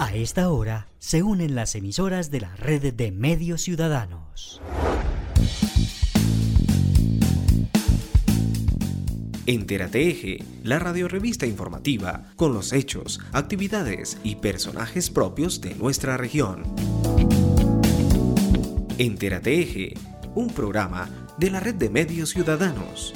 A 0.00 0.14
esta 0.14 0.48
hora 0.50 0.86
se 1.00 1.24
unen 1.24 1.56
las 1.56 1.74
emisoras 1.74 2.30
de 2.30 2.42
la 2.42 2.54
red 2.54 2.94
de 2.94 3.10
medios 3.10 3.62
ciudadanos. 3.62 4.62
Entérate 9.46 10.08
Eje, 10.08 10.38
la 10.62 10.78
radiorevista 10.78 11.46
informativa 11.46 12.30
con 12.36 12.54
los 12.54 12.72
hechos, 12.72 13.18
actividades 13.32 14.18
y 14.22 14.36
personajes 14.36 15.10
propios 15.10 15.60
de 15.60 15.74
nuestra 15.74 16.16
región. 16.16 16.62
Entérate 18.98 19.60
Eje, 19.60 19.94
un 20.36 20.50
programa 20.50 21.10
de 21.38 21.50
la 21.50 21.58
red 21.58 21.74
de 21.74 21.90
medios 21.90 22.30
ciudadanos. 22.30 23.14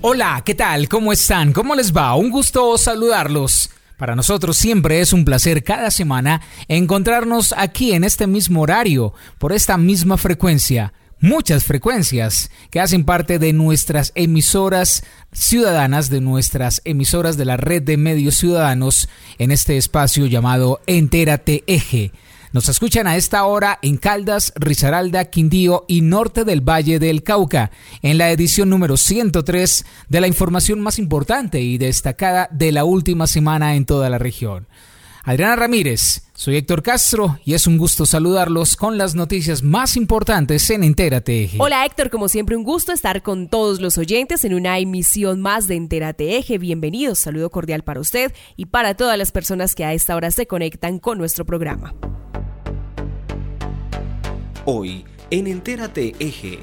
Hola, 0.00 0.42
¿qué 0.44 0.56
tal? 0.56 0.88
¿Cómo 0.88 1.12
están? 1.12 1.52
¿Cómo 1.52 1.76
les 1.76 1.96
va? 1.96 2.16
Un 2.16 2.30
gusto 2.30 2.76
saludarlos. 2.76 3.70
Para 4.02 4.16
nosotros 4.16 4.56
siempre 4.56 4.98
es 4.98 5.12
un 5.12 5.24
placer 5.24 5.62
cada 5.62 5.92
semana 5.92 6.42
encontrarnos 6.66 7.54
aquí 7.56 7.92
en 7.92 8.02
este 8.02 8.26
mismo 8.26 8.62
horario, 8.62 9.14
por 9.38 9.52
esta 9.52 9.76
misma 9.76 10.16
frecuencia, 10.16 10.92
muchas 11.20 11.62
frecuencias 11.62 12.50
que 12.70 12.80
hacen 12.80 13.04
parte 13.04 13.38
de 13.38 13.52
nuestras 13.52 14.10
emisoras 14.16 15.04
ciudadanas, 15.30 16.10
de 16.10 16.20
nuestras 16.20 16.82
emisoras 16.84 17.36
de 17.36 17.44
la 17.44 17.56
red 17.56 17.80
de 17.80 17.96
medios 17.96 18.34
ciudadanos 18.34 19.08
en 19.38 19.52
este 19.52 19.76
espacio 19.76 20.26
llamado 20.26 20.80
Entérate 20.88 21.62
Eje. 21.68 22.10
Nos 22.52 22.68
escuchan 22.68 23.06
a 23.06 23.16
esta 23.16 23.46
hora 23.46 23.78
en 23.80 23.96
Caldas, 23.96 24.52
Risaralda, 24.56 25.24
Quindío 25.24 25.86
y 25.88 26.02
norte 26.02 26.44
del 26.44 26.60
Valle 26.60 26.98
del 26.98 27.22
Cauca, 27.22 27.70
en 28.02 28.18
la 28.18 28.30
edición 28.30 28.68
número 28.68 28.98
103 28.98 29.86
de 30.10 30.20
la 30.20 30.26
información 30.26 30.78
más 30.78 30.98
importante 30.98 31.62
y 31.62 31.78
destacada 31.78 32.48
de 32.52 32.70
la 32.70 32.84
última 32.84 33.26
semana 33.26 33.74
en 33.74 33.86
toda 33.86 34.10
la 34.10 34.18
región. 34.18 34.66
Adriana 35.24 35.56
Ramírez, 35.56 36.24
soy 36.34 36.56
Héctor 36.56 36.82
Castro 36.82 37.38
y 37.42 37.54
es 37.54 37.66
un 37.66 37.78
gusto 37.78 38.04
saludarlos 38.04 38.76
con 38.76 38.98
las 38.98 39.14
noticias 39.14 39.62
más 39.62 39.96
importantes 39.96 40.68
en 40.68 40.84
Entérate 40.84 41.44
Eje. 41.44 41.56
Hola 41.58 41.86
Héctor, 41.86 42.10
como 42.10 42.28
siempre 42.28 42.56
un 42.56 42.64
gusto 42.64 42.92
estar 42.92 43.22
con 43.22 43.48
todos 43.48 43.80
los 43.80 43.96
oyentes 43.96 44.44
en 44.44 44.52
una 44.52 44.78
emisión 44.78 45.40
más 45.40 45.68
de 45.68 45.76
Entérate 45.76 46.36
Eje. 46.36 46.58
Bienvenidos, 46.58 47.18
saludo 47.18 47.48
cordial 47.48 47.82
para 47.82 48.00
usted 48.00 48.34
y 48.56 48.66
para 48.66 48.94
todas 48.94 49.16
las 49.16 49.32
personas 49.32 49.74
que 49.74 49.86
a 49.86 49.94
esta 49.94 50.16
hora 50.16 50.30
se 50.30 50.46
conectan 50.46 50.98
con 50.98 51.16
nuestro 51.16 51.46
programa. 51.46 51.94
Hoy 54.64 55.04
en 55.30 55.48
Entérate 55.48 56.14
Eje. 56.20 56.60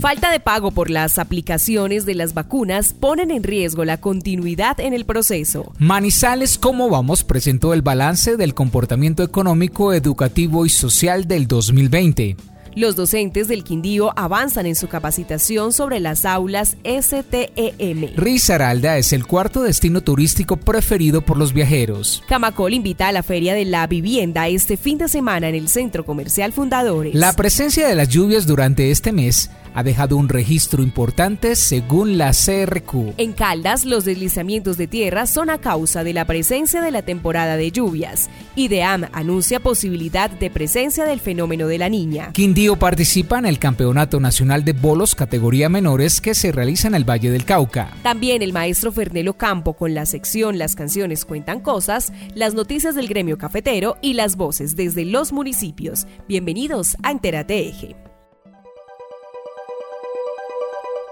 Falta 0.00 0.32
de 0.32 0.40
pago 0.40 0.72
por 0.72 0.90
las 0.90 1.20
aplicaciones 1.20 2.06
de 2.06 2.16
las 2.16 2.34
vacunas 2.34 2.92
ponen 2.92 3.30
en 3.30 3.44
riesgo 3.44 3.84
la 3.84 4.00
continuidad 4.00 4.80
en 4.80 4.94
el 4.94 5.04
proceso. 5.04 5.72
Manizales, 5.78 6.58
¿cómo 6.58 6.88
vamos? 6.88 7.22
presentó 7.22 7.72
el 7.72 7.82
balance 7.82 8.36
del 8.36 8.54
comportamiento 8.54 9.22
económico, 9.22 9.92
educativo 9.92 10.66
y 10.66 10.70
social 10.70 11.28
del 11.28 11.46
2020. 11.46 12.36
Los 12.78 12.94
docentes 12.94 13.48
del 13.48 13.64
Quindío 13.64 14.12
avanzan 14.14 14.64
en 14.66 14.76
su 14.76 14.86
capacitación 14.86 15.72
sobre 15.72 15.98
las 15.98 16.24
aulas 16.24 16.76
STEM. 16.84 18.14
Risaralda 18.14 18.98
es 18.98 19.12
el 19.12 19.26
cuarto 19.26 19.64
destino 19.64 20.00
turístico 20.00 20.56
preferido 20.58 21.22
por 21.22 21.38
los 21.38 21.52
viajeros. 21.52 22.22
Camacol 22.28 22.74
invita 22.74 23.08
a 23.08 23.12
la 23.12 23.24
Feria 23.24 23.54
de 23.54 23.64
la 23.64 23.84
Vivienda 23.88 24.46
este 24.46 24.76
fin 24.76 24.96
de 24.96 25.08
semana 25.08 25.48
en 25.48 25.56
el 25.56 25.68
Centro 25.68 26.06
Comercial 26.06 26.52
Fundadores. 26.52 27.16
La 27.16 27.32
presencia 27.32 27.88
de 27.88 27.96
las 27.96 28.10
lluvias 28.10 28.46
durante 28.46 28.92
este 28.92 29.10
mes 29.10 29.50
ha 29.78 29.84
dejado 29.84 30.16
un 30.16 30.28
registro 30.28 30.82
importante 30.82 31.54
según 31.54 32.18
la 32.18 32.32
CRQ. 32.32 33.14
En 33.16 33.32
Caldas, 33.32 33.84
los 33.84 34.04
deslizamientos 34.04 34.76
de 34.76 34.88
tierra 34.88 35.24
son 35.24 35.50
a 35.50 35.58
causa 35.58 36.02
de 36.02 36.12
la 36.12 36.24
presencia 36.24 36.80
de 36.80 36.90
la 36.90 37.02
temporada 37.02 37.56
de 37.56 37.70
lluvias. 37.70 38.28
IDEAM 38.56 39.04
anuncia 39.12 39.60
posibilidad 39.60 40.30
de 40.30 40.50
presencia 40.50 41.04
del 41.04 41.20
fenómeno 41.20 41.68
de 41.68 41.78
la 41.78 41.88
niña. 41.88 42.32
Quindío 42.32 42.74
participa 42.74 43.38
en 43.38 43.46
el 43.46 43.60
Campeonato 43.60 44.18
Nacional 44.18 44.64
de 44.64 44.72
Bolos 44.72 45.14
categoría 45.14 45.68
menores 45.68 46.20
que 46.20 46.34
se 46.34 46.50
realiza 46.50 46.88
en 46.88 46.96
el 46.96 47.08
Valle 47.08 47.30
del 47.30 47.44
Cauca. 47.44 47.92
También 48.02 48.42
el 48.42 48.52
maestro 48.52 48.90
Fernelo 48.90 49.34
Campo 49.34 49.74
con 49.74 49.94
la 49.94 50.06
sección 50.06 50.58
Las 50.58 50.74
canciones 50.74 51.24
cuentan 51.24 51.60
cosas, 51.60 52.12
las 52.34 52.52
noticias 52.52 52.96
del 52.96 53.06
gremio 53.06 53.38
cafetero 53.38 53.96
y 54.02 54.14
las 54.14 54.34
voces 54.34 54.74
desde 54.74 55.04
los 55.04 55.32
municipios. 55.32 56.08
Bienvenidos 56.26 56.96
a 57.04 57.12
Entérate 57.12 57.68
Eje. 57.68 58.07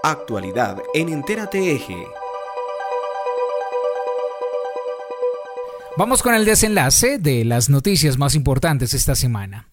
Actualidad 0.09 0.77
en 0.93 1.09
Entérate 1.09 1.75
Eje. 1.75 2.07
Vamos 5.97 6.23
con 6.23 6.33
el 6.33 6.45
desenlace 6.45 7.17
de 7.17 7.43
las 7.43 7.67
noticias 7.67 8.17
más 8.17 8.33
importantes 8.33 8.93
esta 8.93 9.15
semana. 9.15 9.67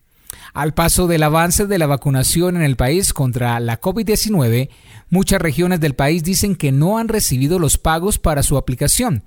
Al 0.52 0.74
paso 0.74 1.06
del 1.06 1.22
avance 1.22 1.68
de 1.68 1.78
la 1.78 1.86
vacunación 1.86 2.56
en 2.56 2.62
el 2.62 2.74
país 2.74 3.12
contra 3.12 3.60
la 3.60 3.80
COVID-19, 3.80 4.70
muchas 5.08 5.40
regiones 5.40 5.78
del 5.78 5.94
país 5.94 6.24
dicen 6.24 6.56
que 6.56 6.72
no 6.72 6.98
han 6.98 7.06
recibido 7.06 7.60
los 7.60 7.78
pagos 7.78 8.18
para 8.18 8.42
su 8.42 8.56
aplicación, 8.56 9.22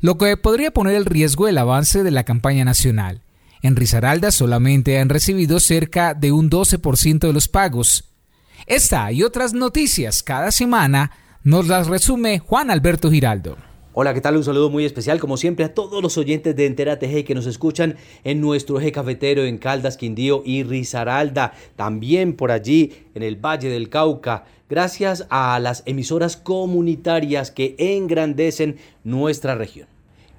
lo 0.00 0.16
que 0.16 0.36
podría 0.36 0.70
poner 0.70 0.94
en 0.94 1.06
riesgo 1.06 1.48
el 1.48 1.58
avance 1.58 2.04
de 2.04 2.12
la 2.12 2.22
campaña 2.22 2.64
nacional. 2.64 3.22
En 3.62 3.74
Risaralda 3.74 4.30
solamente 4.30 5.00
han 5.00 5.08
recibido 5.08 5.58
cerca 5.58 6.14
de 6.14 6.30
un 6.30 6.50
12% 6.50 7.18
de 7.18 7.32
los 7.32 7.48
pagos, 7.48 8.11
esta 8.66 9.12
y 9.12 9.22
otras 9.22 9.54
noticias 9.54 10.22
cada 10.22 10.50
semana 10.50 11.12
nos 11.42 11.68
las 11.68 11.88
resume 11.88 12.38
Juan 12.38 12.70
Alberto 12.70 13.10
Giraldo. 13.10 13.56
Hola, 13.94 14.14
¿qué 14.14 14.22
tal? 14.22 14.38
Un 14.38 14.44
saludo 14.44 14.70
muy 14.70 14.86
especial, 14.86 15.20
como 15.20 15.36
siempre, 15.36 15.66
a 15.66 15.74
todos 15.74 16.02
los 16.02 16.16
oyentes 16.16 16.56
de 16.56 16.64
Entera 16.64 16.98
TG 16.98 17.24
que 17.26 17.34
nos 17.34 17.44
escuchan 17.44 17.96
en 18.24 18.40
nuestro 18.40 18.80
eje 18.80 18.90
cafetero 18.90 19.44
en 19.44 19.58
Caldas, 19.58 19.98
Quindío 19.98 20.42
y 20.46 20.62
Risaralda, 20.62 21.52
también 21.76 22.34
por 22.34 22.52
allí 22.52 22.94
en 23.14 23.22
el 23.22 23.36
Valle 23.36 23.68
del 23.68 23.90
Cauca, 23.90 24.44
gracias 24.70 25.26
a 25.28 25.58
las 25.60 25.82
emisoras 25.84 26.38
comunitarias 26.38 27.50
que 27.50 27.74
engrandecen 27.78 28.78
nuestra 29.04 29.56
región. 29.56 29.91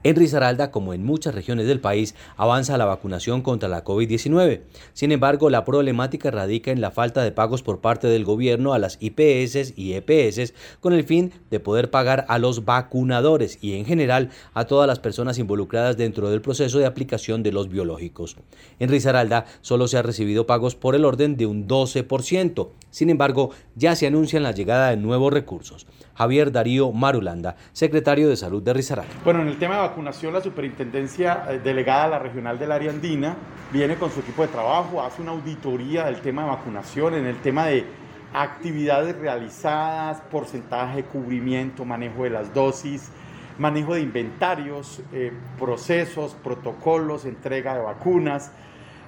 En 0.03 0.18
Risaralda, 0.18 0.69
como 0.69 0.94
en 0.94 1.06
muchas 1.06 1.34
regiones 1.34 1.66
del 1.66 1.80
país, 1.80 2.14
avanza 2.36 2.78
la 2.78 2.84
vacunación 2.84 3.41
contra 3.41 3.69
la 3.69 3.86
COVID-19. 3.86 4.62
Sin 4.91 5.14
embargo, 5.14 5.50
la 5.50 5.64
problemática 5.64 6.30
radica 6.30 6.72
en 6.72 6.81
la 6.81 6.91
falta 6.91 7.24
de 7.24 7.31
pagos 7.31 7.64
por 7.64 7.80
parte 7.80 8.08
del 8.08 8.25
gobierno 8.25 8.74
a 8.74 8.80
las 8.80 8.97
IPS 9.00 9.78
y 9.78 9.94
EPS 9.94 10.53
con 10.81 10.92
el 10.92 11.06
fin 11.06 11.31
de 11.50 11.62
poder 11.62 11.90
pagar 11.90 12.25
a 12.28 12.38
los 12.38 12.66
vacunadores 12.66 13.59
y 13.62 13.75
en 13.75 13.86
general 13.86 14.30
a 14.53 14.66
todas 14.66 14.88
las 14.88 15.00
personas 15.00 15.40
involucradas 15.40 15.96
dentro 15.96 16.30
del 16.30 16.42
proceso 16.42 16.80
de 16.80 16.86
aplicación 16.86 17.42
de 17.42 17.53
los 17.53 17.69
biológicos. 17.69 18.36
En 18.80 18.90
Risaralda 18.90 19.46
solo 19.62 19.88
se 19.88 19.97
ha 19.97 20.02
recibido 20.02 20.46
pagos 20.46 20.75
por 20.75 20.96
el 20.96 21.06
orden 21.06 21.38
de 21.38 21.46
un 21.46 21.66
12%. 21.66 22.69
Sin 22.90 23.09
embargo, 23.09 23.52
ya 23.75 23.96
se 23.96 24.08
anuncian 24.08 24.44
la 24.44 24.52
llegada 24.52 24.90
de 24.90 24.97
nuevos 24.97 25.31
recursos. 25.31 25.88
Javier 26.16 26.51
Darío 26.51 26.91
Marulanda, 26.91 27.56
secretario 27.72 28.29
de 28.29 28.35
Salud 28.35 28.62
de 28.62 28.74
Risaralda. 28.74 29.13
Bueno, 29.24 29.41
en 29.41 29.47
el 29.47 29.57
tema 29.57 29.75
de 29.75 29.81
vacunación, 29.81 30.34
la 30.34 30.41
superintendencia 30.41 31.46
eh, 31.50 31.59
delegada 31.63 32.06
a 32.06 32.07
la 32.09 32.19
regional 32.19 32.59
del 32.59 32.72
área 32.72 32.91
andina 32.91 33.35
viene 33.72 33.96
con 33.96 34.12
su 34.12 34.19
equipo 34.19 34.44
de 34.44 34.50
trabajo, 34.50 35.01
hace 35.01 35.22
una 35.22 35.31
auditoría 35.31 36.06
del 36.06 36.22
tema 36.22 36.44
de 36.44 36.50
vacunación, 36.50 37.16
en 37.16 37.25
el 37.25 37.38
tema 37.38 37.66
de 37.68 37.85
actividades 38.34 39.16
realizadas, 39.18 40.22
porcentaje 40.31 40.97
de 40.97 41.03
cubrimiento, 41.06 41.85
manejo 41.85 42.24
de 42.24 42.31
las 42.31 42.53
dosis, 42.53 43.12
manejo 43.57 43.94
de 43.94 44.01
inventarios, 44.01 45.01
eh, 45.12 45.31
procesos, 45.59 46.35
protocolos, 46.44 47.25
entrega 47.25 47.75
de 47.75 47.81
vacunas, 47.81 48.51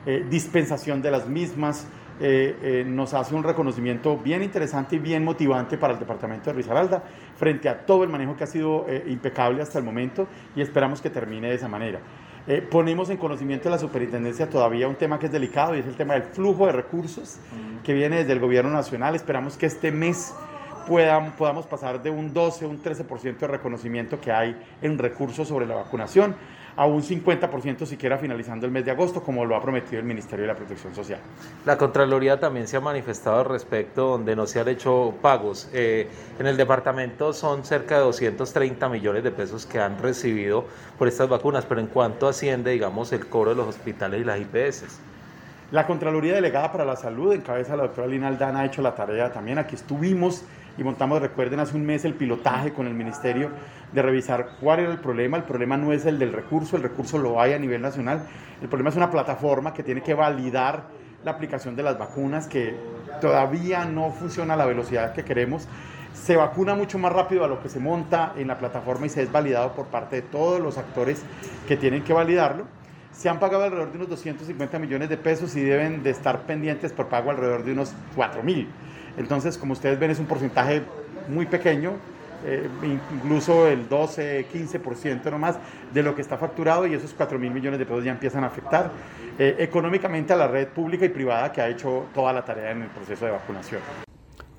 eh, 0.05 0.25
dispensación 0.29 1.01
de 1.01 1.11
las 1.11 1.27
mismas. 1.27 1.87
Eh, 2.20 2.58
eh, 2.62 2.84
nos 2.88 3.14
hace 3.14 3.36
un 3.36 3.44
reconocimiento 3.44 4.18
bien 4.18 4.42
interesante 4.42 4.96
y 4.96 5.00
bien 5.00 5.26
motivante 5.26 5.78
para 5.78 5.94
el 5.94 6.00
departamento 6.00 6.50
de 6.50 6.56
Risaralda 6.56 7.03
frente 7.35 7.67
a 7.67 7.85
todo 7.85 8.06
el 8.06 8.09
manejo 8.09 8.38
que 8.38 8.46
ha 8.46 8.47
sido 8.47 8.85
eh, 8.88 9.03
impecable 9.08 9.62
hasta 9.62 9.79
el 9.79 9.84
momento 9.84 10.26
y 10.56 10.62
esperamos 10.62 11.02
que 11.02 11.09
termine 11.09 11.50
de 11.50 11.56
esa 11.56 11.67
manera. 11.67 12.00
ponemos 12.72 13.09
en 13.09 13.17
conocimiento 13.17 13.66
de 13.66 13.72
la 13.72 13.79
superintendencia 13.79 14.50
todavía 14.50 14.88
un 14.88 14.96
tema 14.96 15.20
que 15.20 15.26
es 15.26 15.32
delicado 15.32 15.76
y 15.76 15.79
es 15.79 15.88
el 15.88 15.96
tema 15.96 16.14
del 16.14 16.23
flujo 16.23 16.67
de 16.67 16.72
recursos 16.72 17.38
que 17.84 17.94
viene 17.94 18.18
desde 18.18 18.34
el 18.34 18.40
gobierno 18.40 18.72
nacional. 18.72 19.16
Esperamos 19.16 19.58
que 19.58 19.66
este 19.66 19.91
mes 19.91 20.34
podamos 20.88 21.66
pasar 21.66 22.02
de 22.02 22.11
un 22.11 22.32
12, 22.32 22.66
un 22.66 22.82
13% 22.82 23.40
de 23.40 23.47
reconocimiento 23.47 24.22
que 24.22 24.32
hay 24.32 24.56
en 24.82 24.97
recursos 24.97 25.47
sobre 25.47 25.66
la 25.66 25.76
vacunación 25.76 26.35
a 26.77 26.85
un 26.85 27.01
50% 27.01 27.85
siquiera 27.85 28.17
finalizando 28.17 28.66
el 28.66 28.72
mes 28.72 28.83
de 28.85 28.91
agosto, 28.91 29.23
como 29.23 29.45
lo 29.45 29.55
ha 29.55 29.61
prometido 29.61 29.99
el 29.99 30.05
Ministerio 30.05 30.43
de 30.43 30.47
la 30.47 30.55
Protección 30.55 30.93
Social. 30.93 31.19
La 31.66 31.77
Contraloría 31.77 32.39
también 32.39 32.67
se 32.67 32.77
ha 32.77 32.81
manifestado 32.81 33.39
al 33.39 33.45
respecto, 33.45 34.09
donde 34.09 34.35
no 34.35 34.45
se 34.45 34.59
han 34.59 34.67
hecho 34.67 35.13
pagos. 35.22 35.69
Eh, 35.73 36.07
en 36.37 36.47
el 36.47 36.57
departamento 36.57 37.33
son 37.33 37.63
cerca 37.63 37.95
de 37.95 38.01
230 38.01 38.89
millones 38.89 39.23
de 39.23 39.31
pesos 39.31 39.66
que 39.66 39.79
han 39.79 39.97
recibido 39.99 40.66
por 40.97 41.07
estas 41.07 41.29
vacunas, 41.29 41.66
pero 41.66 41.79
en 41.79 41.87
cuanto 41.87 42.27
asciende, 42.27 42.72
digamos, 42.72 43.13
el 43.13 43.27
cobro 43.27 43.51
de 43.51 43.55
los 43.55 43.67
hospitales 43.67 44.22
y 44.22 44.23
las 44.25 44.39
IPS. 44.39 44.99
La 45.72 45.87
Contraloría 45.87 46.35
Delegada 46.35 46.72
para 46.72 46.85
la 46.85 46.95
Salud, 46.95 47.33
en 47.33 47.41
cabeza 47.41 47.72
de 47.72 47.77
la 47.77 47.83
doctora 47.83 48.07
Lina 48.07 48.27
Aldana, 48.27 48.59
ha 48.59 48.66
hecho 48.66 48.81
la 48.81 48.93
tarea 48.93 49.31
también. 49.31 49.57
Aquí 49.57 49.75
estuvimos 49.75 50.43
y 50.77 50.83
montamos, 50.83 51.22
recuerden, 51.22 51.59
hace 51.59 51.75
un 51.75 51.85
mes 51.85 52.05
el 52.05 52.13
pilotaje 52.13 52.73
con 52.73 52.87
el 52.87 52.93
Ministerio 52.93 53.49
de 53.91 54.01
revisar 54.01 54.57
cuál 54.59 54.79
era 54.79 54.91
el 54.91 54.99
problema. 54.99 55.37
El 55.37 55.43
problema 55.43 55.77
no 55.77 55.93
es 55.93 56.05
el 56.05 56.19
del 56.19 56.33
recurso, 56.33 56.75
el 56.75 56.83
recurso 56.83 57.17
lo 57.17 57.39
hay 57.39 57.53
a 57.53 57.59
nivel 57.59 57.81
nacional. 57.81 58.27
El 58.61 58.67
problema 58.67 58.89
es 58.89 58.95
una 58.95 59.09
plataforma 59.09 59.73
que 59.73 59.83
tiene 59.83 60.01
que 60.01 60.13
validar 60.13 60.83
la 61.23 61.31
aplicación 61.31 61.75
de 61.75 61.83
las 61.83 61.97
vacunas, 61.97 62.47
que 62.47 62.75
todavía 63.22 63.85
no 63.85 64.11
funciona 64.11 64.53
a 64.53 64.57
la 64.57 64.66
velocidad 64.66 65.13
que 65.13 65.23
queremos. 65.23 65.67
Se 66.13 66.35
vacuna 66.35 66.75
mucho 66.75 66.99
más 66.99 67.11
rápido 67.11 67.43
a 67.43 67.47
lo 67.47 67.61
que 67.61 67.69
se 67.69 67.79
monta 67.79 68.33
en 68.37 68.47
la 68.47 68.57
plataforma 68.57 69.05
y 69.05 69.09
se 69.09 69.23
es 69.23 69.31
validado 69.31 69.73
por 69.73 69.87
parte 69.87 70.17
de 70.17 70.22
todos 70.23 70.61
los 70.61 70.77
actores 70.77 71.23
que 71.67 71.77
tienen 71.77 72.03
que 72.03 72.13
validarlo 72.13 72.66
se 73.16 73.29
han 73.29 73.39
pagado 73.39 73.63
alrededor 73.63 73.91
de 73.91 73.97
unos 73.97 74.09
250 74.09 74.77
millones 74.77 75.09
de 75.09 75.17
pesos 75.17 75.55
y 75.55 75.61
deben 75.61 76.03
de 76.03 76.09
estar 76.09 76.41
pendientes 76.41 76.91
por 76.91 77.07
pago 77.07 77.31
alrededor 77.31 77.63
de 77.63 77.72
unos 77.72 77.93
4 78.16 78.43
mil. 78.43 78.67
Entonces, 79.17 79.58
como 79.58 79.73
ustedes 79.73 80.00
ven, 80.00 80.12
es 80.12 80.20
un 80.20 80.26
porcentaje 80.26 80.84
muy 81.28 81.46
pequeño, 81.46 81.94
eh, 82.46 82.70
incluso 82.84 83.67
el 83.67 83.90
12, 83.90 84.47
15% 84.52 85.32
nomás 85.32 85.58
de 85.94 86.03
lo 86.03 86.14
que 86.14 86.22
está 86.22 86.38
facturado 86.38 86.85
y 86.85 86.94
esos 86.94 87.14
4 87.14 87.40
mil 87.40 87.52
millones 87.52 87.79
de 87.79 87.85
pesos 87.85 88.03
ya 88.03 88.12
empiezan 88.12 88.44
a 88.44 88.47
afectar 88.47 88.91
eh, 89.40 89.56
económicamente 89.59 90.34
a 90.34 90.35
la 90.35 90.47
red 90.47 90.67
pública 90.67 91.06
y 91.06 91.09
privada 91.09 91.52
que 91.52 91.62
ha 91.62 91.70
hecho 91.70 92.06
toda 92.14 92.34
la 92.34 92.46
tarea 92.46 92.72
en 92.72 92.84
el 92.84 92.90
proceso 92.90 93.26
de 93.26 93.32
vacunación. 93.32 93.82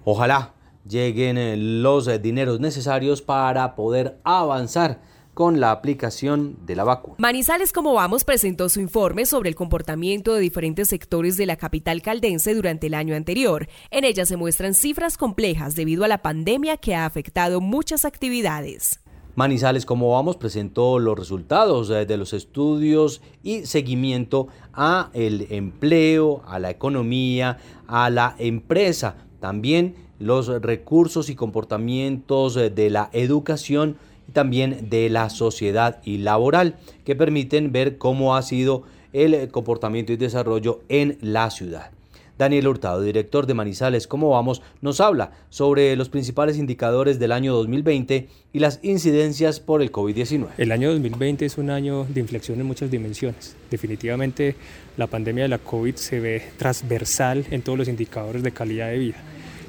Ojalá 0.05 0.53
lleguen 0.85 1.39
eh, 1.39 1.57
los 1.57 2.07
dineros 2.21 2.59
necesarios 2.59 3.23
para 3.23 3.77
poder 3.77 4.19
avanzar 4.25 4.99
con 5.37 5.61
la 5.61 5.71
aplicación 5.71 6.57
de 6.65 6.75
la 6.77 6.85
vacuna. 6.85 7.17
Manizales 7.19 7.71
Como 7.71 7.93
Vamos 7.93 8.25
presentó 8.25 8.71
su 8.71 8.81
informe 8.81 9.27
sobre 9.27 9.51
el 9.51 9.55
comportamiento 9.55 10.33
de 10.33 10.41
diferentes 10.41 10.89
sectores 10.89 11.37
de 11.37 11.45
la 11.45 11.57
capital 11.57 12.01
caldense 12.01 12.55
durante 12.55 12.87
el 12.87 12.95
año 12.95 13.15
anterior. 13.15 13.69
En 13.91 14.05
ella 14.05 14.25
se 14.25 14.39
muestran 14.39 14.73
cifras 14.73 15.19
complejas 15.19 15.77
debido 15.77 16.05
a 16.05 16.09
la 16.09 16.23
pandemia 16.23 16.79
que 16.79 16.95
ha 16.95 17.05
afectado 17.05 17.61
muchas 17.61 18.07
actividades. 18.07 19.01
Manizales 19.35 19.85
Como 19.85 20.13
Vamos 20.13 20.39
presentó 20.39 20.99
los 20.99 21.19
resultados 21.19 21.91
eh, 21.91 22.07
de 22.07 22.17
los 22.17 22.33
estudios 22.33 23.21
y 23.43 23.67
seguimiento 23.67 24.49
a 24.73 25.11
el 25.13 25.49
empleo, 25.51 26.45
a 26.47 26.59
la 26.59 26.71
economía, 26.71 27.59
a 27.87 28.09
la 28.09 28.37
empresa, 28.39 29.17
también 29.39 29.97
los 30.19 30.49
recursos 30.63 31.29
y 31.29 31.35
comportamientos 31.35 32.57
eh, 32.57 32.71
de 32.71 32.89
la 32.89 33.11
educación 33.13 33.99
y 34.29 34.33
también 34.33 34.89
de 34.91 35.09
la 35.11 35.31
sociedad 35.31 36.01
y 36.05 36.19
laboral, 36.19 36.77
que 37.05 37.17
permiten 37.17 37.73
ver 37.73 37.99
cómo 37.99 38.37
ha 38.37 38.43
sido 38.43 38.85
el 39.13 39.49
comportamiento 39.49 40.13
y 40.13 40.17
desarrollo 40.17 40.81
en 40.89 41.19
la 41.21 41.51
ciudad. 41.51 41.91
Daniel 42.39 42.69
Hurtado, 42.69 43.01
director 43.01 43.47
de 43.47 43.55
Manizales 43.55 44.07
¿Cómo 44.07 44.31
vamos?, 44.31 44.61
nos 44.83 45.01
habla 45.01 45.33
sobre 45.49 45.97
los 45.97 46.11
principales 46.11 46.59
indicadores 46.59 47.19
del 47.19 47.33
año 47.33 47.55
2020 47.55 48.29
y 48.53 48.59
las 48.59 48.79
incidencias 48.83 49.59
por 49.59 49.81
el 49.81 49.91
COVID-19. 49.91 50.49
El 50.59 50.73
año 50.73 50.91
2020 50.91 51.47
es 51.47 51.57
un 51.57 51.71
año 51.71 52.05
de 52.05 52.21
inflexión 52.21 52.61
en 52.61 52.67
muchas 52.67 52.91
dimensiones. 52.91 53.57
Definitivamente 53.71 54.55
la 54.99 55.07
pandemia 55.07 55.45
de 55.45 55.49
la 55.49 55.59
COVID 55.59 55.95
se 55.95 56.21
ve 56.21 56.43
transversal 56.59 57.47
en 57.51 57.63
todos 57.63 57.79
los 57.79 57.89
indicadores 57.89 58.43
de 58.43 58.53
calidad 58.53 58.89
de 58.89 58.99
vida. 58.99 59.17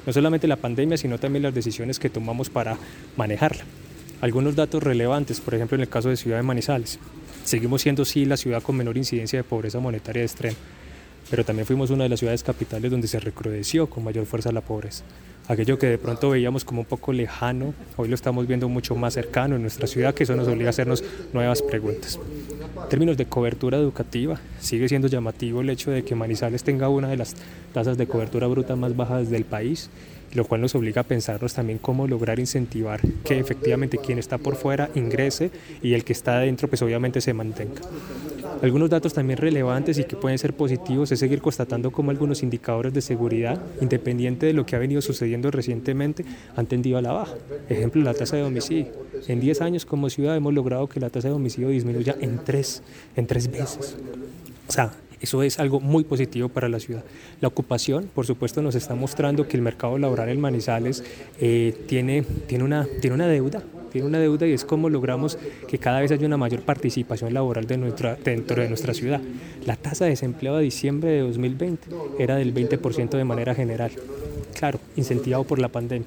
No 0.06 0.12
solamente 0.12 0.46
la 0.46 0.56
pandemia, 0.56 0.96
sino 0.98 1.18
también 1.18 1.42
las 1.42 1.54
decisiones 1.54 1.98
que 1.98 2.10
tomamos 2.10 2.50
para 2.50 2.76
manejarla. 3.16 3.64
Algunos 4.20 4.56
datos 4.56 4.82
relevantes, 4.82 5.40
por 5.40 5.54
ejemplo 5.54 5.76
en 5.76 5.82
el 5.82 5.88
caso 5.88 6.08
de 6.08 6.16
Ciudad 6.16 6.38
de 6.38 6.42
Manizales. 6.42 6.98
Seguimos 7.44 7.82
siendo 7.82 8.04
sí 8.04 8.24
la 8.24 8.36
ciudad 8.36 8.60
con 8.60 8.76
menor 8.76 8.96
incidencia 8.96 9.38
de 9.38 9.44
pobreza 9.44 9.78
monetaria 9.78 10.22
de 10.22 10.26
extremo, 10.26 10.56
pero 11.30 11.44
también 11.44 11.66
fuimos 11.66 11.90
una 11.90 12.02
de 12.02 12.08
las 12.08 12.18
ciudades 12.18 12.42
capitales 12.42 12.90
donde 12.90 13.06
se 13.06 13.20
recrudeció 13.20 13.88
con 13.88 14.02
mayor 14.02 14.26
fuerza 14.26 14.50
la 14.50 14.60
pobreza. 14.60 15.04
Aquello 15.46 15.78
que 15.78 15.86
de 15.86 15.98
pronto 15.98 16.30
veíamos 16.30 16.64
como 16.64 16.80
un 16.80 16.86
poco 16.86 17.12
lejano, 17.12 17.74
hoy 17.96 18.08
lo 18.08 18.16
estamos 18.16 18.48
viendo 18.48 18.68
mucho 18.68 18.96
más 18.96 19.14
cercano 19.14 19.54
en 19.54 19.62
nuestra 19.62 19.86
ciudad, 19.86 20.12
que 20.12 20.24
eso 20.24 20.34
nos 20.34 20.48
obliga 20.48 20.66
a 20.66 20.70
hacernos 20.70 21.04
nuevas 21.32 21.62
preguntas. 21.62 22.18
En 22.82 22.88
términos 22.88 23.16
de 23.16 23.26
cobertura 23.26 23.78
educativa, 23.78 24.40
sigue 24.60 24.88
siendo 24.88 25.06
llamativo 25.06 25.60
el 25.60 25.70
hecho 25.70 25.92
de 25.92 26.02
que 26.02 26.16
Manizales 26.16 26.64
tenga 26.64 26.88
una 26.88 27.08
de 27.08 27.16
las 27.18 27.36
tasas 27.72 27.96
de 27.96 28.08
cobertura 28.08 28.48
bruta 28.48 28.74
más 28.74 28.96
bajas 28.96 29.30
del 29.30 29.44
país 29.44 29.90
lo 30.34 30.44
cual 30.44 30.60
nos 30.60 30.74
obliga 30.74 31.02
a 31.02 31.04
pensarnos 31.04 31.54
también 31.54 31.78
cómo 31.78 32.06
lograr 32.06 32.38
incentivar 32.38 33.00
que 33.24 33.38
efectivamente 33.38 33.98
quien 33.98 34.18
está 34.18 34.38
por 34.38 34.56
fuera 34.56 34.90
ingrese 34.94 35.50
y 35.82 35.94
el 35.94 36.04
que 36.04 36.12
está 36.12 36.38
adentro 36.38 36.68
pues 36.68 36.82
obviamente 36.82 37.20
se 37.20 37.34
mantenga. 37.34 37.80
Algunos 38.62 38.90
datos 38.90 39.14
también 39.14 39.38
relevantes 39.38 39.98
y 39.98 40.04
que 40.04 40.16
pueden 40.16 40.38
ser 40.38 40.52
positivos 40.52 41.12
es 41.12 41.20
seguir 41.20 41.40
constatando 41.40 41.92
cómo 41.92 42.10
algunos 42.10 42.42
indicadores 42.42 42.92
de 42.92 43.00
seguridad, 43.00 43.60
independiente 43.80 44.46
de 44.46 44.52
lo 44.52 44.66
que 44.66 44.74
ha 44.74 44.80
venido 44.80 45.00
sucediendo 45.00 45.50
recientemente, 45.50 46.24
han 46.56 46.66
tendido 46.66 46.98
a 46.98 47.02
la 47.02 47.12
baja. 47.12 47.34
Ejemplo, 47.68 48.02
la 48.02 48.14
tasa 48.14 48.36
de 48.36 48.42
homicidio. 48.42 48.92
En 49.28 49.40
10 49.40 49.60
años 49.60 49.86
como 49.86 50.10
ciudad 50.10 50.36
hemos 50.36 50.54
logrado 50.54 50.88
que 50.88 50.98
la 50.98 51.10
tasa 51.10 51.28
de 51.28 51.34
homicidio 51.34 51.68
disminuya 51.68 52.16
en 52.20 52.38
tres, 52.44 52.82
en 53.14 53.26
tres 53.26 53.50
veces. 53.50 53.96
O 54.68 54.72
sea, 54.72 54.92
eso 55.20 55.42
es 55.42 55.58
algo 55.58 55.80
muy 55.80 56.04
positivo 56.04 56.48
para 56.48 56.68
la 56.68 56.80
ciudad. 56.80 57.04
La 57.40 57.48
ocupación, 57.48 58.10
por 58.14 58.26
supuesto, 58.26 58.62
nos 58.62 58.74
está 58.74 58.94
mostrando 58.94 59.48
que 59.48 59.56
el 59.56 59.62
mercado 59.62 59.98
laboral 59.98 60.28
en 60.28 60.40
Manizales 60.40 61.04
eh, 61.40 61.74
tiene, 61.86 62.24
tiene, 62.46 62.64
una, 62.64 62.86
tiene 63.00 63.14
una 63.14 63.26
deuda 63.26 63.62
tiene 63.90 64.06
una 64.06 64.18
deuda 64.18 64.46
y 64.46 64.52
es 64.52 64.64
cómo 64.64 64.88
logramos 64.90 65.38
que 65.66 65.78
cada 65.78 66.00
vez 66.00 66.12
haya 66.12 66.26
una 66.26 66.36
mayor 66.36 66.62
participación 66.62 67.32
laboral 67.34 67.66
de 67.66 67.78
nuestra, 67.78 68.16
dentro 68.16 68.62
de 68.62 68.68
nuestra 68.68 68.94
ciudad. 68.94 69.20
La 69.64 69.76
tasa 69.76 70.04
de 70.04 70.10
desempleo 70.10 70.56
a 70.56 70.60
diciembre 70.60 71.10
de 71.10 71.20
2020 71.20 71.88
era 72.18 72.36
del 72.36 72.54
20% 72.54 73.10
de 73.10 73.24
manera 73.24 73.54
general, 73.54 73.90
claro, 74.54 74.78
incentivado 74.96 75.44
por 75.44 75.58
la 75.58 75.68
pandemia, 75.68 76.06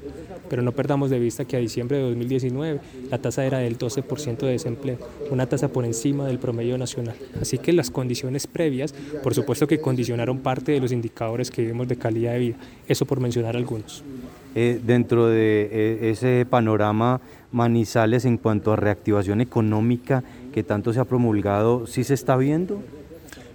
pero 0.51 0.61
no 0.63 0.73
perdamos 0.73 1.09
de 1.09 1.17
vista 1.17 1.45
que 1.45 1.55
a 1.55 1.59
diciembre 1.59 1.95
de 1.95 2.03
2019 2.03 2.81
la 3.09 3.19
tasa 3.19 3.45
era 3.45 3.59
del 3.59 3.77
12% 3.77 4.37
de 4.39 4.51
desempleo, 4.51 4.97
una 5.31 5.47
tasa 5.47 5.69
por 5.69 5.85
encima 5.85 6.27
del 6.27 6.39
promedio 6.39 6.77
nacional. 6.77 7.15
Así 7.39 7.57
que 7.57 7.71
las 7.71 7.89
condiciones 7.89 8.47
previas, 8.47 8.93
por 9.23 9.33
supuesto 9.33 9.65
que 9.65 9.79
condicionaron 9.79 10.39
parte 10.39 10.73
de 10.73 10.81
los 10.81 10.91
indicadores 10.91 11.49
que 11.51 11.61
vimos 11.61 11.87
de 11.87 11.95
calidad 11.95 12.33
de 12.33 12.39
vida, 12.39 12.57
eso 12.85 13.05
por 13.05 13.21
mencionar 13.21 13.55
algunos. 13.55 14.03
Eh, 14.53 14.81
dentro 14.85 15.27
de 15.27 15.69
eh, 15.71 16.09
ese 16.11 16.45
panorama 16.45 17.21
Manizales 17.53 18.25
en 18.25 18.37
cuanto 18.37 18.73
a 18.73 18.75
reactivación 18.75 19.39
económica 19.39 20.21
que 20.53 20.63
tanto 20.63 20.91
se 20.91 20.99
ha 20.99 21.05
promulgado, 21.05 21.87
¿sí 21.87 22.03
se 22.03 22.13
está 22.13 22.35
viendo? 22.35 22.81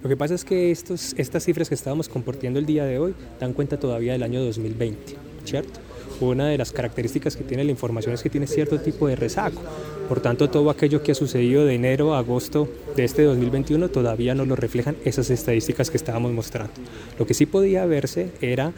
Lo 0.01 0.09
que 0.09 0.17
pasa 0.17 0.33
es 0.33 0.43
que 0.43 0.71
estos, 0.71 1.13
estas 1.15 1.43
cifras 1.43 1.69
que 1.69 1.75
estábamos 1.75 2.09
compartiendo 2.09 2.57
el 2.57 2.65
día 2.65 2.85
de 2.85 2.97
hoy 2.97 3.13
dan 3.39 3.53
cuenta 3.53 3.79
todavía 3.79 4.13
del 4.13 4.23
año 4.23 4.43
2020, 4.43 5.15
¿cierto? 5.45 5.86
Una 6.19 6.47
de 6.47 6.57
las 6.57 6.71
características 6.71 7.35
que 7.35 7.43
tiene 7.43 7.63
la 7.63 7.71
información 7.71 8.13
es 8.13 8.23
que 8.23 8.29
tiene 8.29 8.47
cierto 8.47 8.79
tipo 8.79 9.07
de 9.07 9.15
rezago. 9.15 9.61
Por 10.09 10.19
tanto, 10.19 10.49
todo 10.49 10.69
aquello 10.69 11.03
que 11.03 11.11
ha 11.11 11.15
sucedido 11.15 11.65
de 11.65 11.75
enero 11.75 12.15
a 12.15 12.19
agosto 12.19 12.67
de 12.95 13.03
este 13.03 13.23
2021 13.23 13.89
todavía 13.89 14.33
no 14.33 14.45
lo 14.45 14.55
reflejan 14.55 14.95
esas 15.05 15.29
estadísticas 15.29 15.91
que 15.91 15.97
estábamos 15.97 16.31
mostrando. 16.31 16.73
Lo 17.19 17.27
que 17.27 17.33
sí 17.33 17.45
podía 17.45 17.85
verse 17.85 18.31
era 18.41 18.73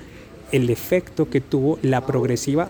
el 0.51 0.69
efecto 0.69 1.29
que 1.29 1.41
tuvo 1.41 1.79
la 1.81 2.05
progresiva 2.05 2.69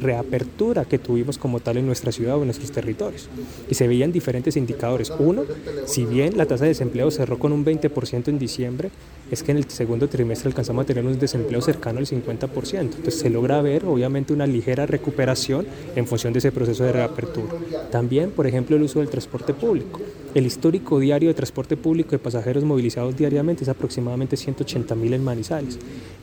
reapertura 0.00 0.84
que 0.84 0.98
tuvimos 0.98 1.38
como 1.38 1.60
tal 1.60 1.76
en 1.76 1.86
nuestra 1.86 2.12
ciudad 2.12 2.36
o 2.36 2.40
en 2.40 2.46
nuestros 2.46 2.70
territorios. 2.72 3.28
Y 3.68 3.74
se 3.74 3.88
veían 3.88 4.12
diferentes 4.12 4.56
indicadores. 4.56 5.12
Uno, 5.18 5.44
si 5.86 6.04
bien 6.04 6.36
la 6.36 6.46
tasa 6.46 6.64
de 6.64 6.70
desempleo 6.70 7.10
cerró 7.10 7.38
con 7.38 7.52
un 7.52 7.64
20% 7.64 8.28
en 8.28 8.38
diciembre, 8.38 8.90
es 9.30 9.42
que 9.42 9.52
en 9.52 9.58
el 9.58 9.68
segundo 9.70 10.08
trimestre 10.08 10.48
alcanzamos 10.48 10.84
a 10.84 10.86
tener 10.86 11.04
un 11.04 11.18
desempleo 11.18 11.60
cercano 11.60 11.98
al 11.98 12.06
50%. 12.06 12.80
Entonces 12.80 13.14
se 13.14 13.30
logra 13.30 13.60
ver 13.60 13.84
obviamente 13.84 14.32
una 14.32 14.46
ligera 14.46 14.86
recuperación 14.86 15.66
en 15.94 16.06
función 16.06 16.32
de 16.32 16.38
ese 16.38 16.52
proceso 16.52 16.84
de 16.84 16.92
reapertura. 16.92 17.52
También, 17.90 18.30
por 18.30 18.46
ejemplo, 18.46 18.76
el 18.76 18.82
uso 18.82 19.00
del 19.00 19.08
transporte 19.08 19.52
público. 19.52 20.00
El 20.34 20.46
histórico 20.46 20.98
diario 20.98 21.28
de 21.28 21.34
transporte 21.34 21.76
público 21.76 22.10
de 22.12 22.18
pasajeros 22.18 22.64
movilizados 22.64 23.16
diariamente 23.16 23.64
es 23.64 23.68
aproximadamente 23.68 24.36
180 24.36 24.94
mil 24.94 25.12
en 25.12 25.24
Manizales. 25.24 25.78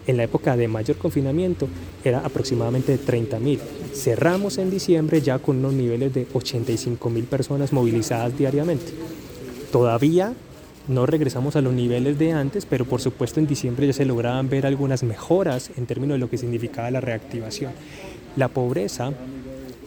En 0.08 0.18
la 0.18 0.24
época 0.24 0.56
de 0.56 0.68
mayor 0.68 0.98
confinamiento 0.98 1.68
era 2.04 2.20
aproximadamente 2.20 2.92
de 2.92 2.98
30 3.00 3.40
mil. 3.40 3.60
Cerramos 3.94 4.58
en 4.58 4.70
diciembre 4.70 5.22
ya 5.22 5.40
con 5.40 5.58
unos 5.58 5.74
niveles 5.74 6.14
de 6.14 6.28
85 6.34 7.10
mil 7.10 7.26
personas 7.26 7.74
movilizadas 7.74 8.38
diariamente. 8.38 8.94
Todavía 9.72 10.34
no 10.88 11.08
regresamos 11.08 11.56
a 11.56 11.62
los 11.62 11.74
niveles 11.74 12.20
de 12.20 12.32
antes, 12.32 12.66
pero 12.66 12.86
por 12.86 13.02
supuesto 13.02 13.40
en 13.40 13.48
diciembre 13.48 13.88
ya 13.88 13.94
se 13.94 14.06
lograban 14.06 14.50
ver 14.50 14.68
algunas 14.68 15.02
mejoras 15.02 15.72
en 15.76 15.88
términos 15.88 16.16
de 16.16 16.20
lo 16.20 16.30
que 16.30 16.38
significaba 16.38 16.92
la 16.92 17.02
reactivación. 17.02 17.72
La 18.36 18.50
pobreza, 18.50 19.12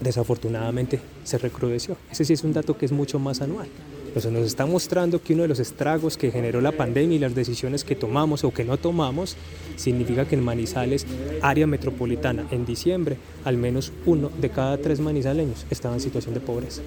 desafortunadamente, 0.00 1.00
se 1.22 1.38
recrudeció. 1.38 1.96
Ese 2.10 2.24
sí 2.24 2.32
es 2.32 2.42
un 2.42 2.52
dato 2.52 2.76
que 2.76 2.86
es 2.86 2.92
mucho 2.92 3.20
más 3.20 3.40
anual. 3.40 3.68
Entonces 4.08 4.32
nos 4.32 4.46
está 4.46 4.66
mostrando 4.66 5.22
que 5.22 5.34
uno 5.34 5.42
de 5.42 5.48
los 5.48 5.60
estragos 5.60 6.16
que 6.16 6.30
generó 6.30 6.60
la 6.60 6.72
pandemia 6.72 7.16
y 7.16 7.20
las 7.20 7.34
decisiones 7.34 7.84
que 7.84 7.94
tomamos 7.94 8.42
o 8.42 8.50
que 8.52 8.64
no 8.64 8.76
tomamos 8.76 9.36
significa 9.76 10.26
que 10.26 10.34
en 10.34 10.42
Manizales, 10.42 11.06
área 11.42 11.66
metropolitana, 11.66 12.46
en 12.50 12.66
diciembre, 12.66 13.16
al 13.44 13.56
menos 13.56 13.92
uno 14.06 14.30
de 14.40 14.50
cada 14.50 14.78
tres 14.78 15.00
manizaleños 15.00 15.66
estaba 15.70 15.94
en 15.94 16.00
situación 16.00 16.34
de 16.34 16.40
pobreza. 16.40 16.82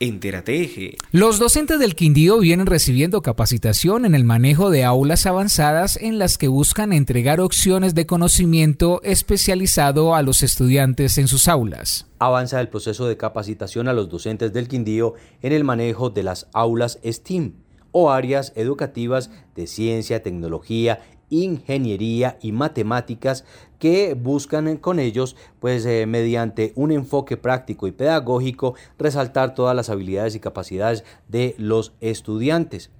Entérate 0.00 0.62
Eje. 0.62 0.96
Los 1.10 1.40
docentes 1.40 1.80
del 1.80 1.96
Quindío 1.96 2.38
vienen 2.38 2.66
recibiendo 2.66 3.20
capacitación 3.20 4.04
en 4.04 4.14
el 4.14 4.24
manejo 4.24 4.70
de 4.70 4.84
aulas 4.84 5.26
avanzadas 5.26 5.96
en 5.96 6.18
las 6.18 6.38
que 6.38 6.46
buscan 6.46 6.92
entregar 6.92 7.40
opciones 7.40 7.94
de 7.96 8.06
conocimiento 8.06 9.00
especializado 9.02 10.14
a 10.14 10.22
los 10.22 10.44
estudiantes 10.44 11.18
en 11.18 11.26
sus 11.26 11.48
aulas. 11.48 12.06
Avanza 12.20 12.60
el 12.60 12.68
proceso 12.68 13.08
de 13.08 13.16
capacitación 13.16 13.88
a 13.88 13.92
los 13.92 14.08
docentes 14.08 14.52
del 14.52 14.68
Quindío 14.68 15.14
en 15.42 15.52
el 15.52 15.64
manejo 15.64 16.10
de 16.10 16.22
las 16.22 16.48
aulas 16.52 17.00
STEAM 17.04 17.54
o 17.90 18.10
áreas 18.10 18.52
educativas 18.54 19.30
de 19.56 19.66
ciencia, 19.66 20.22
tecnología 20.22 21.00
ingeniería 21.30 22.38
y 22.40 22.52
matemáticas 22.52 23.44
que 23.78 24.14
buscan 24.14 24.76
con 24.78 24.98
ellos, 24.98 25.36
pues 25.60 25.86
eh, 25.86 26.06
mediante 26.06 26.72
un 26.74 26.92
enfoque 26.92 27.36
práctico 27.36 27.86
y 27.86 27.92
pedagógico, 27.92 28.74
resaltar 28.98 29.54
todas 29.54 29.76
las 29.76 29.90
habilidades 29.90 30.34
y 30.34 30.40
capacidades 30.40 31.04
de 31.28 31.54
los 31.58 31.92
estudiantes. 32.00 32.90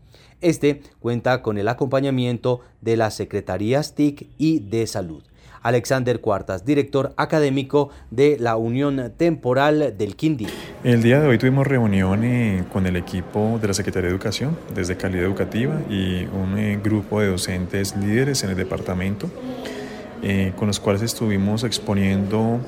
Este 0.40 0.82
cuenta 1.00 1.42
con 1.42 1.58
el 1.58 1.66
acompañamiento 1.66 2.60
de 2.80 2.96
las 2.96 3.14
Secretarías 3.14 3.94
TIC 3.94 4.28
y 4.38 4.60
de 4.60 4.86
Salud. 4.86 5.24
Alexander 5.62 6.20
Cuartas, 6.20 6.64
director 6.64 7.12
académico 7.16 7.90
de 8.10 8.36
la 8.38 8.56
Unión 8.56 9.12
Temporal 9.16 9.94
del 9.96 10.16
Quindío. 10.16 10.48
El 10.84 11.02
día 11.02 11.20
de 11.20 11.26
hoy 11.26 11.38
tuvimos 11.38 11.66
reunión 11.66 12.22
eh, 12.24 12.64
con 12.72 12.86
el 12.86 12.96
equipo 12.96 13.58
de 13.60 13.68
la 13.68 13.74
Secretaría 13.74 14.08
de 14.08 14.14
Educación, 14.14 14.56
desde 14.74 14.96
Calidad 14.96 15.24
Educativa, 15.24 15.80
y 15.90 16.26
un 16.26 16.56
eh, 16.56 16.78
grupo 16.82 17.20
de 17.20 17.28
docentes 17.28 17.96
líderes 17.96 18.44
en 18.44 18.50
el 18.50 18.56
departamento, 18.56 19.28
eh, 20.22 20.52
con 20.56 20.68
los 20.68 20.78
cuales 20.78 21.02
estuvimos 21.02 21.64
exponiendo 21.64 22.60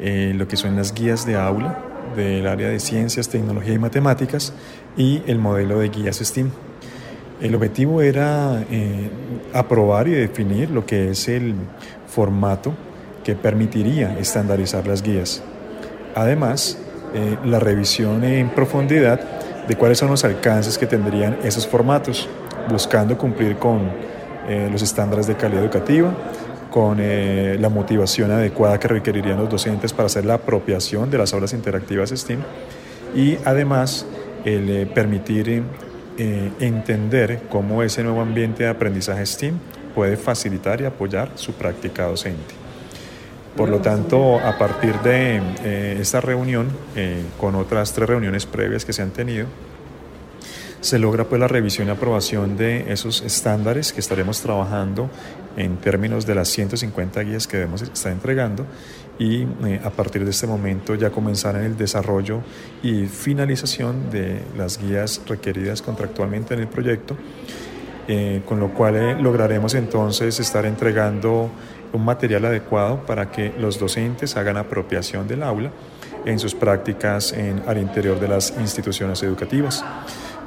lo 0.00 0.46
que 0.46 0.56
son 0.56 0.76
las 0.76 0.94
guías 0.94 1.26
de 1.26 1.34
aula 1.34 1.76
del 2.14 2.46
área 2.46 2.68
de 2.68 2.78
ciencias, 2.78 3.28
tecnología 3.28 3.74
y 3.74 3.78
matemáticas 3.80 4.52
y 4.96 5.22
el 5.26 5.40
modelo 5.40 5.80
de 5.80 5.88
guías 5.88 6.18
STEAM. 6.18 6.52
El 7.40 7.56
objetivo 7.56 8.00
era 8.00 8.64
aprobar 9.52 10.06
y 10.06 10.12
definir 10.12 10.70
lo 10.70 10.86
que 10.86 11.10
es 11.10 11.26
el 11.26 11.56
formato 12.18 12.74
que 13.22 13.36
permitiría 13.36 14.18
estandarizar 14.18 14.88
las 14.88 15.02
guías. 15.04 15.40
Además, 16.16 16.76
eh, 17.14 17.36
la 17.44 17.60
revisión 17.60 18.24
en 18.24 18.50
profundidad 18.50 19.20
de 19.68 19.76
cuáles 19.76 19.98
son 19.98 20.10
los 20.10 20.24
alcances 20.24 20.78
que 20.78 20.86
tendrían 20.86 21.38
esos 21.44 21.64
formatos, 21.64 22.28
buscando 22.68 23.16
cumplir 23.16 23.54
con 23.58 23.92
eh, 24.48 24.68
los 24.72 24.82
estándares 24.82 25.28
de 25.28 25.36
calidad 25.36 25.62
educativa, 25.62 26.12
con 26.72 26.98
eh, 27.00 27.56
la 27.60 27.68
motivación 27.68 28.32
adecuada 28.32 28.80
que 28.80 28.88
requerirían 28.88 29.38
los 29.38 29.48
docentes 29.48 29.92
para 29.92 30.06
hacer 30.06 30.24
la 30.24 30.34
apropiación 30.34 31.12
de 31.12 31.18
las 31.18 31.32
aulas 31.32 31.52
interactivas 31.52 32.10
STEAM 32.10 32.40
y 33.14 33.36
además 33.44 34.06
el 34.44 34.88
permitir 34.88 35.62
entender 36.18 37.42
cómo 37.48 37.84
ese 37.84 38.02
nuevo 38.02 38.20
ambiente 38.20 38.64
de 38.64 38.70
aprendizaje 38.70 39.24
STEAM 39.24 39.60
puede 39.98 40.16
facilitar 40.16 40.80
y 40.80 40.84
apoyar 40.84 41.32
su 41.34 41.54
práctica 41.54 42.04
docente. 42.04 42.54
Por 43.56 43.68
lo 43.68 43.80
tanto, 43.80 44.38
a 44.38 44.56
partir 44.56 44.94
de 45.00 45.42
eh, 45.64 45.98
esta 46.00 46.20
reunión, 46.20 46.68
eh, 46.94 47.20
con 47.36 47.56
otras 47.56 47.92
tres 47.92 48.08
reuniones 48.08 48.46
previas 48.46 48.84
que 48.84 48.92
se 48.92 49.02
han 49.02 49.10
tenido, 49.10 49.48
se 50.80 51.00
logra 51.00 51.24
pues 51.24 51.40
la 51.40 51.48
revisión 51.48 51.88
y 51.88 51.90
aprobación 51.90 52.56
de 52.56 52.92
esos 52.92 53.22
estándares 53.22 53.92
que 53.92 53.98
estaremos 53.98 54.40
trabajando 54.40 55.10
en 55.56 55.78
términos 55.78 56.26
de 56.26 56.36
las 56.36 56.48
150 56.48 57.20
guías 57.22 57.48
que 57.48 57.56
debemos 57.56 57.82
estar 57.82 58.12
entregando 58.12 58.66
y 59.18 59.42
eh, 59.66 59.80
a 59.82 59.90
partir 59.90 60.24
de 60.24 60.30
este 60.30 60.46
momento 60.46 60.94
ya 60.94 61.10
comenzar 61.10 61.56
en 61.56 61.64
el 61.64 61.76
desarrollo 61.76 62.42
y 62.84 63.06
finalización 63.06 64.10
de 64.12 64.42
las 64.56 64.80
guías 64.80 65.20
requeridas 65.26 65.82
contractualmente 65.82 66.54
en 66.54 66.60
el 66.60 66.68
proyecto 66.68 67.16
eh, 68.10 68.40
con 68.46 68.58
lo 68.58 68.72
cual 68.72 68.96
eh, 68.96 69.16
lograremos 69.20 69.74
entonces 69.74 70.40
estar 70.40 70.64
entregando 70.64 71.50
un 71.92 72.04
material 72.06 72.46
adecuado 72.46 73.04
para 73.04 73.30
que 73.30 73.52
los 73.58 73.78
docentes 73.78 74.34
hagan 74.34 74.56
apropiación 74.56 75.28
del 75.28 75.42
aula 75.42 75.70
en 76.24 76.38
sus 76.38 76.54
prácticas 76.54 77.34
en, 77.34 77.62
al 77.66 77.76
interior 77.76 78.18
de 78.18 78.28
las 78.28 78.54
instituciones 78.58 79.22
educativas. 79.22 79.84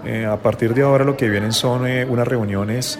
Eh, 0.03 0.25
a 0.25 0.37
partir 0.37 0.73
de 0.73 0.81
ahora 0.81 1.05
lo 1.05 1.15
que 1.15 1.29
vienen 1.29 1.53
son 1.53 1.83
unas 2.09 2.27
reuniones 2.27 2.97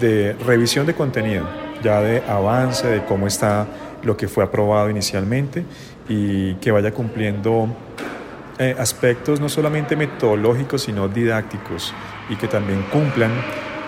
de 0.00 0.32
revisión 0.32 0.84
de 0.84 0.94
contenido, 0.94 1.48
ya 1.80 2.00
de 2.00 2.24
avance 2.28 2.88
de 2.88 3.04
cómo 3.04 3.28
está 3.28 3.68
lo 4.02 4.16
que 4.16 4.26
fue 4.26 4.42
aprobado 4.42 4.90
inicialmente 4.90 5.64
y 6.08 6.54
que 6.54 6.72
vaya 6.72 6.90
cumpliendo 6.90 7.68
aspectos 8.78 9.40
no 9.40 9.48
solamente 9.48 9.94
metodológicos, 9.94 10.82
sino 10.82 11.06
didácticos 11.06 11.94
y 12.28 12.36
que 12.36 12.48
también 12.48 12.82
cumplan 12.92 13.30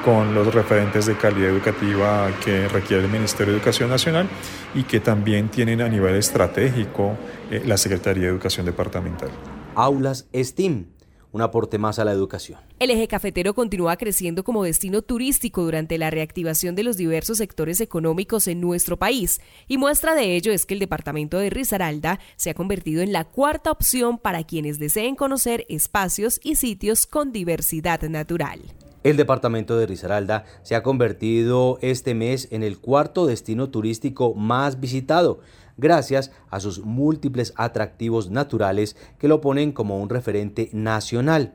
con 0.04 0.34
los 0.34 0.54
referentes 0.54 1.06
de 1.06 1.16
calidad 1.16 1.49
educativa 1.49 2.30
que 2.44 2.68
requiere 2.68 3.04
el 3.04 3.11
Ministerio 3.11 3.52
de 3.52 3.58
Educación 3.58 3.88
Nacional 3.88 4.28
y 4.75 4.82
que 4.82 5.00
también 5.00 5.49
tienen 5.49 5.80
a 5.80 5.88
nivel 5.88 6.16
estratégico 6.16 7.16
eh, 7.50 7.62
la 7.64 7.76
Secretaría 7.76 8.25
de 8.25 8.28
Educación 8.28 8.66
Departamental. 8.66 9.30
Aulas 9.75 10.26
STEAM 10.34 10.87
un 11.34 11.42
aporte 11.42 11.78
más 11.78 11.99
a 11.99 12.04
la 12.04 12.12
educación. 12.12 12.61
El 12.78 12.92
eje 12.92 13.08
cafetero 13.08 13.54
continúa 13.54 13.96
creciendo 13.96 14.44
como 14.44 14.62
destino 14.62 15.02
turístico 15.02 15.64
durante 15.64 15.99
la 15.99 16.08
reactivación 16.08 16.76
de 16.76 16.84
los 16.84 16.96
diversos 16.96 17.38
sectores 17.38 17.80
económicos 17.80 18.46
en 18.46 18.61
nuestro 18.61 19.00
país, 19.00 19.40
y 19.66 19.76
muestra 19.76 20.14
de 20.14 20.37
ello 20.37 20.52
es 20.52 20.64
que 20.64 20.75
el 20.75 20.80
departamento 20.80 21.38
de 21.38 21.50
Risaralda 21.50 22.20
se 22.37 22.50
ha 22.50 22.54
convertido 22.54 23.02
en 23.02 23.12
la 23.12 23.25
cuarta 23.25 23.73
opción 23.73 24.18
para 24.18 24.44
quienes 24.44 24.78
deseen 24.78 25.16
conocer 25.16 25.66
espacios 25.68 26.38
y 26.44 26.54
sitios 26.54 27.04
con 27.04 27.32
diversidad 27.32 28.00
natural. 28.02 28.61
El 29.04 29.18
departamento 29.18 29.76
de 29.76 29.84
Risaralda 29.84 30.46
se 30.62 30.75
ha 30.75 30.82
convertido 30.82 31.78
este 31.82 32.14
mes 32.14 32.49
en 32.50 32.62
el 32.62 32.78
cuarto 32.78 33.26
destino 33.26 33.68
turístico 33.68 34.32
más 34.32 34.80
visitado, 34.80 35.40
gracias 35.76 36.32
a 36.49 36.58
sus 36.58 36.82
múltiples 36.82 37.52
atractivos 37.56 38.30
naturales 38.30 38.96
que 39.18 39.28
lo 39.28 39.42
ponen 39.42 39.73
como 39.73 40.00
un 40.00 40.08
referente 40.08 40.70
nacional. 40.73 41.52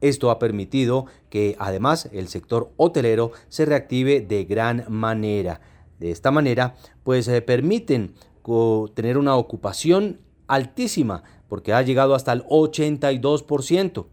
Esto 0.00 0.30
ha 0.30 0.38
permitido 0.38 1.06
que 1.30 1.56
además 1.58 2.08
el 2.12 2.28
sector 2.28 2.70
hotelero 2.76 3.32
se 3.48 3.64
reactive 3.64 4.20
de 4.20 4.44
gran 4.44 4.84
manera. 4.88 5.60
De 5.98 6.12
esta 6.12 6.30
manera, 6.30 6.76
pues 7.02 7.24
se 7.24 7.42
permiten 7.42 8.14
tener 8.94 9.18
una 9.18 9.34
ocupación 9.34 10.20
altísima, 10.46 11.24
porque 11.48 11.72
ha 11.72 11.82
llegado 11.82 12.14
hasta 12.14 12.32
el 12.32 12.44
82%. 12.44 14.06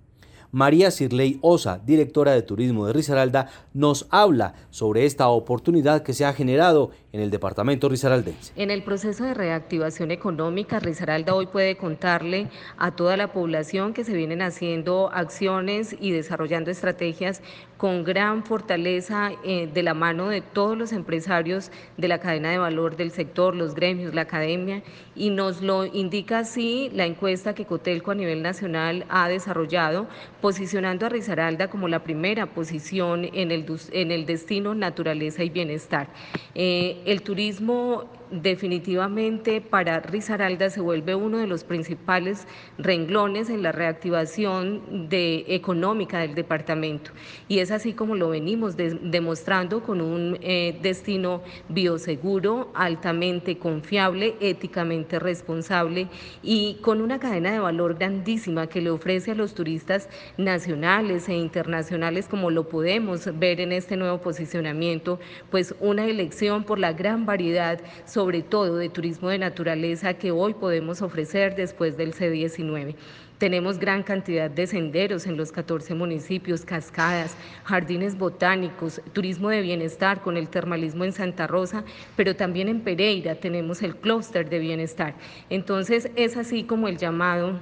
María 0.51 0.91
Sirley 0.91 1.39
Osa, 1.41 1.79
directora 1.85 2.33
de 2.33 2.41
Turismo 2.41 2.85
de 2.85 2.93
Risaralda, 2.93 3.47
nos 3.73 4.07
habla 4.09 4.53
sobre 4.69 5.05
esta 5.05 5.29
oportunidad 5.29 6.03
que 6.03 6.13
se 6.13 6.25
ha 6.25 6.33
generado 6.33 6.91
en 7.13 7.19
el 7.19 7.29
departamento 7.29 7.89
risaraldense. 7.89 8.53
En 8.55 8.71
el 8.71 8.83
proceso 8.83 9.25
de 9.25 9.33
reactivación 9.33 10.11
económica, 10.11 10.79
Risaralda 10.79 11.35
hoy 11.35 11.45
puede 11.45 11.75
contarle 11.75 12.47
a 12.77 12.91
toda 12.91 13.17
la 13.17 13.33
población 13.33 13.93
que 13.93 14.03
se 14.03 14.13
vienen 14.13 14.41
haciendo 14.41 15.11
acciones 15.13 15.95
y 15.99 16.11
desarrollando 16.11 16.71
estrategias 16.71 17.41
con 17.77 18.03
gran 18.03 18.45
fortaleza 18.45 19.31
eh, 19.43 19.67
de 19.73 19.81
la 19.81 19.95
mano 19.95 20.29
de 20.29 20.41
todos 20.41 20.77
los 20.77 20.91
empresarios 20.93 21.71
de 21.97 22.07
la 22.07 22.19
cadena 22.19 22.51
de 22.51 22.59
valor 22.59 22.95
del 22.95 23.09
sector, 23.09 23.55
los 23.55 23.73
gremios, 23.73 24.13
la 24.13 24.21
academia, 24.21 24.83
y 25.15 25.31
nos 25.31 25.61
lo 25.63 25.85
indica 25.87 26.39
así 26.39 26.91
la 26.93 27.05
encuesta 27.05 27.55
que 27.55 27.65
Cotelco 27.65 28.11
a 28.11 28.15
nivel 28.15 28.43
nacional 28.43 29.05
ha 29.09 29.27
desarrollado, 29.27 30.07
posicionando 30.41 31.07
a 31.07 31.09
Risaralda 31.09 31.69
como 31.69 31.87
la 31.87 32.03
primera 32.03 32.53
posición 32.53 33.25
en 33.33 33.51
el, 33.51 33.65
en 33.91 34.11
el 34.11 34.25
destino 34.27 34.75
naturaleza 34.75 35.43
y 35.43 35.49
bienestar. 35.49 36.07
Eh, 36.53 37.00
el 37.05 37.21
turismo 37.21 38.05
definitivamente 38.31 39.61
para 39.61 39.99
Risaralda 39.99 40.69
se 40.69 40.81
vuelve 40.81 41.15
uno 41.15 41.37
de 41.37 41.47
los 41.47 41.63
principales 41.63 42.47
renglones 42.77 43.49
en 43.49 43.61
la 43.61 43.71
reactivación 43.71 45.07
económica 45.11 46.19
del 46.19 46.35
departamento. 46.35 47.11
Y 47.47 47.59
es 47.59 47.71
así 47.71 47.93
como 47.93 48.15
lo 48.15 48.29
venimos 48.29 48.75
demostrando 48.77 49.83
con 49.83 50.01
un 50.01 50.37
eh, 50.41 50.79
destino 50.81 51.41
bioseguro, 51.69 52.71
altamente 52.73 53.57
confiable, 53.57 54.35
éticamente 54.39 55.19
responsable 55.19 56.07
y 56.41 56.75
con 56.81 57.01
una 57.01 57.19
cadena 57.19 57.51
de 57.51 57.59
valor 57.59 57.95
grandísima 57.95 58.67
que 58.67 58.81
le 58.81 58.89
ofrece 58.89 59.31
a 59.31 59.35
los 59.35 59.53
turistas 59.53 60.07
nacionales 60.37 61.27
e 61.29 61.35
internacionales, 61.35 62.27
como 62.27 62.49
lo 62.49 62.69
podemos 62.69 63.27
ver 63.37 63.59
en 63.59 63.71
este 63.71 63.97
nuevo 63.97 64.19
posicionamiento, 64.21 65.19
pues 65.49 65.75
una 65.79 66.05
elección 66.05 66.63
por 66.63 66.79
la 66.79 66.93
gran 66.93 67.25
variedad 67.25 67.79
sobre 68.05 68.20
todo 68.47 68.75
de 68.75 68.89
turismo 68.89 69.29
de 69.29 69.39
naturaleza 69.39 70.13
que 70.13 70.29
hoy 70.29 70.53
podemos 70.53 71.01
ofrecer 71.01 71.55
después 71.55 71.97
del 71.97 72.13
C19. 72.13 72.93
Tenemos 73.39 73.79
gran 73.79 74.03
cantidad 74.03 74.51
de 74.51 74.67
senderos 74.67 75.25
en 75.25 75.37
los 75.37 75.51
14 75.51 75.95
municipios, 75.95 76.63
cascadas, 76.63 77.35
jardines 77.63 78.15
botánicos, 78.15 79.01
turismo 79.11 79.49
de 79.49 79.63
bienestar 79.63 80.21
con 80.21 80.37
el 80.37 80.49
termalismo 80.49 81.03
en 81.03 81.13
Santa 81.13 81.47
Rosa, 81.47 81.83
pero 82.15 82.35
también 82.35 82.69
en 82.69 82.81
Pereira 82.81 83.33
tenemos 83.33 83.81
el 83.81 83.95
clúster 83.95 84.47
de 84.47 84.59
bienestar. 84.59 85.15
Entonces 85.49 86.11
es 86.15 86.37
así 86.37 86.63
como 86.63 86.87
el 86.87 86.97
llamado 86.97 87.59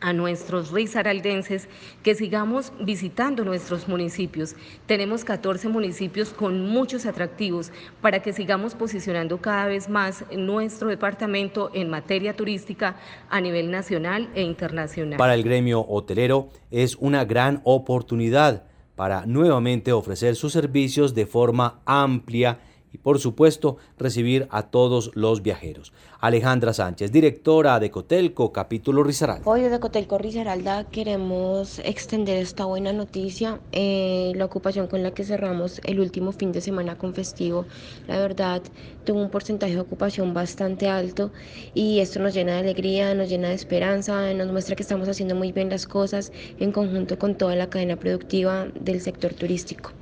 a 0.00 0.12
nuestros 0.12 0.70
risaraldenses 0.72 1.68
que 2.02 2.14
sigamos 2.14 2.72
visitando 2.80 3.44
nuestros 3.44 3.88
municipios. 3.88 4.54
Tenemos 4.86 5.24
14 5.24 5.68
municipios 5.68 6.30
con 6.30 6.68
muchos 6.68 7.06
atractivos 7.06 7.72
para 8.00 8.20
que 8.20 8.32
sigamos 8.32 8.74
posicionando 8.74 9.38
cada 9.38 9.66
vez 9.66 9.88
más 9.88 10.24
nuestro 10.36 10.88
departamento 10.88 11.70
en 11.74 11.90
materia 11.90 12.34
turística 12.34 12.96
a 13.30 13.40
nivel 13.40 13.70
nacional 13.70 14.28
e 14.34 14.42
internacional. 14.42 15.18
Para 15.18 15.34
el 15.34 15.42
gremio 15.42 15.80
hotelero 15.80 16.48
es 16.70 16.96
una 16.96 17.24
gran 17.24 17.60
oportunidad 17.64 18.64
para 18.94 19.26
nuevamente 19.26 19.92
ofrecer 19.92 20.36
sus 20.36 20.52
servicios 20.52 21.14
de 21.14 21.26
forma 21.26 21.80
amplia 21.84 22.58
y 22.96 22.98
por 22.98 23.18
supuesto 23.18 23.76
recibir 23.98 24.48
a 24.50 24.62
todos 24.62 25.10
los 25.14 25.42
viajeros. 25.42 25.92
Alejandra 26.18 26.72
Sánchez, 26.72 27.12
directora 27.12 27.78
de 27.78 27.90
Cotelco, 27.90 28.50
capítulo 28.50 29.04
Risaralda. 29.04 29.42
Hoy 29.44 29.60
desde 29.60 29.78
Cotelco 29.80 30.16
Risaralda 30.16 30.84
queremos 30.84 31.78
extender 31.80 32.38
esta 32.38 32.64
buena 32.64 32.94
noticia, 32.94 33.60
eh, 33.72 34.32
la 34.34 34.46
ocupación 34.46 34.86
con 34.86 35.02
la 35.02 35.10
que 35.10 35.24
cerramos 35.24 35.82
el 35.84 36.00
último 36.00 36.32
fin 36.32 36.52
de 36.52 36.62
semana 36.62 36.96
con 36.96 37.12
festivo, 37.12 37.66
la 38.08 38.18
verdad 38.18 38.62
tuvo 39.04 39.20
un 39.20 39.30
porcentaje 39.30 39.74
de 39.74 39.80
ocupación 39.80 40.32
bastante 40.32 40.88
alto 40.88 41.30
y 41.74 42.00
esto 42.00 42.18
nos 42.18 42.32
llena 42.32 42.54
de 42.54 42.60
alegría, 42.60 43.14
nos 43.14 43.28
llena 43.28 43.48
de 43.48 43.54
esperanza, 43.54 44.32
nos 44.32 44.50
muestra 44.50 44.74
que 44.74 44.82
estamos 44.82 45.06
haciendo 45.06 45.34
muy 45.34 45.52
bien 45.52 45.68
las 45.68 45.86
cosas 45.86 46.32
en 46.58 46.72
conjunto 46.72 47.18
con 47.18 47.34
toda 47.34 47.56
la 47.56 47.68
cadena 47.68 47.96
productiva 47.96 48.68
del 48.80 49.02
sector 49.02 49.34
turístico. 49.34 49.92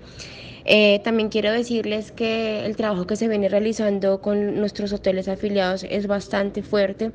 Eh, 0.64 1.00
también 1.04 1.28
quiero 1.28 1.52
decirles 1.52 2.10
que 2.10 2.64
el 2.64 2.76
trabajo 2.76 3.06
que 3.06 3.16
se 3.16 3.28
viene 3.28 3.48
realizando 3.48 4.20
con 4.20 4.58
nuestros 4.58 4.92
hoteles 4.92 5.28
afiliados 5.28 5.84
es 5.88 6.06
bastante 6.06 6.62
fuerte. 6.62 7.12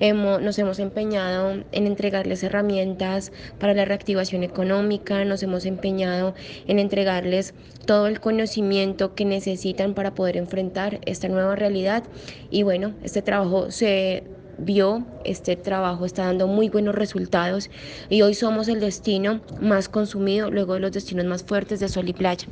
nos 0.00 0.58
hemos 0.58 0.78
empeñado 0.78 1.64
en 1.72 1.86
entregarles 1.86 2.42
herramientas 2.42 3.32
para 3.58 3.74
la 3.74 3.84
reactivación 3.84 4.42
económica, 4.42 5.24
nos 5.24 5.42
hemos 5.42 5.64
empeñado 5.66 6.34
en 6.66 6.78
entregarles 6.78 7.54
todo 7.86 8.06
el 8.06 8.20
conocimiento 8.20 9.14
que 9.14 9.24
necesitan 9.24 9.94
para 9.94 10.14
poder 10.14 10.36
enfrentar 10.36 11.00
esta 11.04 11.28
nueva 11.28 11.56
realidad 11.56 12.04
y 12.50 12.62
bueno, 12.62 12.94
este 13.02 13.22
trabajo 13.22 13.70
se 13.70 14.24
vio 14.58 15.04
este 15.24 15.56
trabajo 15.56 16.04
está 16.04 16.24
dando 16.24 16.46
muy 16.46 16.68
buenos 16.68 16.94
resultados 16.94 17.70
y 18.08 18.22
hoy 18.22 18.34
somos 18.34 18.68
el 18.68 18.80
destino 18.80 19.40
más 19.60 19.88
consumido 19.88 20.50
luego 20.50 20.74
de 20.74 20.80
los 20.80 20.92
destinos 20.92 21.24
más 21.24 21.42
fuertes 21.42 21.80
de 21.80 21.88
sol 21.88 22.08
y 22.08 22.12
playa. 22.12 22.46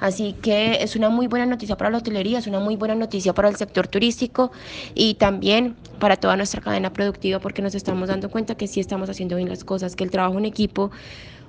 Así 0.00 0.34
que 0.42 0.82
es 0.82 0.96
una 0.96 1.08
muy 1.08 1.26
buena 1.26 1.46
noticia 1.46 1.76
para 1.76 1.90
la 1.90 1.98
hotelería, 1.98 2.38
es 2.38 2.46
una 2.46 2.60
muy 2.60 2.76
buena 2.76 2.94
noticia 2.94 3.32
para 3.32 3.48
el 3.48 3.56
sector 3.56 3.86
turístico 3.88 4.50
y 4.94 5.14
también 5.14 5.76
para 5.98 6.16
toda 6.16 6.36
nuestra 6.36 6.60
cadena 6.60 6.92
productiva 6.92 7.38
porque 7.38 7.62
nos 7.62 7.74
estamos 7.74 8.08
dando 8.08 8.30
cuenta 8.30 8.56
que 8.56 8.66
sí 8.66 8.80
estamos 8.80 9.08
haciendo 9.08 9.36
bien 9.36 9.48
las 9.48 9.64
cosas, 9.64 9.96
que 9.96 10.04
el 10.04 10.10
trabajo 10.10 10.38
en 10.38 10.44
equipo 10.44 10.90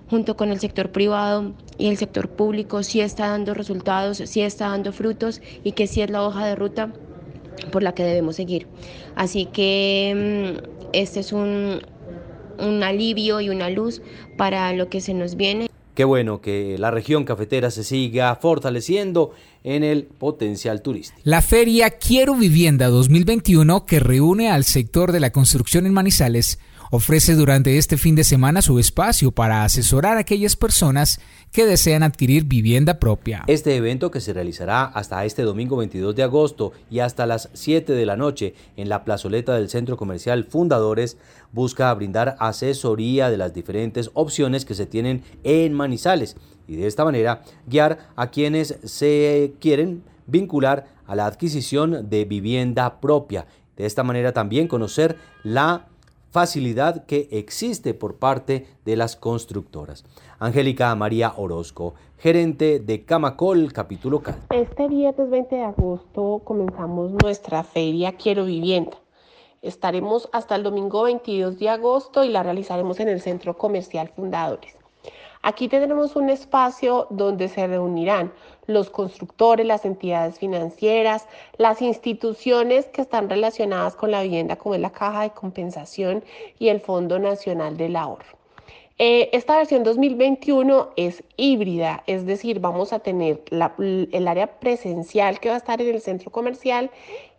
junto 0.10 0.38
con 0.38 0.50
el 0.52 0.60
sector 0.60 0.92
privado 0.92 1.54
y 1.78 1.88
el 1.88 1.98
sector 1.98 2.30
público 2.30 2.84
sí 2.84 3.02
está 3.02 3.28
dando 3.28 3.54
resultados, 3.54 4.18
sí 4.26 4.42
está 4.42 4.70
dando 4.70 4.94
frutos 4.94 5.42
y 5.64 5.74
que 5.74 5.88
sí 5.88 6.02
es 6.02 6.10
la 6.10 6.24
hoja 6.24 6.46
de 6.46 6.56
ruta 6.56 6.94
por 7.72 7.84
la 7.84 7.94
que 7.94 8.04
debemos 8.04 8.36
seguir. 8.36 8.68
Así 9.16 9.46
que 9.46 10.58
mm, 10.62 10.90
este 10.94 11.20
es 11.20 11.32
un, 11.32 11.82
un 12.60 12.84
alivio 12.84 13.42
y 13.42 13.50
una 13.50 13.70
luz 13.70 14.02
para 14.38 14.74
lo 14.74 14.90
que 14.90 15.02
se 15.02 15.14
nos 15.14 15.36
viene. 15.36 15.68
Qué 15.98 16.04
bueno 16.04 16.42
que 16.42 16.78
la 16.78 16.92
región 16.92 17.24
cafetera 17.24 17.72
se 17.72 17.84
siga 17.84 18.36
fortaleciendo 18.36 19.32
en 19.64 19.84
el 19.84 20.04
potencial 20.04 20.84
turístico. 20.84 21.20
La 21.24 21.42
feria 21.42 21.90
Quiero 21.90 22.36
Vivienda 22.36 22.88
2021, 22.88 23.86
que 23.88 24.00
reúne 24.00 24.52
al 24.52 24.64
sector 24.64 25.12
de 25.12 25.20
la 25.20 25.32
construcción 25.32 25.88
en 25.88 25.94
Manizales, 25.94 26.60
ofrece 26.92 27.34
durante 27.34 27.80
este 27.80 27.98
fin 27.98 28.14
de 28.14 28.24
semana 28.24 28.62
su 28.62 28.78
espacio 28.78 29.32
para 29.32 29.64
asesorar 29.64 30.18
a 30.18 30.22
aquellas 30.22 30.56
personas 30.56 31.20
que 31.52 31.66
desean 31.66 32.04
adquirir 32.04 32.46
vivienda 32.46 33.00
propia. 33.00 33.44
Este 33.48 33.76
evento 33.76 34.12
que 34.12 34.22
se 34.22 34.34
realizará 34.34 34.84
hasta 34.84 35.26
este 35.26 35.44
domingo 35.44 35.78
22 35.78 36.16
de 36.16 36.24
agosto 36.24 36.72
y 36.90 37.00
hasta 37.00 37.26
las 37.26 37.50
7 37.54 37.94
de 37.94 38.06
la 38.06 38.16
noche 38.16 38.54
en 38.76 38.90
la 38.90 39.04
plazoleta 39.04 39.56
del 39.56 39.70
Centro 39.70 39.98
Comercial 39.98 40.44
Fundadores 40.44 41.18
busca 41.52 41.94
brindar 41.94 42.36
asesoría 42.40 43.30
de 43.30 43.38
las 43.38 43.54
diferentes 43.54 44.12
opciones 44.14 44.66
que 44.66 44.76
se 44.76 44.86
tienen 44.86 45.24
en 45.44 45.74
Manizales 45.74 46.36
y 46.68 46.76
de 46.76 46.88
esta 46.88 47.06
manera 47.06 47.42
guiar 47.66 48.10
a 48.16 48.30
quienes 48.30 48.78
se 48.84 49.54
quieren 49.60 50.04
vincular 50.28 50.88
a 51.08 51.16
la 51.16 51.26
adquisición 51.26 52.10
de 52.10 52.26
vivienda 52.26 53.00
propia. 53.00 53.48
De 53.78 53.86
esta 53.86 54.04
manera 54.04 54.34
también 54.34 54.68
conocer 54.68 55.18
la 55.44 55.88
facilidad 56.32 57.06
que 57.06 57.30
existe 57.32 57.94
por 57.94 58.16
parte 58.16 58.68
de 58.86 58.96
las 58.96 59.16
constructoras. 59.16 60.04
Angélica 60.40 60.94
María 60.94 61.34
Orozco, 61.36 61.96
gerente 62.20 62.80
de 62.80 63.04
Camacol, 63.06 63.74
capítulo 63.74 64.22
Cal. 64.22 64.40
Este 64.52 64.88
viernes 64.88 65.32
20 65.32 65.56
de 65.56 65.64
agosto 65.64 66.42
comenzamos 66.44 67.12
nuestra 67.24 67.64
feria 67.64 68.12
Quiero 68.12 68.46
Vivienda. 68.46 68.98
Estaremos 69.64 70.30
hasta 70.34 70.56
el 70.56 70.62
domingo 70.62 71.02
22 71.02 71.58
de 71.58 71.70
agosto 71.70 72.24
y 72.24 72.30
la 72.30 72.44
realizaremos 72.44 73.00
en 73.00 73.08
el 73.08 73.20
Centro 73.20 73.58
Comercial 73.58 74.10
Fundadores. 74.10 74.78
Aquí 75.42 75.70
tendremos 75.70 76.16
un 76.16 76.30
espacio 76.30 77.08
donde 77.10 77.48
se 77.48 77.66
reunirán 77.66 78.32
los 78.68 78.92
constructores, 78.92 79.66
las 79.66 79.86
entidades 79.86 80.38
financieras, 80.38 81.26
las 81.58 81.82
instituciones 81.82 82.86
que 82.86 83.02
están 83.02 83.28
relacionadas 83.28 83.96
con 83.96 84.12
la 84.12 84.22
vivienda, 84.22 84.56
como 84.56 84.76
es 84.76 84.82
la 84.82 84.92
Caja 84.92 85.24
de 85.24 85.32
Compensación 85.32 86.24
y 86.60 86.68
el 86.68 86.80
Fondo 86.80 87.18
Nacional 87.18 87.76
del 87.76 87.96
Ahorro. 87.96 88.37
Eh, 89.00 89.30
esta 89.32 89.58
versión 89.58 89.84
2021 89.84 90.90
es 90.96 91.24
híbrida, 91.36 92.04
es 92.08 92.26
decir, 92.26 92.60
vamos 92.60 92.94
a 92.94 93.00
tener 93.00 93.44
el 93.52 94.28
área 94.28 94.60
presencial 94.60 95.40
que 95.40 95.50
va 95.50 95.56
a 95.56 95.60
estar 95.60 95.80
en 95.80 95.94
el 95.94 96.02
centro 96.02 96.32
comercial 96.32 96.90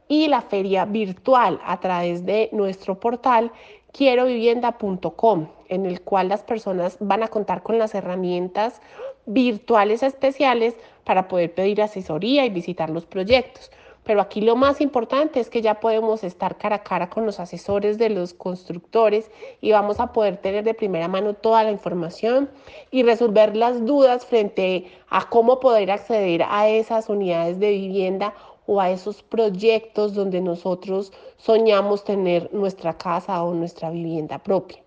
y 0.06 0.28
la 0.28 0.40
feria 0.40 0.84
virtual 0.84 1.60
a 1.64 1.80
través 1.80 2.24
de 2.24 2.48
nuestro 2.52 3.00
portal 3.00 3.50
quierovivienda.com, 3.90 5.48
en 5.68 5.86
el 5.86 6.00
cual 6.02 6.28
las 6.28 6.44
personas 6.44 6.96
van 7.00 7.24
a 7.24 7.28
contar 7.28 7.64
con 7.64 7.76
las 7.76 7.92
herramientas 7.92 8.80
virtuales 9.26 10.04
especiales 10.04 10.76
para 11.02 11.26
poder 11.26 11.52
pedir 11.52 11.82
asesoría 11.82 12.44
y 12.44 12.50
visitar 12.50 12.88
los 12.88 13.04
proyectos. 13.04 13.72
Pero 14.08 14.22
aquí 14.22 14.40
lo 14.40 14.56
más 14.56 14.80
importante 14.80 15.38
es 15.38 15.50
que 15.50 15.60
ya 15.60 15.80
podemos 15.80 16.24
estar 16.24 16.56
cara 16.56 16.76
a 16.76 16.82
cara 16.82 17.10
con 17.10 17.26
los 17.26 17.40
asesores 17.40 17.98
de 17.98 18.08
los 18.08 18.32
constructores 18.32 19.30
y 19.60 19.72
vamos 19.72 20.00
a 20.00 20.14
poder 20.14 20.38
tener 20.38 20.64
de 20.64 20.72
primera 20.72 21.08
mano 21.08 21.34
toda 21.34 21.62
la 21.62 21.72
información 21.72 22.48
y 22.90 23.02
resolver 23.02 23.54
las 23.54 23.84
dudas 23.84 24.24
frente 24.24 24.90
a 25.10 25.28
cómo 25.28 25.60
poder 25.60 25.90
acceder 25.90 26.42
a 26.48 26.70
esas 26.70 27.10
unidades 27.10 27.60
de 27.60 27.68
vivienda 27.68 28.32
o 28.66 28.80
a 28.80 28.88
esos 28.88 29.22
proyectos 29.22 30.14
donde 30.14 30.40
nosotros 30.40 31.12
soñamos 31.36 32.02
tener 32.02 32.48
nuestra 32.54 32.96
casa 32.96 33.42
o 33.42 33.52
nuestra 33.52 33.90
vivienda 33.90 34.38
propia. 34.38 34.82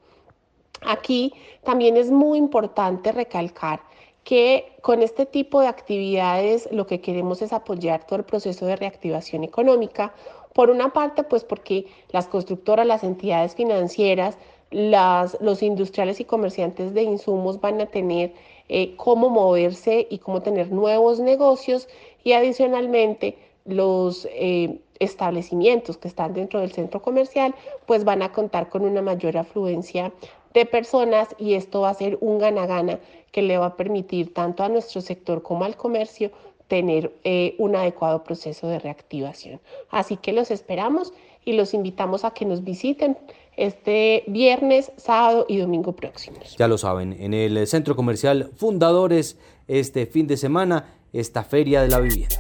Aquí 0.82 1.32
también 1.64 1.96
es 1.96 2.10
muy 2.10 2.40
importante 2.40 3.12
recalcar 3.12 3.82
que 4.24 4.74
con 4.82 5.02
este 5.02 5.26
tipo 5.26 5.62
de 5.62 5.68
actividades 5.68 6.70
lo 6.72 6.86
que 6.86 7.02
queremos 7.02 7.42
es 7.42 7.54
apoyar 7.54 8.06
todo 8.06 8.20
el 8.20 8.26
proceso 8.26 8.66
de 8.66 8.76
reactivación 8.76 9.44
económica. 9.44 10.14
Por 10.54 10.70
una 10.70 10.94
parte, 10.94 11.24
pues 11.24 11.44
porque 11.44 11.86
las 12.10 12.28
constructoras, 12.28 12.86
las 12.86 13.04
entidades 13.04 13.56
financieras, 13.56 14.38
los 14.72 15.64
industriales 15.64 16.20
y 16.20 16.26
comerciantes 16.26 16.94
de 16.94 17.04
insumos 17.04 17.60
van 17.60 17.82
a 17.82 17.88
tener 17.88 18.34
eh, 18.70 18.96
cómo 18.96 19.30
moverse 19.30 20.08
y 20.10 20.20
cómo 20.20 20.42
tener 20.42 20.72
nuevos 20.72 21.20
negocios 21.20 21.90
y 22.24 22.32
adicionalmente 22.34 23.38
los 23.66 24.28
eh, 24.32 24.80
establecimientos 25.00 25.98
que 25.98 26.08
están 26.08 26.34
dentro 26.34 26.62
del 26.62 26.72
centro 26.72 27.02
comercial 27.02 27.54
pues 27.86 28.06
van 28.06 28.22
a 28.22 28.32
contar 28.32 28.70
con 28.70 28.84
una 28.84 29.02
mayor 29.02 29.38
afluencia 29.38 30.14
de 30.54 30.66
personas 30.66 31.30
y 31.38 31.54
esto 31.54 31.82
va 31.82 31.90
a 31.90 31.94
ser 31.94 32.18
un 32.22 32.40
gana-gana 32.40 33.00
que 33.32 33.42
le 33.42 33.58
va 33.58 33.68
a 33.68 33.78
permitir 33.78 34.34
tanto 34.34 34.64
a 34.64 34.70
nuestro 34.70 35.02
sector 35.02 35.42
como 35.42 35.64
al 35.64 35.76
comercio 35.76 36.32
tener 36.68 37.14
eh, 37.24 37.56
un 37.58 37.76
adecuado 37.76 38.24
proceso 38.24 38.68
de 38.68 38.80
reactivación. 38.80 39.60
Así 39.90 40.18
que 40.18 40.32
los 40.34 40.52
esperamos 40.52 41.14
y 41.44 41.54
los 41.54 41.74
invitamos 41.74 42.24
a 42.24 42.32
que 42.32 42.46
nos 42.46 42.64
visiten 42.64 43.18
este 43.58 44.24
viernes, 44.28 44.92
sábado 44.96 45.46
y 45.50 45.58
domingo 45.58 45.94
próximos. 45.94 46.56
Ya 46.58 46.68
lo 46.68 46.78
saben, 46.78 47.14
en 47.20 47.34
el 47.34 47.68
Centro 47.68 47.96
Comercial 47.96 48.52
Fundadores 48.56 49.38
este 49.68 50.06
fin 50.06 50.28
de 50.28 50.38
semana, 50.38 50.94
esta 51.12 51.44
Feria 51.44 51.82
de 51.82 51.90
la 51.90 52.00
Vivienda. 52.00 52.38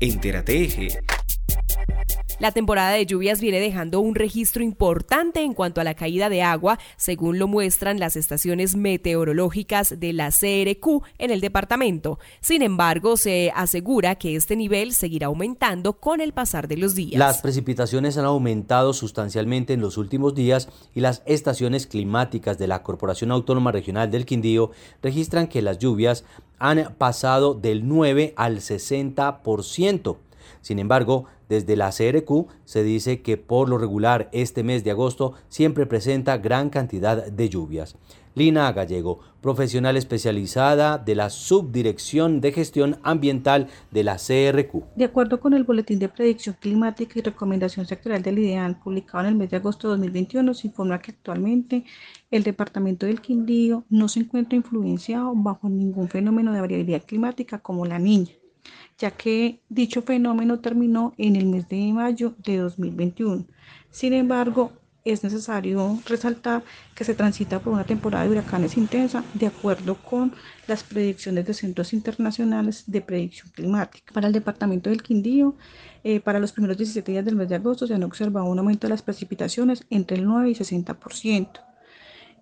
Entérate 0.00 0.64
Eje 0.64 0.88
La 2.40 2.52
temporada 2.52 2.92
de 2.92 3.04
lluvias 3.04 3.38
viene 3.42 3.60
dejando 3.60 4.00
un 4.00 4.14
registro 4.14 4.64
importante 4.64 5.42
en 5.42 5.52
cuanto 5.52 5.82
a 5.82 5.84
la 5.84 5.92
caída 5.92 6.30
de 6.30 6.40
agua, 6.40 6.78
según 6.96 7.38
lo 7.38 7.46
muestran 7.48 8.00
las 8.00 8.16
estaciones 8.16 8.76
meteorológicas 8.76 10.00
de 10.00 10.14
la 10.14 10.30
CRQ 10.30 11.02
en 11.18 11.32
el 11.32 11.42
departamento. 11.42 12.18
Sin 12.40 12.62
embargo, 12.62 13.18
se 13.18 13.52
asegura 13.54 14.14
que 14.14 14.36
este 14.36 14.56
nivel 14.56 14.94
seguirá 14.94 15.26
aumentando 15.26 16.00
con 16.00 16.22
el 16.22 16.32
pasar 16.32 16.66
de 16.66 16.78
los 16.78 16.94
días. 16.94 17.18
Las 17.18 17.42
precipitaciones 17.42 18.16
han 18.16 18.24
aumentado 18.24 18.94
sustancialmente 18.94 19.74
en 19.74 19.82
los 19.82 19.98
últimos 19.98 20.34
días 20.34 20.70
y 20.94 21.00
las 21.00 21.22
estaciones 21.26 21.86
climáticas 21.86 22.56
de 22.56 22.68
la 22.68 22.82
Corporación 22.82 23.32
Autónoma 23.32 23.70
Regional 23.70 24.10
del 24.10 24.24
Quindío 24.24 24.70
registran 25.02 25.46
que 25.46 25.60
las 25.60 25.78
lluvias 25.78 26.24
han 26.58 26.94
pasado 26.96 27.52
del 27.52 27.86
9 27.86 28.32
al 28.34 28.60
60%. 28.60 30.16
Sin 30.60 30.78
embargo, 30.78 31.26
desde 31.48 31.76
la 31.76 31.90
CRQ 31.90 32.46
se 32.64 32.82
dice 32.82 33.22
que 33.22 33.36
por 33.36 33.68
lo 33.68 33.78
regular 33.78 34.28
este 34.32 34.62
mes 34.62 34.84
de 34.84 34.92
agosto 34.92 35.34
siempre 35.48 35.86
presenta 35.86 36.38
gran 36.38 36.70
cantidad 36.70 37.26
de 37.26 37.48
lluvias. 37.48 37.96
Lina 38.36 38.72
Gallego, 38.72 39.18
profesional 39.40 39.96
especializada 39.96 40.98
de 40.98 41.16
la 41.16 41.30
Subdirección 41.30 42.40
de 42.40 42.52
Gestión 42.52 42.98
Ambiental 43.02 43.66
de 43.90 44.04
la 44.04 44.16
CRQ. 44.18 44.84
De 44.94 45.04
acuerdo 45.04 45.40
con 45.40 45.52
el 45.52 45.64
Boletín 45.64 45.98
de 45.98 46.08
Predicción 46.08 46.56
Climática 46.60 47.18
y 47.18 47.22
Recomendación 47.22 47.86
Sectorial 47.86 48.22
del 48.22 48.38
IDEAN, 48.38 48.78
publicado 48.80 49.24
en 49.24 49.30
el 49.30 49.34
mes 49.34 49.50
de 49.50 49.56
agosto 49.56 49.88
de 49.88 49.94
2021, 49.94 50.54
se 50.54 50.68
informa 50.68 51.00
que 51.00 51.10
actualmente 51.10 51.84
el 52.30 52.44
departamento 52.44 53.06
del 53.06 53.20
Quindío 53.20 53.84
no 53.90 54.08
se 54.08 54.20
encuentra 54.20 54.56
influenciado 54.56 55.32
bajo 55.34 55.68
ningún 55.68 56.08
fenómeno 56.08 56.52
de 56.52 56.60
variabilidad 56.60 57.02
climática 57.04 57.58
como 57.58 57.84
la 57.84 57.98
niña 57.98 58.30
ya 59.00 59.10
que 59.10 59.60
dicho 59.68 60.02
fenómeno 60.02 60.60
terminó 60.60 61.14
en 61.16 61.34
el 61.34 61.46
mes 61.46 61.68
de 61.68 61.92
mayo 61.92 62.34
de 62.38 62.58
2021. 62.58 63.46
Sin 63.90 64.12
embargo, 64.12 64.72
es 65.04 65.24
necesario 65.24 65.98
resaltar 66.06 66.62
que 66.94 67.04
se 67.04 67.14
transita 67.14 67.58
por 67.58 67.72
una 67.72 67.84
temporada 67.84 68.24
de 68.24 68.30
huracanes 68.30 68.76
intensa 68.76 69.24
de 69.32 69.46
acuerdo 69.46 69.96
con 69.96 70.34
las 70.68 70.82
predicciones 70.82 71.46
de 71.46 71.54
centros 71.54 71.94
internacionales 71.94 72.84
de 72.86 73.00
predicción 73.00 73.48
climática. 73.54 74.12
Para 74.12 74.26
el 74.26 74.34
departamento 74.34 74.90
del 74.90 75.02
Quindío, 75.02 75.54
eh, 76.04 76.20
para 76.20 76.38
los 76.38 76.52
primeros 76.52 76.76
17 76.76 77.12
días 77.12 77.24
del 77.24 77.36
mes 77.36 77.48
de 77.48 77.54
agosto 77.54 77.86
se 77.86 77.94
han 77.94 78.02
observado 78.02 78.46
un 78.46 78.58
aumento 78.58 78.86
de 78.86 78.90
las 78.90 79.02
precipitaciones 79.02 79.86
entre 79.88 80.18
el 80.18 80.26
9 80.26 80.50
y 80.50 80.54
60%. 80.54 81.69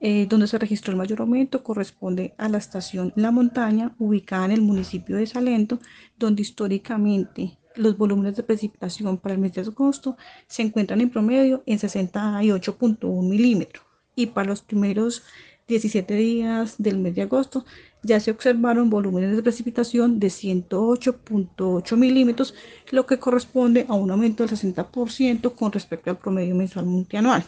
Eh, 0.00 0.26
donde 0.28 0.46
se 0.46 0.58
registró 0.58 0.92
el 0.92 0.96
mayor 0.96 1.20
aumento 1.20 1.64
corresponde 1.64 2.32
a 2.38 2.48
la 2.48 2.58
estación 2.58 3.12
La 3.16 3.32
Montaña, 3.32 3.94
ubicada 3.98 4.44
en 4.44 4.52
el 4.52 4.62
municipio 4.62 5.16
de 5.16 5.26
Salento, 5.26 5.80
donde 6.16 6.42
históricamente 6.42 7.58
los 7.74 7.96
volúmenes 7.96 8.37
de 8.37 8.42
precipitación 8.44 9.18
para 9.18 9.34
el 9.34 9.40
mes 9.40 9.54
de 9.54 9.62
agosto 9.62 10.16
se 10.46 10.62
encuentran 10.62 11.00
en 11.00 11.11
promedio 11.11 11.62
en 11.66 11.78
68.1 11.78 13.28
milímetros 13.28 13.84
y 14.14 14.26
para 14.26 14.48
los 14.48 14.62
primeros 14.62 15.22
17 15.68 16.14
días 16.14 16.76
del 16.78 16.98
mes 16.98 17.14
de 17.14 17.22
agosto 17.22 17.64
ya 18.02 18.20
se 18.20 18.30
observaron 18.30 18.90
volúmenes 18.90 19.37
de 19.37 19.42
precipitación 19.42 20.18
de 20.18 20.28
108.8 20.28 21.96
milímetros, 21.96 22.54
lo 22.90 23.06
que 23.06 23.18
corresponde 23.18 23.84
a 23.88 23.94
un 23.94 24.11
aumento 24.11 24.46
del 24.46 24.56
60% 24.56 25.54
con 25.54 25.72
respecto 25.72 26.11
al 26.11 26.18
promedio 26.18 26.54
mensual 26.54 26.87
multianual. 26.87 27.44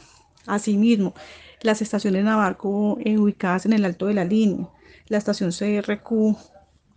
Asimismo, 0.47 1.15
las 1.63 1.83
estaciones 1.83 2.25
Navarco 2.25 2.99
eh, 3.05 3.19
ubicadas 3.19 3.67
en 3.67 3.73
el 3.73 3.85
alto 3.85 4.07
de 4.07 4.15
la 4.15 4.25
línea, 4.25 4.69
la 5.09 5.19
estación 5.19 5.51
CRQ 5.51 6.37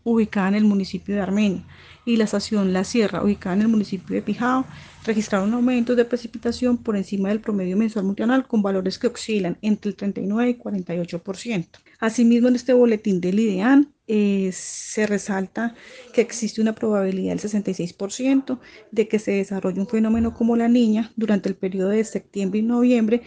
ubicada 0.03 0.49
en 0.49 0.55
el 0.55 0.65
municipio 0.65 1.15
de 1.15 1.21
Armenia 1.21 1.63
y 2.05 2.17
la 2.17 2.25
estación 2.25 2.73
La 2.73 2.83
Sierra 2.83 3.23
ubicada 3.23 3.55
en 3.55 3.61
el 3.61 3.67
municipio 3.69 4.15
de 4.15 4.21
Pijao 4.21 4.65
registraron 5.05 5.53
aumentos 5.53 5.95
de 5.95 6.05
precipitación 6.05 6.77
por 6.77 6.97
encima 6.97 7.29
del 7.29 7.39
promedio 7.39 7.77
mensual 7.77 8.05
multianual 8.05 8.47
con 8.47 8.61
valores 8.61 8.99
que 8.99 9.07
oscilan 9.07 9.57
entre 9.61 9.89
el 9.89 9.95
39 9.95 10.49
y 10.49 10.53
48%. 10.55 11.67
Asimismo, 11.99 12.49
en 12.49 12.55
este 12.55 12.73
boletín 12.73 13.21
del 13.21 13.39
IDEAN 13.39 13.93
eh, 14.07 14.49
se 14.53 15.07
resalta 15.07 15.75
que 16.13 16.19
existe 16.19 16.61
una 16.61 16.75
probabilidad 16.75 17.37
del 17.37 17.39
66% 17.39 18.59
de 18.91 19.07
que 19.07 19.19
se 19.19 19.31
desarrolle 19.31 19.79
un 19.79 19.87
fenómeno 19.87 20.33
como 20.33 20.57
la 20.57 20.67
niña 20.67 21.13
durante 21.15 21.47
el 21.47 21.55
periodo 21.55 21.89
de 21.89 22.03
septiembre 22.03 22.59
y 22.59 22.63
noviembre 22.63 23.21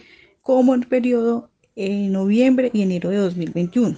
como 0.47 0.73
en 0.73 0.83
el 0.83 0.87
periodo 0.87 1.49
en 1.75 2.13
noviembre 2.13 2.71
y 2.71 2.81
enero 2.81 3.09
de 3.09 3.17
2021. 3.17 3.97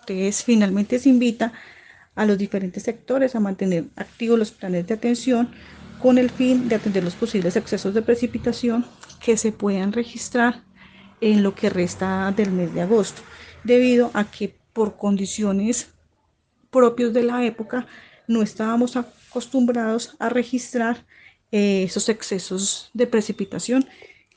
Entonces, 0.00 0.42
finalmente 0.42 0.98
se 0.98 1.10
invita 1.10 1.52
a 2.14 2.24
los 2.24 2.38
diferentes 2.38 2.84
sectores 2.84 3.34
a 3.34 3.40
mantener 3.40 3.84
activos 3.96 4.38
los 4.38 4.50
planes 4.50 4.86
de 4.86 4.94
atención 4.94 5.50
con 6.00 6.16
el 6.16 6.30
fin 6.30 6.70
de 6.70 6.76
atender 6.76 7.04
los 7.04 7.16
posibles 7.16 7.54
excesos 7.54 7.92
de 7.92 8.00
precipitación 8.00 8.86
que 9.22 9.36
se 9.36 9.52
puedan 9.52 9.92
registrar 9.92 10.62
en 11.20 11.42
lo 11.42 11.54
que 11.54 11.68
resta 11.68 12.32
del 12.34 12.50
mes 12.50 12.72
de 12.72 12.80
agosto, 12.80 13.20
debido 13.62 14.10
a 14.14 14.24
que 14.24 14.54
por 14.72 14.96
condiciones 14.96 15.90
propios 16.70 17.12
de 17.12 17.24
la 17.24 17.44
época 17.44 17.86
no 18.26 18.40
estábamos 18.40 18.96
acostumbrados 18.96 20.16
a 20.18 20.30
registrar 20.30 21.04
eh, 21.52 21.82
esos 21.82 22.08
excesos 22.08 22.88
de 22.94 23.06
precipitación 23.06 23.86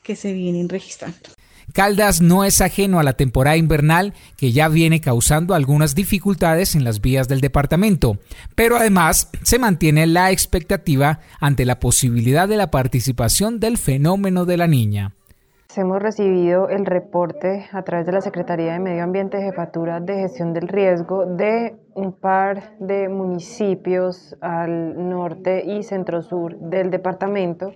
que 0.03 0.17
se 0.17 0.33
vienen 0.33 0.67
registrando. 0.67 1.29
Caldas 1.71 2.21
no 2.21 2.43
es 2.43 2.61
ajeno 2.61 2.99
a 2.99 3.03
la 3.03 3.13
temporada 3.13 3.57
invernal 3.57 4.13
que 4.37 4.51
ya 4.51 4.67
viene 4.67 5.01
causando 5.01 5.53
algunas 5.53 5.95
dificultades 5.95 6.75
en 6.75 6.83
las 6.83 7.01
vías 7.01 7.27
del 7.27 7.41
departamento, 7.41 8.17
pero 8.55 8.75
además 8.75 9.29
se 9.43 9.59
mantiene 9.59 10.05
la 10.07 10.31
expectativa 10.31 11.19
ante 11.39 11.65
la 11.65 11.79
posibilidad 11.79 12.47
de 12.47 12.57
la 12.57 12.71
participación 12.71 13.59
del 13.59 13.77
fenómeno 13.77 14.45
de 14.45 14.57
la 14.57 14.67
niña. 14.67 15.13
Hemos 15.75 16.03
recibido 16.03 16.69
el 16.69 16.85
reporte 16.85 17.65
a 17.71 17.81
través 17.81 18.05
de 18.05 18.11
la 18.11 18.21
Secretaría 18.21 18.73
de 18.73 18.79
Medio 18.79 19.03
Ambiente, 19.03 19.41
Jefatura 19.41 19.99
de 19.99 20.13
Gestión 20.17 20.53
del 20.53 20.67
Riesgo, 20.67 21.25
de 21.25 21.75
un 21.95 22.13
par 22.13 22.77
de 22.79 23.09
municipios 23.09 24.35
al 24.39 25.09
norte 25.09 25.63
y 25.65 25.81
centro-sur 25.81 26.55
del 26.59 26.91
departamento 26.91 27.73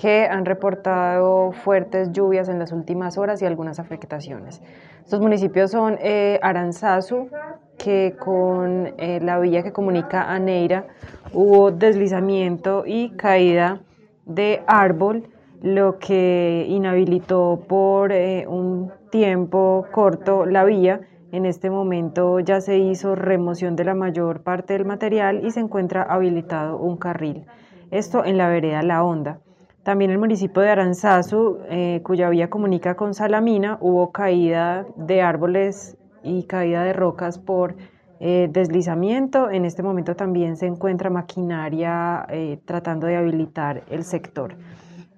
que 0.00 0.24
han 0.24 0.46
reportado 0.46 1.52
fuertes 1.52 2.10
lluvias 2.12 2.48
en 2.48 2.58
las 2.58 2.72
últimas 2.72 3.18
horas 3.18 3.42
y 3.42 3.46
algunas 3.46 3.78
afectaciones. 3.78 4.62
Estos 5.04 5.20
municipios 5.20 5.70
son 5.72 5.98
eh, 6.00 6.38
Aranzazu, 6.42 7.28
que 7.76 8.16
con 8.18 8.94
eh, 8.96 9.20
la 9.22 9.38
vía 9.38 9.62
que 9.62 9.72
comunica 9.72 10.32
a 10.32 10.38
Neira 10.38 10.86
hubo 11.34 11.70
deslizamiento 11.70 12.84
y 12.86 13.10
caída 13.10 13.80
de 14.24 14.62
árbol, 14.66 15.28
lo 15.60 15.98
que 15.98 16.64
inhabilitó 16.68 17.64
por 17.68 18.12
eh, 18.12 18.46
un 18.46 18.90
tiempo 19.10 19.86
corto 19.92 20.46
la 20.46 20.64
vía. 20.64 21.02
En 21.30 21.44
este 21.44 21.68
momento 21.68 22.40
ya 22.40 22.62
se 22.62 22.78
hizo 22.78 23.14
remoción 23.14 23.76
de 23.76 23.84
la 23.84 23.94
mayor 23.94 24.42
parte 24.42 24.72
del 24.72 24.86
material 24.86 25.44
y 25.44 25.50
se 25.50 25.60
encuentra 25.60 26.02
habilitado 26.02 26.78
un 26.78 26.96
carril. 26.96 27.44
Esto 27.90 28.24
en 28.24 28.38
la 28.38 28.48
vereda 28.48 28.82
La 28.82 29.04
Honda. 29.04 29.40
También 29.82 30.10
el 30.10 30.18
municipio 30.18 30.60
de 30.60 30.68
Aranzazu, 30.68 31.58
eh, 31.70 32.00
cuya 32.04 32.28
vía 32.28 32.50
comunica 32.50 32.96
con 32.96 33.14
Salamina, 33.14 33.78
hubo 33.80 34.12
caída 34.12 34.86
de 34.96 35.22
árboles 35.22 35.96
y 36.22 36.42
caída 36.44 36.84
de 36.84 36.92
rocas 36.92 37.38
por 37.38 37.76
eh, 38.20 38.50
deslizamiento. 38.52 39.48
En 39.48 39.64
este 39.64 39.82
momento 39.82 40.14
también 40.16 40.58
se 40.58 40.66
encuentra 40.66 41.08
maquinaria 41.08 42.26
eh, 42.28 42.58
tratando 42.66 43.06
de 43.06 43.16
habilitar 43.16 43.84
el 43.88 44.04
sector. 44.04 44.54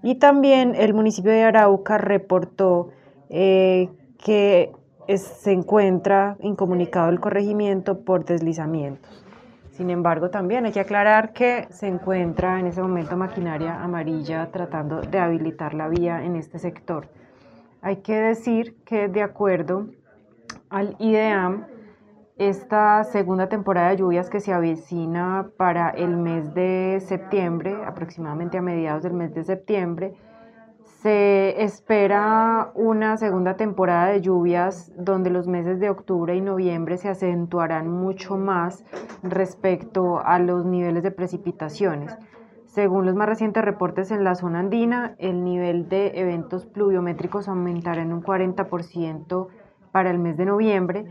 Y 0.04 0.16
también 0.16 0.76
el 0.76 0.94
municipio 0.94 1.32
de 1.32 1.42
Arauca 1.42 1.98
reportó 1.98 2.90
que 3.28 4.72
se 5.16 5.52
encuentra 5.52 6.36
incomunicado 6.40 7.08
el 7.08 7.18
corregimiento 7.18 8.04
por 8.04 8.24
deslizamientos. 8.24 9.24
Sin 9.72 9.88
embargo, 9.88 10.28
también 10.28 10.66
hay 10.66 10.72
que 10.72 10.80
aclarar 10.80 11.32
que 11.32 11.66
se 11.70 11.88
encuentra 11.88 12.60
en 12.60 12.66
ese 12.66 12.82
momento 12.82 13.16
maquinaria 13.16 13.82
amarilla 13.82 14.50
tratando 14.52 15.00
de 15.00 15.18
habilitar 15.18 15.72
la 15.72 15.88
vía 15.88 16.24
en 16.24 16.36
este 16.36 16.58
sector. 16.58 17.08
Hay 17.80 17.96
que 17.96 18.14
decir 18.14 18.76
que 18.84 19.08
de 19.08 19.22
acuerdo 19.22 19.86
al 20.68 20.94
IDEAM, 20.98 21.64
esta 22.36 23.02
segunda 23.04 23.48
temporada 23.48 23.90
de 23.90 23.96
lluvias 23.96 24.28
que 24.28 24.40
se 24.40 24.52
avecina 24.52 25.48
para 25.56 25.88
el 25.88 26.18
mes 26.18 26.52
de 26.52 26.98
septiembre, 27.00 27.74
aproximadamente 27.86 28.58
a 28.58 28.62
mediados 28.62 29.02
del 29.02 29.14
mes 29.14 29.32
de 29.34 29.42
septiembre, 29.42 30.14
se 31.02 31.64
espera 31.64 32.70
una 32.76 33.16
segunda 33.16 33.56
temporada 33.56 34.12
de 34.12 34.20
lluvias 34.20 34.92
donde 34.96 35.30
los 35.30 35.48
meses 35.48 35.80
de 35.80 35.90
octubre 35.90 36.36
y 36.36 36.40
noviembre 36.40 36.96
se 36.96 37.08
acentuarán 37.08 37.90
mucho 37.90 38.36
más 38.36 38.84
respecto 39.24 40.20
a 40.24 40.38
los 40.38 40.64
niveles 40.64 41.02
de 41.02 41.10
precipitaciones. 41.10 42.16
Según 42.66 43.04
los 43.04 43.16
más 43.16 43.28
recientes 43.28 43.64
reportes 43.64 44.12
en 44.12 44.22
la 44.22 44.36
zona 44.36 44.60
andina, 44.60 45.16
el 45.18 45.42
nivel 45.42 45.88
de 45.88 46.12
eventos 46.20 46.66
pluviométricos 46.66 47.48
aumentará 47.48 48.00
en 48.00 48.12
un 48.12 48.22
40% 48.22 49.48
para 49.90 50.08
el 50.08 50.20
mes 50.20 50.36
de 50.36 50.44
noviembre 50.44 51.04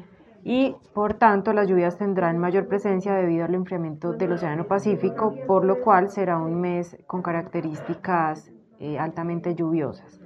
y 0.46 0.74
por 0.94 1.16
tanto 1.16 1.52
las 1.52 1.68
lluvias 1.68 1.98
tendrán 1.98 2.38
mayor 2.38 2.70
presencia 2.70 3.14
debido 3.14 3.44
al 3.44 3.56
enfriamiento 3.56 4.14
del 4.14 4.32
Océano 4.32 4.68
Pacífico, 4.68 5.36
por 5.46 5.66
lo 5.66 5.82
cual 5.82 6.10
será 6.10 6.38
un 6.38 6.62
mes 6.62 6.98
con 7.08 7.22
características 7.22 8.52
eh, 8.82 9.00
altamente 9.00 9.56
lluviosas. 9.56 10.20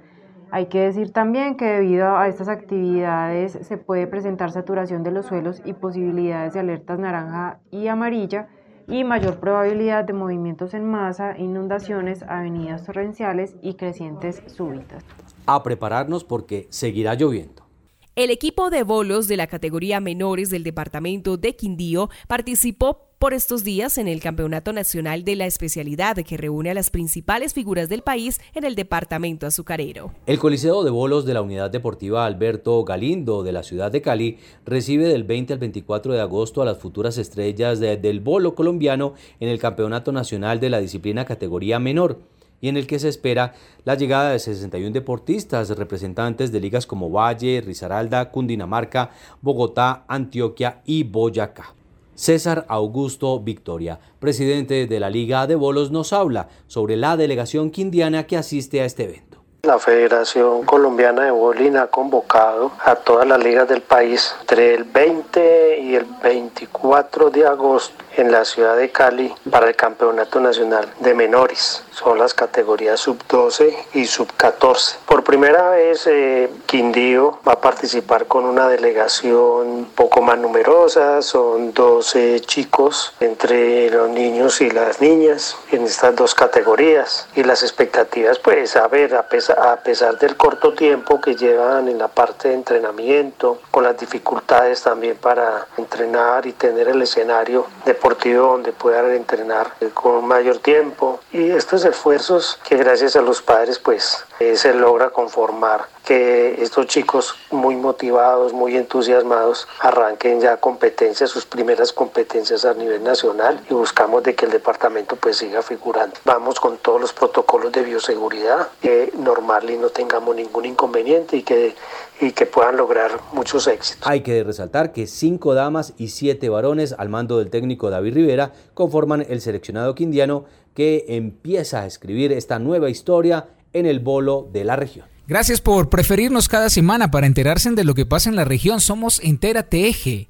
Hay 0.50 0.66
que 0.66 0.80
decir 0.80 1.12
también 1.12 1.56
que 1.56 1.64
debido 1.64 2.16
a 2.16 2.28
estas 2.28 2.48
actividades 2.48 3.58
se 3.62 3.76
puede 3.78 4.06
presentar 4.06 4.52
saturación 4.52 5.02
de 5.02 5.10
los 5.10 5.26
suelos 5.26 5.60
y 5.64 5.72
posibilidades 5.72 6.54
de 6.54 6.60
alertas 6.60 6.98
naranja 6.98 7.58
y 7.70 7.88
amarilla 7.88 8.48
y 8.88 9.04
mayor 9.04 9.40
probabilidad 9.40 10.04
de 10.04 10.12
movimientos 10.12 10.72
en 10.72 10.84
masa, 10.84 11.36
inundaciones, 11.36 12.22
avenidas 12.22 12.84
torrenciales 12.84 13.56
y 13.60 13.74
crecientes 13.74 14.42
súbitas. 14.46 15.04
A 15.46 15.62
prepararnos 15.62 16.24
porque 16.24 16.66
seguirá 16.70 17.14
lloviendo. 17.14 17.66
El 18.14 18.30
equipo 18.30 18.70
de 18.70 18.82
bolos 18.82 19.28
de 19.28 19.36
la 19.36 19.46
categoría 19.46 20.00
menores 20.00 20.48
del 20.48 20.64
departamento 20.64 21.36
de 21.36 21.54
Quindío 21.54 22.08
participó 22.28 23.05
por 23.26 23.34
estos 23.34 23.64
días 23.64 23.98
en 23.98 24.06
el 24.06 24.20
Campeonato 24.20 24.72
Nacional 24.72 25.24
de 25.24 25.34
la 25.34 25.46
Especialidad 25.46 26.14
que 26.14 26.36
reúne 26.36 26.70
a 26.70 26.74
las 26.74 26.90
principales 26.90 27.54
figuras 27.54 27.88
del 27.88 28.02
país 28.02 28.40
en 28.54 28.62
el 28.62 28.76
departamento 28.76 29.48
azucarero. 29.48 30.12
El 30.26 30.38
Coliseo 30.38 30.84
de 30.84 30.92
Bolos 30.92 31.26
de 31.26 31.34
la 31.34 31.42
Unidad 31.42 31.68
Deportiva 31.68 32.24
Alberto 32.24 32.84
Galindo 32.84 33.42
de 33.42 33.50
la 33.50 33.64
ciudad 33.64 33.90
de 33.90 34.00
Cali 34.00 34.38
recibe 34.64 35.08
del 35.08 35.24
20 35.24 35.54
al 35.54 35.58
24 35.58 36.12
de 36.12 36.20
agosto 36.20 36.62
a 36.62 36.66
las 36.66 36.78
futuras 36.78 37.18
estrellas 37.18 37.80
del 37.80 38.20
bolo 38.20 38.54
colombiano 38.54 39.14
en 39.40 39.48
el 39.48 39.58
Campeonato 39.58 40.12
Nacional 40.12 40.60
de 40.60 40.70
la 40.70 40.78
disciplina 40.78 41.24
categoría 41.24 41.80
menor 41.80 42.20
y 42.60 42.68
en 42.68 42.76
el 42.76 42.86
que 42.86 43.00
se 43.00 43.08
espera 43.08 43.54
la 43.84 43.96
llegada 43.96 44.30
de 44.30 44.38
61 44.38 44.92
deportistas 44.92 45.70
representantes 45.70 46.52
de 46.52 46.60
ligas 46.60 46.86
como 46.86 47.10
Valle, 47.10 47.60
Risaralda, 47.60 48.30
Cundinamarca, 48.30 49.10
Bogotá, 49.42 50.04
Antioquia 50.06 50.80
y 50.84 51.02
Boyacá. 51.02 51.74
César 52.16 52.64
Augusto 52.68 53.38
Victoria, 53.40 54.00
presidente 54.18 54.86
de 54.86 55.00
la 55.00 55.10
Liga 55.10 55.46
de 55.46 55.54
Bolos, 55.54 55.90
nos 55.90 56.12
habla 56.12 56.48
sobre 56.66 56.96
la 56.96 57.16
delegación 57.16 57.70
quindiana 57.70 58.26
que 58.26 58.38
asiste 58.38 58.80
a 58.80 58.86
este 58.86 59.04
evento. 59.04 59.38
La 59.62 59.78
Federación 59.78 60.64
Colombiana 60.64 61.24
de 61.24 61.30
Bolín 61.30 61.76
ha 61.76 61.88
convocado 61.88 62.72
a 62.84 62.94
todas 62.94 63.26
las 63.26 63.42
ligas 63.42 63.68
del 63.68 63.82
país 63.82 64.34
entre 64.40 64.74
el 64.74 64.84
20 64.84 65.80
y 65.80 65.94
el 65.96 66.06
24 66.22 67.30
de 67.30 67.46
agosto 67.46 68.05
en 68.16 68.32
la 68.32 68.44
ciudad 68.44 68.76
de 68.76 68.90
Cali 68.90 69.32
para 69.50 69.68
el 69.68 69.76
Campeonato 69.76 70.40
Nacional 70.40 70.92
de 71.00 71.14
Menores. 71.14 71.84
Son 71.92 72.18
las 72.18 72.34
categorías 72.34 73.00
sub-12 73.00 73.74
y 73.94 74.06
sub-14. 74.06 74.96
Por 75.06 75.22
primera 75.24 75.70
vez, 75.70 76.06
eh, 76.06 76.50
Quindío 76.66 77.38
va 77.46 77.52
a 77.52 77.60
participar 77.60 78.26
con 78.26 78.44
una 78.44 78.68
delegación 78.68 79.88
poco 79.94 80.22
más 80.22 80.38
numerosa. 80.38 81.22
Son 81.22 81.72
12 81.72 82.40
chicos 82.40 83.14
entre 83.20 83.90
los 83.90 84.08
niños 84.10 84.60
y 84.60 84.70
las 84.70 85.00
niñas 85.00 85.56
en 85.70 85.84
estas 85.84 86.16
dos 86.16 86.34
categorías. 86.34 87.28
Y 87.34 87.44
las 87.44 87.62
expectativas, 87.62 88.38
pues, 88.38 88.76
a 88.76 88.88
ver, 88.88 89.14
a 89.14 89.28
pesar, 89.28 89.58
a 89.58 89.76
pesar 89.76 90.18
del 90.18 90.36
corto 90.36 90.72
tiempo 90.74 91.20
que 91.20 91.34
llevan 91.34 91.88
en 91.88 91.98
la 91.98 92.08
parte 92.08 92.48
de 92.48 92.54
entrenamiento, 92.54 93.60
con 93.70 93.84
las 93.84 93.98
dificultades 93.98 94.82
también 94.82 95.16
para 95.16 95.66
entrenar 95.76 96.46
y 96.46 96.52
tener 96.52 96.88
el 96.88 97.02
escenario 97.02 97.66
de 97.84 97.94
donde 98.14 98.72
puedan 98.72 99.10
entrenar 99.12 99.72
con 99.94 100.26
mayor 100.26 100.58
tiempo. 100.58 101.20
Y 101.32 101.50
estos 101.50 101.84
esfuerzos 101.84 102.58
que 102.66 102.76
gracias 102.76 103.16
a 103.16 103.22
los 103.22 103.42
padres 103.42 103.78
pues 103.78 104.24
eh, 104.38 104.56
se 104.56 104.74
logra 104.74 105.10
conformar 105.10 105.86
que 106.06 106.62
estos 106.62 106.86
chicos 106.86 107.34
muy 107.50 107.74
motivados, 107.74 108.52
muy 108.52 108.76
entusiasmados 108.76 109.66
arranquen 109.80 110.40
ya 110.40 110.56
competencias, 110.58 111.30
sus 111.30 111.44
primeras 111.44 111.92
competencias 111.92 112.64
a 112.64 112.74
nivel 112.74 113.02
nacional 113.02 113.60
y 113.68 113.74
buscamos 113.74 114.22
de 114.22 114.34
que 114.34 114.46
el 114.46 114.52
departamento 114.52 115.16
pues 115.16 115.38
siga 115.38 115.62
figurando. 115.62 116.16
Vamos 116.24 116.60
con 116.60 116.78
todos 116.78 117.00
los 117.00 117.12
protocolos 117.12 117.72
de 117.72 117.82
bioseguridad 117.82 118.68
que 118.80 119.12
normal 119.18 119.68
y 119.68 119.76
no 119.76 119.90
tengamos 119.90 120.34
ningún 120.36 120.64
inconveniente 120.64 121.36
y 121.36 121.42
que 121.42 121.74
y 122.20 122.32
que 122.32 122.46
puedan 122.46 122.76
lograr 122.76 123.20
muchos 123.32 123.66
éxitos. 123.66 124.06
Hay 124.08 124.22
que 124.22 124.42
resaltar 124.42 124.92
que 124.92 125.06
cinco 125.06 125.54
damas 125.54 125.92
y 125.98 126.08
siete 126.08 126.48
varones 126.48 126.94
al 126.96 127.08
mando 127.08 127.38
del 127.38 127.50
técnico 127.50 127.90
David 127.90 128.14
Rivera 128.14 128.52
conforman 128.74 129.26
el 129.28 129.40
seleccionado 129.40 129.94
quindiano 129.94 130.44
que 130.74 131.04
empieza 131.08 131.80
a 131.80 131.86
escribir 131.86 132.32
esta 132.32 132.58
nueva 132.58 132.88
historia 132.88 133.48
en 133.72 133.86
el 133.86 134.00
bolo 134.00 134.48
de 134.50 134.64
la 134.64 134.76
región. 134.76 135.15
Gracias 135.28 135.60
por 135.60 135.88
preferirnos 135.88 136.48
cada 136.48 136.70
semana 136.70 137.10
para 137.10 137.26
enterarse 137.26 137.68
de 137.72 137.82
lo 137.82 137.94
que 137.94 138.06
pasa 138.06 138.30
en 138.30 138.36
la 138.36 138.44
región. 138.44 138.80
Somos 138.80 139.18
Entera 139.24 139.66
Eje. 139.72 140.28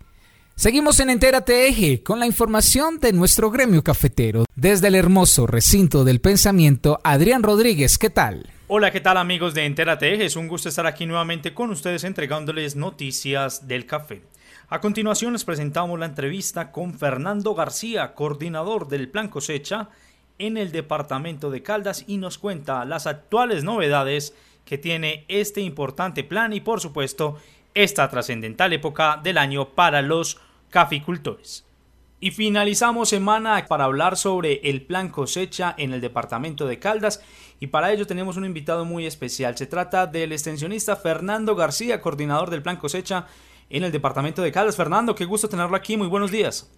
Seguimos 0.55 1.01
en 1.01 1.11
Entera 1.11 1.45
Eje 1.47 2.03
con 2.03 2.19
la 2.19 2.25
información 2.25 2.99
de 2.99 3.13
nuestro 3.13 3.51
gremio 3.51 3.85
cafetero. 3.85 4.47
Desde 4.55 4.89
el 4.89 4.95
hermoso 4.95 5.47
recinto 5.47 6.03
del 6.03 6.23
pensamiento, 6.23 6.99
Adrián 7.05 7.43
Rodríguez, 7.43 7.99
¿qué 7.99 8.09
tal? 8.09 8.49
Hola, 8.69 8.91
¿qué 8.91 9.03
tal 9.03 9.19
amigos 9.19 9.53
de 9.53 9.67
Entérate? 9.67 10.25
Es 10.25 10.35
un 10.35 10.49
gusto 10.49 10.71
estar 10.71 10.87
aquí 10.87 11.05
nuevamente 11.05 11.53
con 11.53 11.69
ustedes 11.69 12.03
entregándoles 12.05 12.75
noticias 12.75 13.69
del 13.69 13.85
café. 13.85 14.23
A 14.71 14.81
continuación 14.81 15.35
les 15.35 15.45
presentamos 15.45 16.01
la 16.01 16.07
entrevista 16.07 16.73
con 16.73 16.95
Fernando 16.95 17.55
García, 17.55 18.15
coordinador 18.15 18.89
del 18.89 19.11
Plan 19.11 19.29
Cosecha 19.29 19.91
en 20.39 20.57
el 20.57 20.73
departamento 20.73 21.51
de 21.51 21.63
Caldas 21.63 22.05
y 22.07 22.17
nos 22.17 22.39
cuenta 22.39 22.87
las 22.87 23.07
actuales 23.07 23.63
novedades 23.63 24.35
que 24.67 24.77
tiene 24.77 25.25
este 25.29 25.63
importante 25.63 26.25
plan 26.25 26.53
y 26.53 26.61
por 26.61 26.81
supuesto 26.81 27.39
esta 27.73 28.11
trascendental 28.11 28.75
época 28.75 29.19
del 29.23 29.39
año 29.39 29.71
para 29.71 30.03
los 30.03 30.39
caficultores. 30.69 31.65
Y 32.19 32.31
finalizamos 32.31 33.11
semana 33.11 33.65
para 33.69 33.85
hablar 33.85 34.17
sobre 34.17 34.61
el 34.65 34.83
plan 34.83 35.11
cosecha 35.11 35.75
en 35.79 35.93
el 35.93 36.01
departamento 36.01 36.67
de 36.67 36.79
Caldas 36.79 37.23
y 37.61 37.69
para 37.69 37.93
ello 37.93 38.07
tenemos 38.07 38.37
un 38.37 38.45
invitado 38.45 38.85
muy 38.85 39.07
especial. 39.07 39.57
Se 39.57 39.67
trata 39.67 40.07
del 40.07 40.33
extensionista 40.33 40.97
Fernando 40.97 41.55
García, 41.55 42.01
coordinador 42.01 42.51
del 42.51 42.63
plan 42.63 42.77
cosecha 42.77 43.27
en 43.71 43.85
el 43.85 43.93
departamento 43.93 44.43
de 44.43 44.51
Caldas. 44.51 44.77
Fernando, 44.77 45.15
qué 45.15 45.25
gusto 45.25 45.49
tenerlo 45.49 45.77
aquí. 45.77 45.97
Muy 45.97 46.09
buenos 46.09 46.31
días. 46.31 46.71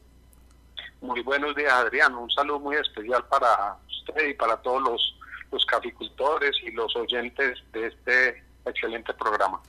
Muy 1.01 1.23
buenos 1.23 1.55
días, 1.55 1.73
Adrián. 1.73 2.15
Un 2.15 2.31
saludo 2.31 2.59
muy 2.59 2.77
especial 2.77 3.25
para 3.31 3.77
usted 3.87 4.31
y 4.31 4.35
para 4.35 4.57
todos 4.57 4.83
los, 4.83 5.18
los 5.51 5.65
caficultores 5.67 6.53
y 6.63 6.71
los 6.73 6.95
oyentes 6.97 7.59
de 7.73 7.87
este 7.87 8.45
excelente 8.65 9.15
programa. 9.15 9.61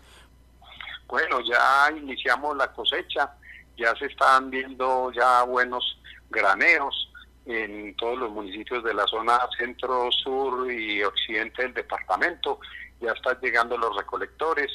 Bueno, 1.07 1.39
ya 1.41 1.89
iniciamos 1.95 2.55
la 2.57 2.71
cosecha 2.71 3.33
ya 3.79 3.95
se 3.95 4.07
están 4.07 4.49
viendo 4.49 5.11
ya 5.13 5.43
buenos 5.43 5.97
graneos 6.29 7.11
en 7.45 7.95
todos 7.95 8.19
los 8.19 8.31
municipios 8.31 8.83
de 8.83 8.93
la 8.93 9.07
zona 9.07 9.39
centro, 9.57 10.11
sur 10.11 10.71
y 10.71 11.01
occidente 11.01 11.63
del 11.63 11.73
departamento. 11.73 12.59
Ya 12.99 13.13
están 13.13 13.39
llegando 13.41 13.77
los 13.77 13.95
recolectores. 13.95 14.69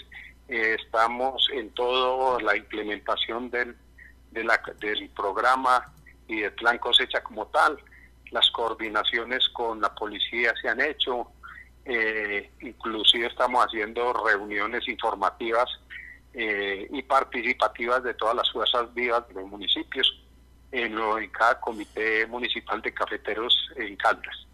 Eh, 0.49 0.77
estamos 0.81 1.49
en 1.53 1.71
toda 1.71 2.41
la 2.41 2.57
implementación 2.57 3.51
del, 3.51 3.77
del 4.31 5.11
programa 5.11 5.93
y 6.27 6.41
del 6.41 6.53
plan 6.53 6.79
cosecha 6.79 7.23
como 7.23 7.47
tal. 7.49 7.79
Las 8.35 8.51
coordinaciones 8.51 9.49
con 9.51 9.81
la 9.81 9.95
policía 9.95 10.53
se 10.61 10.69
han 10.69 10.81
hecho. 10.81 11.29
Eh, 11.85 12.51
inclusive 12.63 13.29
estamos 13.29 13.65
haciendo 13.65 14.13
reuniones 14.13 14.89
informativas 14.89 15.69
eh, 16.33 16.89
y 16.91 17.03
participativas 17.03 18.03
de 18.03 18.15
todas 18.15 18.35
las 18.35 18.51
fuerzas 18.51 18.93
vivas 18.93 19.29
de 19.29 19.35
los 19.35 19.47
municipios 19.47 20.21
en, 20.73 20.97
lo, 20.97 21.17
en 21.17 21.31
cada 21.31 21.61
comité 21.61 22.27
municipal 22.27 22.83
de 22.83 22.93
cafeteros 22.93 23.71
en 23.77 23.95
Caldas. 23.95 24.49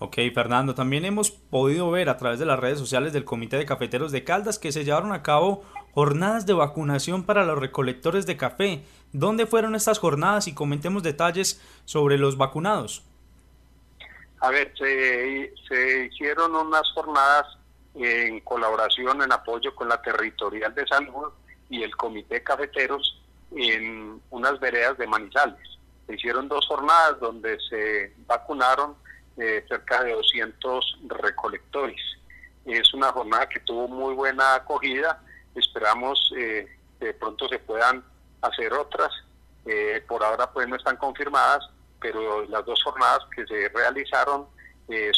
Ok, 0.00 0.16
Fernando, 0.34 0.74
también 0.74 1.04
hemos 1.04 1.30
podido 1.30 1.88
ver 1.92 2.08
a 2.08 2.16
través 2.16 2.40
de 2.40 2.46
las 2.46 2.58
redes 2.58 2.80
sociales 2.80 3.12
del 3.12 3.24
Comité 3.24 3.56
de 3.56 3.66
Cafeteros 3.66 4.10
de 4.10 4.24
Caldas 4.24 4.58
que 4.58 4.72
se 4.72 4.84
llevaron 4.84 5.12
a 5.12 5.22
cabo 5.22 5.64
jornadas 5.96 6.44
de 6.44 6.52
vacunación 6.52 7.24
para 7.24 7.46
los 7.46 7.58
recolectores 7.58 8.26
de 8.26 8.36
café. 8.36 8.84
¿Dónde 9.14 9.46
fueron 9.46 9.74
estas 9.74 9.98
jornadas 9.98 10.46
y 10.46 10.52
comentemos 10.52 11.02
detalles 11.02 11.58
sobre 11.86 12.18
los 12.18 12.36
vacunados? 12.36 13.02
A 14.40 14.50
ver, 14.50 14.74
se, 14.76 16.04
hicieron 16.04 16.54
unas 16.54 16.82
jornadas 16.92 17.46
en 17.94 18.40
colaboración, 18.40 19.22
en 19.22 19.32
apoyo 19.32 19.74
con 19.74 19.88
la 19.88 20.02
Territorial 20.02 20.74
de 20.74 20.86
Salud 20.86 21.32
y 21.70 21.82
el 21.82 21.96
Comité 21.96 22.42
Cafeteros 22.42 23.18
en 23.52 24.20
unas 24.28 24.60
veredas 24.60 24.98
de 24.98 25.06
Manizales. 25.06 25.78
Se 26.06 26.14
hicieron 26.14 26.46
dos 26.46 26.66
jornadas 26.66 27.18
donde 27.20 27.58
se 27.70 28.12
vacunaron 28.26 28.96
eh, 29.38 29.64
cerca 29.66 30.04
de 30.04 30.12
200 30.12 30.98
recolectores. 31.08 32.02
Es 32.66 32.92
una 32.92 33.12
jornada 33.12 33.48
que 33.48 33.60
tuvo 33.60 33.88
muy 33.88 34.12
buena 34.12 34.56
acogida. 34.56 35.22
Esperamos 35.56 36.32
eh, 36.36 36.68
que 37.00 37.14
pronto 37.14 37.48
se 37.48 37.58
puedan 37.58 38.04
hacer 38.42 38.72
otras. 38.72 39.10
Eh, 39.64 40.04
por 40.06 40.22
ahora 40.22 40.52
pues 40.52 40.68
no 40.68 40.76
están 40.76 40.96
confirmadas, 40.96 41.68
pero 42.00 42.44
las 42.46 42.64
dos 42.64 42.80
jornadas 42.84 43.24
que 43.34 43.44
se 43.46 43.68
realizaron 43.70 44.46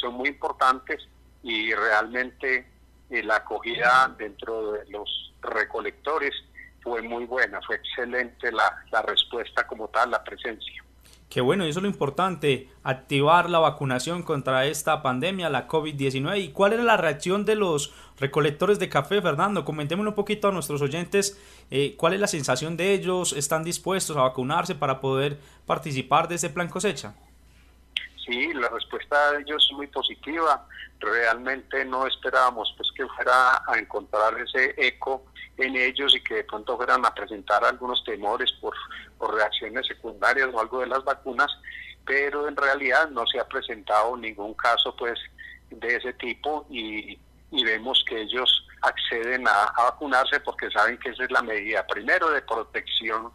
son 0.01 0.15
muy 0.15 0.31
importantes 0.31 1.07
y 1.43 1.75
realmente 1.75 2.67
eh, 3.11 3.23
la 3.23 3.37
acogida 3.37 4.15
dentro 4.19 4.73
de 4.73 4.87
los 4.91 5.33
recolectores 5.41 6.35
fue 6.83 7.03
muy 7.03 7.25
buena, 7.25 7.61
fue 7.63 7.77
excelente 7.77 8.53
la, 8.53 8.85
la 8.91 9.03
respuesta 9.03 9.67
como 9.67 9.89
tal, 9.89 10.11
la 10.11 10.23
presencia. 10.23 10.85
Que 11.29 11.43
bueno, 11.43 11.65
eso 11.65 11.81
es 11.81 11.83
lo 11.83 11.89
importante, 11.89 12.71
activar 12.83 13.51
la 13.51 13.59
vacunación 13.59 14.23
contra 14.23 14.65
esta 14.65 15.03
pandemia, 15.03 15.51
la 15.51 15.69
COVID-19. 15.69 16.41
¿Y 16.43 16.49
cuál 16.53 16.73
era 16.73 16.83
la 16.83 16.97
reacción 16.97 17.45
de 17.45 17.55
los 17.55 17.93
recolectores 18.19 18.79
de 18.79 18.89
café, 18.89 19.21
Fernando? 19.21 19.65
Comentémoslo 19.65 20.13
un 20.13 20.17
poquito 20.17 20.49
a 20.49 20.53
nuestros 20.53 20.81
oyentes, 20.81 21.39
eh, 21.71 21.95
¿cuál 21.99 22.15
es 22.15 22.21
la 22.21 22.29
sensación 22.29 22.79
de 22.79 22.95
ellos? 22.95 23.35
¿Están 23.35 23.63
dispuestos 23.63 24.17
a 24.17 24.23
vacunarse 24.23 24.75
para 24.75 25.01
poder 25.01 25.39
participar 25.67 26.29
de 26.29 26.37
ese 26.37 26.49
plan 26.49 26.69
cosecha? 26.69 27.15
Sí, 28.25 28.53
la 28.55 28.69
respuesta 28.69 29.33
de 29.33 29.43
ellos 29.43 29.67
es 29.71 29.77
muy 29.77 29.87
positiva. 29.87 30.67
Realmente 30.99 31.85
no 31.85 32.07
esperábamos 32.07 32.73
pues 32.77 32.89
que 32.97 33.07
fuera 33.07 33.63
a 33.67 33.79
encontrar 33.79 34.35
ese 34.41 34.75
eco 34.79 35.25
en 35.59 35.77
ellos 35.77 36.15
y 36.15 36.23
que 36.23 36.37
de 36.37 36.45
pronto 36.45 36.77
fueran 36.77 37.05
a 37.05 37.15
presentar 37.15 37.65
algunos 37.65 38.03
temores 38.05 38.53
por, 38.53 38.75
reacciones 39.37 39.87
secundarias 39.87 40.49
o 40.53 40.61
algo 40.61 40.81
de 40.81 40.87
las 40.87 41.05
vacunas, 41.05 41.51
pero 42.07 42.49
en 42.49 42.57
realidad 42.57 43.11
no 43.11 43.27
se 43.27 43.39
ha 43.41 43.49
presentado 43.49 44.17
ningún 44.17 44.55
caso 44.55 44.95
pues 44.97 45.19
de 45.71 45.97
ese 45.97 46.13
tipo 46.15 46.67
y, 46.71 47.19
vemos 47.51 48.05
que 48.07 48.23
ellos 48.23 48.67
acceden 48.83 49.47
a, 49.49 49.73
vacunarse 49.77 50.41
porque 50.41 50.71
saben 50.71 50.99
que 50.99 51.11
esa 51.11 51.25
es 51.25 51.31
la 51.31 51.43
medida 51.43 51.87
primero 51.87 52.31
de 52.31 52.43
protección 52.43 53.31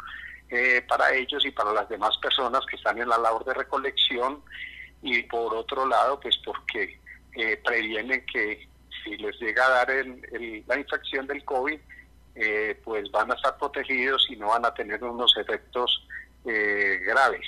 eh, 0.49 0.83
para 0.87 1.13
ellos 1.13 1.45
y 1.45 1.51
para 1.51 1.73
las 1.73 1.89
demás 1.89 2.17
personas 2.17 2.65
que 2.65 2.77
están 2.77 2.99
en 2.99 3.09
la 3.09 3.17
labor 3.17 3.43
de 3.43 3.53
recolección 3.53 4.41
y 5.01 5.23
por 5.23 5.53
otro 5.53 5.85
lado 5.85 6.19
pues 6.19 6.37
porque 6.45 6.99
eh, 7.35 7.61
previenen 7.63 8.25
que 8.25 8.67
si 9.03 9.17
les 9.17 9.39
llega 9.39 9.65
a 9.65 9.69
dar 9.69 9.89
la 10.67 10.79
infección 10.79 11.27
del 11.27 11.43
COVID 11.43 11.79
eh, 12.35 12.79
pues 12.83 13.11
van 13.11 13.31
a 13.31 13.35
estar 13.35 13.57
protegidos 13.57 14.25
y 14.29 14.35
no 14.35 14.47
van 14.47 14.65
a 14.65 14.73
tener 14.73 15.03
unos 15.03 15.35
efectos 15.37 16.07
eh, 16.45 16.99
graves. 17.05 17.45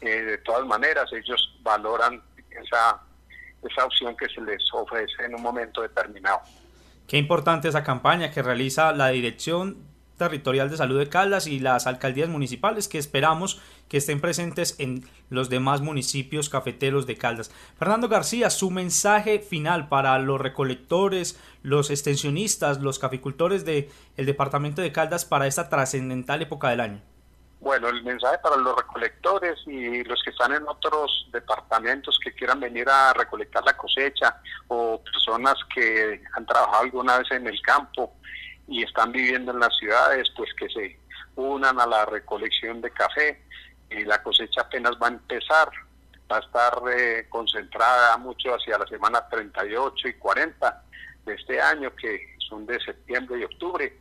Eh, 0.00 0.22
de 0.22 0.38
todas 0.38 0.66
maneras, 0.66 1.10
ellos 1.12 1.58
valoran 1.62 2.22
esa, 2.50 3.00
esa 3.62 3.84
opción 3.84 4.16
que 4.16 4.28
se 4.28 4.40
les 4.40 4.62
ofrece 4.72 5.24
en 5.24 5.34
un 5.34 5.42
momento 5.42 5.82
determinado. 5.82 6.40
Qué 7.06 7.18
importante 7.18 7.68
esa 7.68 7.84
campaña 7.84 8.30
que 8.30 8.42
realiza 8.42 8.92
la 8.92 9.08
Dirección 9.08 9.95
Territorial 10.16 10.70
de 10.70 10.76
Salud 10.76 10.98
de 10.98 11.08
Caldas 11.08 11.46
y 11.46 11.60
las 11.60 11.86
alcaldías 11.86 12.28
municipales 12.28 12.88
que 12.88 12.98
esperamos 12.98 13.60
que 13.88 13.98
estén 13.98 14.20
presentes 14.20 14.78
en 14.78 15.04
los 15.30 15.48
demás 15.48 15.80
municipios 15.80 16.48
cafeteros 16.48 17.06
de 17.06 17.16
Caldas. 17.16 17.50
Fernando 17.78 18.08
García, 18.08 18.50
su 18.50 18.70
mensaje 18.70 19.38
final 19.38 19.88
para 19.88 20.18
los 20.18 20.40
recolectores, 20.40 21.38
los 21.62 21.90
extensionistas, 21.90 22.80
los 22.80 22.98
caficultores 22.98 23.64
del 23.64 23.88
el 24.16 24.26
departamento 24.26 24.82
de 24.82 24.92
Caldas 24.92 25.24
para 25.24 25.46
esta 25.46 25.68
trascendental 25.68 26.42
época 26.42 26.70
del 26.70 26.80
año. 26.80 27.00
Bueno, 27.60 27.88
el 27.88 28.02
mensaje 28.04 28.38
para 28.38 28.56
los 28.56 28.76
recolectores 28.76 29.58
y 29.66 30.04
los 30.04 30.22
que 30.22 30.30
están 30.30 30.52
en 30.52 30.68
otros 30.68 31.26
departamentos 31.32 32.18
que 32.22 32.32
quieran 32.32 32.60
venir 32.60 32.88
a 32.88 33.12
recolectar 33.12 33.64
la 33.64 33.76
cosecha 33.76 34.40
o 34.68 35.02
personas 35.02 35.54
que 35.74 36.22
han 36.34 36.46
trabajado 36.46 36.84
alguna 36.84 37.18
vez 37.18 37.30
en 37.32 37.46
el 37.46 37.60
campo 37.62 38.14
y 38.68 38.82
están 38.82 39.12
viviendo 39.12 39.52
en 39.52 39.60
las 39.60 39.76
ciudades, 39.76 40.28
pues 40.36 40.52
que 40.54 40.68
se 40.68 40.98
unan 41.36 41.80
a 41.80 41.86
la 41.86 42.04
recolección 42.06 42.80
de 42.80 42.90
café 42.90 43.42
y 43.90 44.04
la 44.04 44.22
cosecha 44.22 44.62
apenas 44.62 44.92
va 45.00 45.08
a 45.08 45.10
empezar, 45.10 45.70
va 46.30 46.38
a 46.38 46.40
estar 46.40 46.82
eh, 46.96 47.26
concentrada 47.28 48.16
mucho 48.16 48.54
hacia 48.54 48.78
la 48.78 48.86
semana 48.86 49.28
38 49.28 50.08
y 50.08 50.14
40 50.14 50.82
de 51.24 51.34
este 51.34 51.60
año, 51.60 51.94
que 51.94 52.36
son 52.48 52.66
de 52.66 52.80
septiembre 52.80 53.40
y 53.40 53.44
octubre. 53.44 53.96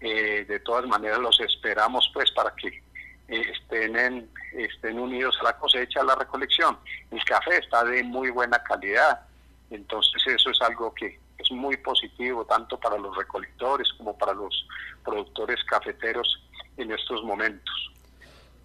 Eh, 0.00 0.44
de 0.46 0.60
todas 0.60 0.86
maneras 0.86 1.18
los 1.18 1.40
esperamos 1.40 2.10
pues 2.12 2.30
para 2.32 2.54
que 2.54 2.68
eh, 2.68 3.52
estén, 3.52 4.28
estén 4.52 4.98
unidos 4.98 5.36
a 5.40 5.44
la 5.44 5.58
cosecha, 5.58 6.00
a 6.00 6.04
la 6.04 6.14
recolección. 6.14 6.78
El 7.10 7.24
café 7.24 7.58
está 7.58 7.84
de 7.84 8.02
muy 8.02 8.30
buena 8.30 8.62
calidad, 8.62 9.20
entonces 9.70 10.22
eso 10.26 10.50
es 10.50 10.60
algo 10.60 10.94
que 10.94 11.18
es 11.38 11.50
muy 11.50 11.76
positivo 11.78 12.44
tanto 12.44 12.78
para 12.78 12.98
los 12.98 13.16
recolectores 13.16 13.88
como 13.98 14.16
para 14.16 14.34
los 14.34 14.66
productores 15.04 15.62
cafeteros 15.64 16.42
en 16.76 16.92
estos 16.92 17.22
momentos. 17.22 17.92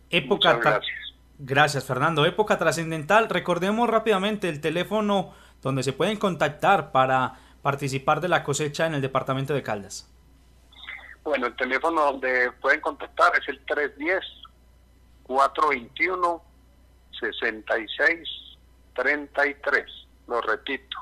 Época 0.10 0.54
gracias. 0.54 1.10
Gracias, 1.42 1.86
Fernando. 1.86 2.26
Época 2.26 2.58
trascendental. 2.58 3.30
Recordemos 3.30 3.90
rápidamente 3.90 4.50
el 4.50 4.60
teléfono 4.60 5.34
donde 5.62 5.84
se 5.84 5.94
pueden 5.94 6.18
contactar 6.18 6.92
para 6.92 7.40
participar 7.62 8.20
de 8.20 8.28
la 8.28 8.44
cosecha 8.44 8.86
en 8.86 8.96
el 8.96 9.02
departamento 9.02 9.54
de 9.54 9.64
Caldas. 9.64 10.14
Bueno, 11.24 11.48
el 11.48 11.56
teléfono 11.56 12.02
donde 12.02 12.52
pueden 12.60 12.82
contactar 12.82 13.32
es 13.40 13.48
el 13.48 13.66
310-421-6633. 15.28 16.42
Lo 20.28 20.42
repito, 20.42 20.98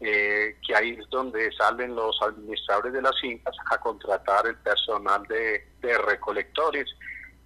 eh, 0.00 0.56
que 0.66 0.74
ahí 0.74 0.96
es 0.98 1.08
donde 1.10 1.52
salen 1.52 1.94
los 1.94 2.16
administradores 2.22 2.94
de 2.94 3.02
las 3.02 3.20
fincas 3.20 3.54
a 3.70 3.78
contratar 3.78 4.46
el 4.46 4.56
personal 4.56 5.24
de, 5.28 5.62
recolectores. 5.82 6.88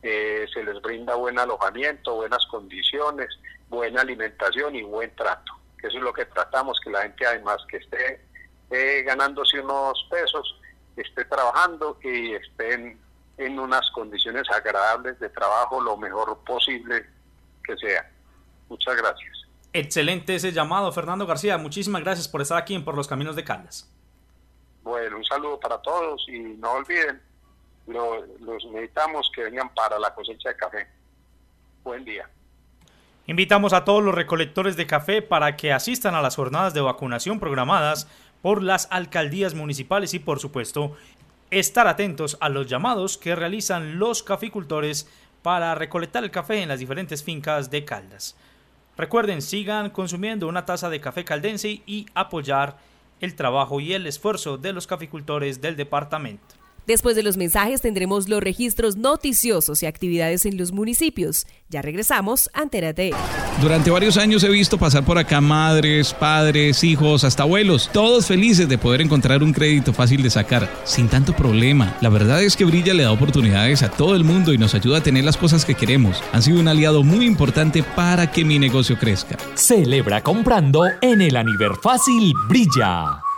Eh, 0.03 0.47
se 0.55 0.63
les 0.63 0.81
brinda 0.83 1.17
buen 1.17 1.41
alojamiento, 1.41 2.15
buenas 2.15 2.47
condiciones, 2.47 3.29
buena 3.69 4.03
alimentación 4.03 4.77
y 4.77 4.83
buen 4.83 5.13
trato. 5.17 5.53
Eso 5.83 5.99
es 5.99 6.03
lo 6.03 6.13
que 6.13 6.25
tratamos, 6.27 6.81
que 6.81 6.91
la 6.91 7.03
gente 7.03 7.27
además 7.27 7.59
que 7.69 7.77
esté 7.77 8.21
eh, 8.71 9.03
ganándose 9.07 9.61
unos 9.61 10.07
pesos, 10.11 10.59
esté 10.97 11.25
trabajando 11.27 11.99
y 12.03 12.35
estén 12.35 12.99
en 13.39 13.59
unas 13.59 13.89
condiciones 13.93 14.49
agradables 14.51 15.19
de 15.21 15.29
trabajo 15.29 15.81
lo 15.81 15.97
mejor 15.97 16.39
posible 16.45 17.07
que 17.65 17.77
sea. 17.77 18.11
Muchas 18.69 18.97
gracias. 18.97 19.47
Excelente 19.73 20.35
ese 20.35 20.53
llamado, 20.53 20.91
Fernando 20.91 21.27
García. 21.27 21.59
Muchísimas 21.59 22.03
gracias 22.03 22.29
por 22.29 22.41
estar 22.41 22.57
aquí 22.57 22.75
en 22.75 22.85
Por 22.85 22.97
los 22.97 23.07
Caminos 23.07 23.37
de 23.37 23.45
Caldas. 23.45 23.93
Bueno, 24.83 25.19
un 25.19 25.25
saludo 25.25 25.61
para 25.61 25.79
todos 25.83 26.25
y 26.29 26.39
no 26.39 26.73
olviden, 26.73 27.21
los 27.87 28.65
necesitamos 28.67 29.31
que 29.35 29.45
vengan 29.45 29.73
para 29.75 29.99
la 29.99 30.15
cosecha 30.15 30.49
de 30.49 30.57
café. 30.57 30.87
Buen 31.85 32.05
día. 32.05 32.29
Invitamos 33.29 33.73
a 33.73 33.85
todos 33.85 34.05
los 34.05 34.15
recolectores 34.15 34.77
de 34.77 34.87
café 34.87 35.21
para 35.21 35.57
que 35.57 35.73
asistan 35.73 36.15
a 36.15 36.23
las 36.23 36.37
jornadas 36.37 36.75
de 36.75 36.81
vacunación 36.81 37.41
programadas 37.41 38.09
por 38.41 38.63
las 38.63 38.87
alcaldías 38.93 39.55
municipales 39.55 40.15
y 40.15 40.21
por 40.21 40.39
supuesto 40.39 40.97
estar 41.51 41.89
atentos 41.89 42.37
a 42.41 42.49
los 42.49 42.69
llamados 42.69 43.19
que 43.19 43.35
realizan 43.35 43.99
los 43.99 44.23
caficultores 44.23 45.09
para 45.43 45.75
recolectar 45.75 46.23
el 46.25 46.31
café 46.31 46.63
en 46.63 46.69
las 46.69 46.79
diferentes 46.79 47.23
fincas 47.23 47.71
de 47.71 47.85
Caldas. 47.85 48.37
Recuerden, 48.97 49.43
sigan 49.43 49.91
consumiendo 49.91 50.49
una 50.49 50.65
taza 50.65 50.89
de 50.89 51.01
café 51.01 51.25
caldense 51.25 51.83
y 51.87 52.07
apoyar 52.15 52.79
el 53.21 53.35
trabajo 53.35 53.81
y 53.81 53.93
el 53.93 54.07
esfuerzo 54.07 54.57
de 54.59 54.73
los 54.73 54.87
caficultores 54.87 55.61
del 55.61 55.77
departamento. 55.77 56.56
Después 56.87 57.17
de 57.17 57.25
los 57.25 57.37
mensajes 57.37 57.81
tendremos 57.81 58.29
los 58.29 58.41
registros 58.41 58.97
noticiosos 58.97 59.83
y 59.83 59.87
actividades 59.87 60.47
en 60.47 60.57
los 60.57 60.71
municipios. 60.71 61.47
Ya 61.69 61.83
regresamos 61.83 62.49
a 62.55 62.63
Entérate. 62.63 63.11
Durante 63.61 63.91
varios 63.91 64.17
años 64.17 64.45
he 64.45 64.49
visto 64.49 64.79
pasar 64.79 65.05
por 65.05 65.19
acá 65.19 65.41
madres, 65.41 66.15
padres, 66.15 66.85
hijos, 66.85 67.25
hasta 67.25 67.43
abuelos, 67.43 67.91
todos 67.93 68.27
felices 68.27 68.69
de 68.69 68.79
poder 68.79 69.01
encontrar 69.01 69.43
un 69.43 69.53
crédito 69.53 69.93
fácil 69.93 70.23
de 70.23 70.31
sacar, 70.31 70.71
sin 70.85 71.09
tanto 71.09 71.35
problema. 71.35 71.97
La 72.01 72.09
verdad 72.09 72.41
es 72.41 72.57
que 72.57 72.65
Brilla 72.65 72.95
le 72.95 73.03
da 73.03 73.11
oportunidades 73.11 73.83
a 73.83 73.91
todo 73.91 74.15
el 74.15 74.23
mundo 74.23 74.53
y 74.53 74.59
nos 74.59 74.75
ayuda 74.75 74.99
a 74.99 75.03
tener 75.03 75.25
las 75.25 75.37
cosas 75.37 75.65
que 75.65 75.75
queremos. 75.75 76.23
Han 76.33 76.43
sido 76.43 76.61
un 76.61 76.69
aliado 76.69 77.03
muy 77.03 77.27
importante 77.27 77.83
para 77.83 78.31
que 78.31 78.45
mi 78.45 78.61
negocio 78.61 78.97
crezca. 78.97 79.37
Celebra 79.55 80.23
comprando 80.23 80.85
en 81.01 81.21
el 81.21 81.37
Aniver 81.37 81.73
Fácil 81.83 82.33
Brilla. 82.49 83.26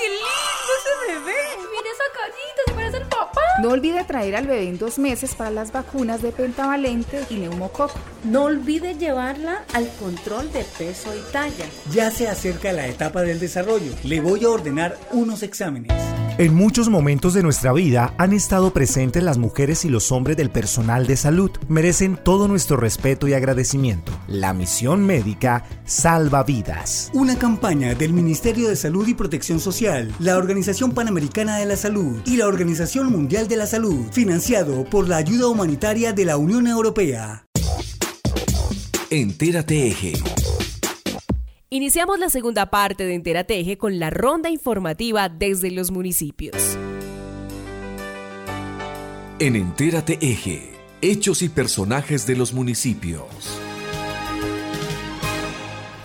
qué 0.00 0.08
lindo 0.08 0.72
ese 0.78 1.12
bebé! 1.12 1.36
Mire 1.58 1.90
esa 1.90 2.04
carita, 2.14 2.62
se 2.66 2.72
parece 2.72 2.96
al 2.96 3.08
papá. 3.10 3.42
No 3.60 3.68
olvide 3.68 4.04
traer 4.04 4.36
al 4.36 4.46
bebé 4.46 4.66
en 4.66 4.78
dos 4.78 4.98
meses 4.98 5.34
para 5.34 5.50
las 5.50 5.70
vacunas 5.70 6.22
de 6.22 6.32
pentavalente 6.32 7.26
y 7.28 7.34
neumococo. 7.34 8.00
No 8.24 8.44
olvide 8.44 8.94
llevarla 8.94 9.66
al 9.74 9.86
control 9.98 10.50
de 10.50 10.64
peso 10.64 11.14
y 11.14 11.20
talla. 11.30 11.66
Ya 11.92 12.10
se 12.10 12.26
acerca 12.26 12.72
la 12.72 12.86
etapa 12.86 13.20
del 13.20 13.38
desarrollo. 13.38 13.92
Le 14.02 14.22
voy 14.22 14.42
a 14.46 14.48
ordenar 14.48 14.96
unos 15.12 15.42
exámenes. 15.42 16.15
En 16.38 16.54
muchos 16.54 16.90
momentos 16.90 17.32
de 17.32 17.42
nuestra 17.42 17.72
vida 17.72 18.12
han 18.18 18.34
estado 18.34 18.70
presentes 18.70 19.22
las 19.22 19.38
mujeres 19.38 19.86
y 19.86 19.88
los 19.88 20.12
hombres 20.12 20.36
del 20.36 20.50
personal 20.50 21.06
de 21.06 21.16
salud. 21.16 21.50
Merecen 21.66 22.18
todo 22.22 22.46
nuestro 22.46 22.76
respeto 22.76 23.26
y 23.26 23.32
agradecimiento. 23.32 24.12
La 24.28 24.52
misión 24.52 25.06
médica 25.06 25.64
salva 25.86 26.42
vidas. 26.44 27.10
Una 27.14 27.38
campaña 27.38 27.94
del 27.94 28.12
Ministerio 28.12 28.68
de 28.68 28.76
Salud 28.76 29.08
y 29.08 29.14
Protección 29.14 29.60
Social, 29.60 30.12
la 30.18 30.36
Organización 30.36 30.92
Panamericana 30.92 31.56
de 31.56 31.64
la 31.64 31.76
Salud 31.76 32.20
y 32.26 32.36
la 32.36 32.48
Organización 32.48 33.10
Mundial 33.10 33.48
de 33.48 33.56
la 33.56 33.66
Salud, 33.66 34.04
financiado 34.12 34.84
por 34.84 35.08
la 35.08 35.16
ayuda 35.16 35.48
humanitaria 35.48 36.12
de 36.12 36.26
la 36.26 36.36
Unión 36.36 36.66
Europea. 36.66 37.46
Entérate 39.08 39.86
Eje. 39.86 40.12
Iniciamos 41.68 42.20
la 42.20 42.30
segunda 42.30 42.70
parte 42.70 43.04
de 43.06 43.14
Entérate 43.14 43.58
Eje 43.58 43.76
con 43.76 43.98
la 43.98 44.08
ronda 44.08 44.50
informativa 44.50 45.28
desde 45.28 45.72
los 45.72 45.90
municipios. 45.90 46.54
En 49.40 49.56
Entérate 49.56 50.16
Eje, 50.20 50.78
hechos 51.02 51.42
y 51.42 51.48
personajes 51.48 52.24
de 52.24 52.36
los 52.36 52.52
municipios. 52.52 53.26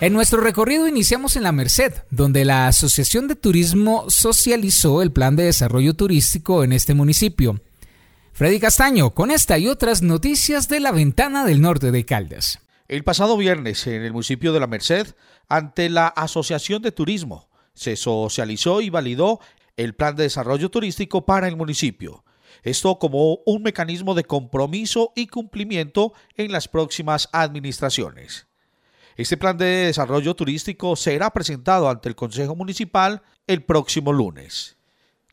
En 0.00 0.12
nuestro 0.12 0.40
recorrido 0.40 0.88
iniciamos 0.88 1.36
en 1.36 1.44
La 1.44 1.52
Merced, 1.52 1.94
donde 2.10 2.44
la 2.44 2.66
Asociación 2.66 3.28
de 3.28 3.36
Turismo 3.36 4.06
socializó 4.08 5.00
el 5.00 5.12
plan 5.12 5.36
de 5.36 5.44
desarrollo 5.44 5.94
turístico 5.94 6.64
en 6.64 6.72
este 6.72 6.92
municipio. 6.94 7.60
Freddy 8.32 8.58
Castaño, 8.58 9.10
con 9.10 9.30
esta 9.30 9.58
y 9.58 9.68
otras 9.68 10.02
noticias 10.02 10.66
de 10.68 10.80
la 10.80 10.90
ventana 10.90 11.44
del 11.44 11.60
norte 11.60 11.92
de 11.92 12.04
Caldas. 12.04 12.58
El 12.92 13.04
pasado 13.04 13.38
viernes, 13.38 13.86
en 13.86 14.02
el 14.02 14.12
municipio 14.12 14.52
de 14.52 14.60
La 14.60 14.66
Merced, 14.66 15.14
ante 15.52 15.90
la 15.90 16.06
Asociación 16.06 16.80
de 16.80 16.92
Turismo, 16.92 17.50
se 17.74 17.96
socializó 17.96 18.80
y 18.80 18.88
validó 18.88 19.38
el 19.76 19.94
plan 19.94 20.16
de 20.16 20.22
desarrollo 20.22 20.70
turístico 20.70 21.26
para 21.26 21.46
el 21.46 21.56
municipio. 21.56 22.24
Esto 22.62 22.98
como 22.98 23.40
un 23.44 23.62
mecanismo 23.62 24.14
de 24.14 24.24
compromiso 24.24 25.12
y 25.14 25.26
cumplimiento 25.26 26.14
en 26.36 26.52
las 26.52 26.68
próximas 26.68 27.28
administraciones. 27.32 28.46
Este 29.14 29.36
plan 29.36 29.58
de 29.58 29.66
desarrollo 29.66 30.34
turístico 30.34 30.96
será 30.96 31.28
presentado 31.28 31.90
ante 31.90 32.08
el 32.08 32.14
Consejo 32.14 32.56
Municipal 32.56 33.20
el 33.46 33.62
próximo 33.62 34.10
lunes. 34.10 34.78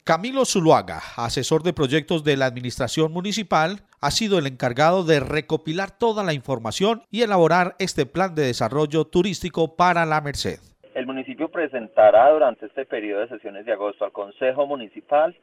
Camilo 0.09 0.43
Zuluaga, 0.43 1.01
asesor 1.17 1.61
de 1.61 1.71
proyectos 1.71 2.23
de 2.23 2.35
la 2.35 2.47
Administración 2.47 3.13
Municipal, 3.13 3.81
ha 4.01 4.09
sido 4.09 4.39
el 4.39 4.47
encargado 4.47 5.03
de 5.03 5.19
recopilar 5.19 5.91
toda 5.99 6.23
la 6.23 6.33
información 6.33 7.03
y 7.11 7.21
elaborar 7.21 7.75
este 7.77 8.07
plan 8.07 8.33
de 8.33 8.47
desarrollo 8.47 9.05
turístico 9.05 9.75
para 9.75 10.07
la 10.07 10.19
Merced. 10.19 10.57
El 10.95 11.05
municipio 11.05 11.49
presentará 11.49 12.31
durante 12.31 12.65
este 12.65 12.87
periodo 12.87 13.21
de 13.21 13.27
sesiones 13.27 13.67
de 13.67 13.73
agosto 13.73 14.03
al 14.03 14.11
Consejo 14.11 14.65
Municipal 14.65 15.37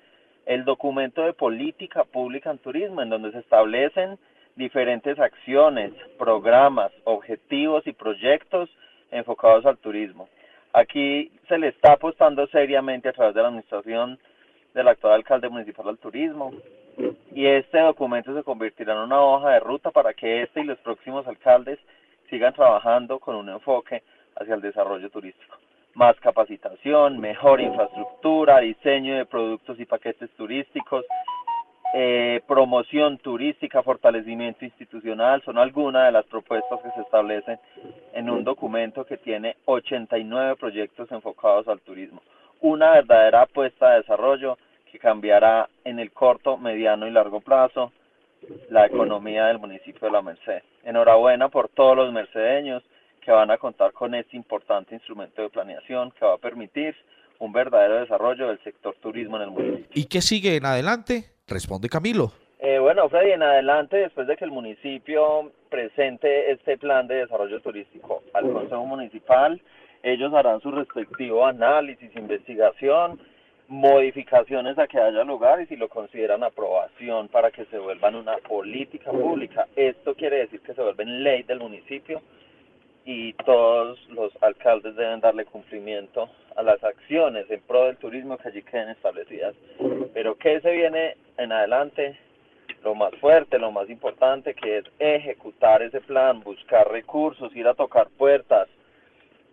el 0.47 0.65
documento 0.65 1.23
de 1.23 1.33
política 1.33 2.03
pública 2.03 2.51
en 2.51 2.59
turismo, 2.59 3.03
en 3.03 3.11
donde 3.11 3.31
se 3.31 3.39
establecen 3.39 4.19
diferentes 4.57 5.17
acciones, 5.21 5.93
programas, 6.19 6.91
objetivos 7.05 7.87
y 7.87 7.93
proyectos 7.93 8.69
enfocados 9.13 9.65
al 9.65 9.79
turismo. 9.79 10.29
Aquí 10.73 11.31
se 11.47 11.57
le 11.57 11.69
está 11.69 11.93
apostando 11.93 12.49
seriamente 12.49 13.11
a 13.11 13.13
través 13.13 13.33
de 13.37 13.43
la 13.43 13.47
administración 13.47 14.19
del 14.77 14.89
actual 14.89 15.15
alcalde 15.15 15.49
municipal 15.49 15.89
al 15.89 15.99
turismo. 15.99 16.53
Y 17.35 17.47
este 17.47 17.81
documento 17.81 18.35
se 18.35 18.43
convertirá 18.43 18.93
en 18.93 19.01
una 19.01 19.21
hoja 19.21 19.51
de 19.51 19.61
ruta 19.61 19.91
para 19.91 20.13
que 20.13 20.43
este 20.43 20.61
y 20.61 20.65
los 20.65 20.79
próximos 20.79 21.27
alcaldes 21.27 21.79
sigan 22.29 22.53
trabajando 22.53 23.19
con 23.19 23.37
un 23.37 23.49
enfoque 23.49 24.03
hacia 24.37 24.55
el 24.55 24.61
desarrollo 24.61 25.09
turístico. 25.11 25.57
Más 25.95 26.15
capacitación, 26.21 27.19
mejor 27.19 27.63
infraestructura, 27.63 28.59
diseño 28.59 29.17
de 29.17 29.25
productos 29.25 29.81
y 29.81 29.87
paquetes 29.87 30.31
turísticos, 30.33 31.07
eh, 31.95 32.43
promoción 32.47 33.17
turística, 33.17 33.83
fortalecimiento 33.83 34.67
institucional, 34.67 35.41
son 35.43 35.57
algunas 35.57 36.05
de 36.05 36.13
las 36.13 36.27
propuestas 36.27 36.81
que 36.83 36.91
se 36.91 37.01
establecen 37.01 37.59
en 38.13 38.29
un 38.29 38.45
documento 38.45 39.07
que 39.07 39.17
tiene 39.17 39.57
89 39.65 40.57
proyectos 40.57 41.11
enfocados 41.13 41.67
al 41.69 41.81
turismo. 41.81 42.21
Una 42.61 42.91
verdadera 42.91 43.43
apuesta 43.43 43.91
de 43.91 43.99
desarrollo 43.99 44.59
que 44.97 44.99
cambiará 44.99 45.69
en 45.85 45.99
el 45.99 46.11
corto, 46.11 46.57
mediano 46.57 47.07
y 47.07 47.11
largo 47.11 47.41
plazo 47.41 47.93
la 48.71 48.87
economía 48.87 49.47
del 49.47 49.59
municipio 49.59 50.01
de 50.07 50.11
La 50.11 50.23
Merced. 50.23 50.63
Enhorabuena 50.85 51.49
por 51.49 51.69
todos 51.69 51.97
los 51.97 52.13
mercedeños 52.13 52.83
que 53.21 53.31
van 53.31 53.51
a 53.51 53.59
contar 53.59 53.93
con 53.93 54.15
este 54.15 54.37
importante 54.37 54.95
instrumento 54.95 55.43
de 55.43 55.51
planeación 55.51 56.13
que 56.13 56.25
va 56.25 56.35
a 56.35 56.39
permitir 56.39 56.95
un 57.41 57.53
verdadero 57.53 58.01
desarrollo 58.01 58.49
del 58.49 58.63
sector 58.63 58.95
turismo 59.03 59.37
en 59.37 59.43
el 59.43 59.51
municipio. 59.51 59.87
¿Y 59.93 60.07
qué 60.07 60.23
sigue 60.23 60.57
en 60.57 60.65
adelante? 60.65 61.25
Responde 61.47 61.89
Camilo. 61.89 62.33
Eh, 62.61 62.79
bueno, 62.79 63.09
Freddy, 63.11 63.33
en 63.33 63.43
adelante, 63.43 63.97
después 63.97 64.27
de 64.27 64.37
que 64.37 64.47
el 64.47 64.51
municipio 64.51 65.53
presente 65.69 66.53
este 66.53 66.79
plan 66.79 67.07
de 67.07 67.17
desarrollo 67.17 67.61
turístico 67.61 68.23
al 68.33 68.51
Consejo 68.51 68.87
Municipal, 68.87 69.61
ellos 70.03 70.33
harán 70.33 70.61
su 70.61 70.71
respectivo 70.71 71.45
análisis, 71.45 72.15
investigación, 72.17 73.21
modificaciones 73.69 74.79
a 74.79 74.87
que 74.87 74.99
haya 74.99 75.25
lugar 75.25 75.61
y 75.61 75.67
si 75.67 75.77
lo 75.77 75.89
consideran 75.89 76.45
aprobación 76.45 77.29
para 77.29 77.51
que 77.51 77.65
se 77.67 77.79
vuelvan 77.79 78.15
una 78.15 78.37
política 78.39 79.11
pública. 79.11 79.67
Esto 79.75 80.15
quiere 80.15 80.39
decir 80.39 80.61
que 80.61 80.75
se 80.75 80.83
vuelven 80.83 81.25
ley 81.25 81.43
del 81.43 81.61
municipio 81.61 82.23
y 83.05 83.33
todos 83.35 83.99
los 84.11 84.33
alcaldes 84.43 84.97
deben 84.97 85.21
darle 85.21 85.45
cumplimiento 85.45 86.29
a 86.57 86.63
las 86.63 86.83
acciones 86.83 87.51
en 87.51 87.61
pro 87.61 87.85
del 87.85 87.97
turismo 87.97 88.37
que 88.39 88.49
allí 88.49 88.63
queden 88.63 88.91
establecidas. 88.91 89.55
Pero 90.15 90.37
¿qué 90.37 90.61
se 90.61 90.73
viene 90.73 91.17
en 91.37 91.53
adelante? 91.53 92.19
Lo 92.83 92.95
más 92.95 93.15
fuerte, 93.17 93.59
lo 93.59 93.73
más 93.73 93.91
importante, 93.91 94.55
que 94.55 94.79
es 94.79 94.85
ejecutar 94.99 95.83
ese 95.83 96.01
plan, 96.01 96.41
buscar 96.41 96.89
recursos, 96.89 97.55
ir 97.55 97.67
a 97.67 97.75
tocar 97.75 98.09
puertas, 98.17 98.69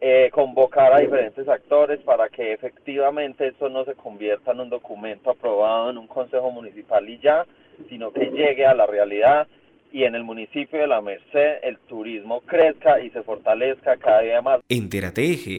eh, 0.05 0.29
convocar 0.33 0.91
a 0.91 0.99
diferentes 0.99 1.47
actores 1.47 2.01
para 2.01 2.27
que 2.27 2.51
efectivamente 2.51 3.47
esto 3.47 3.69
no 3.69 3.85
se 3.85 3.93
convierta 3.93 4.51
en 4.51 4.59
un 4.59 4.69
documento 4.69 5.29
aprobado 5.29 5.91
en 5.91 5.97
un 5.97 6.07
consejo 6.07 6.51
municipal 6.51 7.07
y 7.09 7.19
ya, 7.19 7.45
sino 7.87 8.11
que 8.11 8.25
llegue 8.25 8.65
a 8.65 8.73
la 8.73 8.85
realidad 8.85 9.47
y 9.93 10.03
en 10.03 10.15
el 10.15 10.25
municipio 10.25 10.77
de 10.77 10.87
La 10.87 10.99
Merced 10.99 11.59
el 11.63 11.77
turismo 11.87 12.41
crezca 12.41 12.99
y 12.99 13.11
se 13.11 13.23
fortalezca 13.23 13.95
cada 13.95 14.19
día 14.19 14.41
más. 14.41 14.59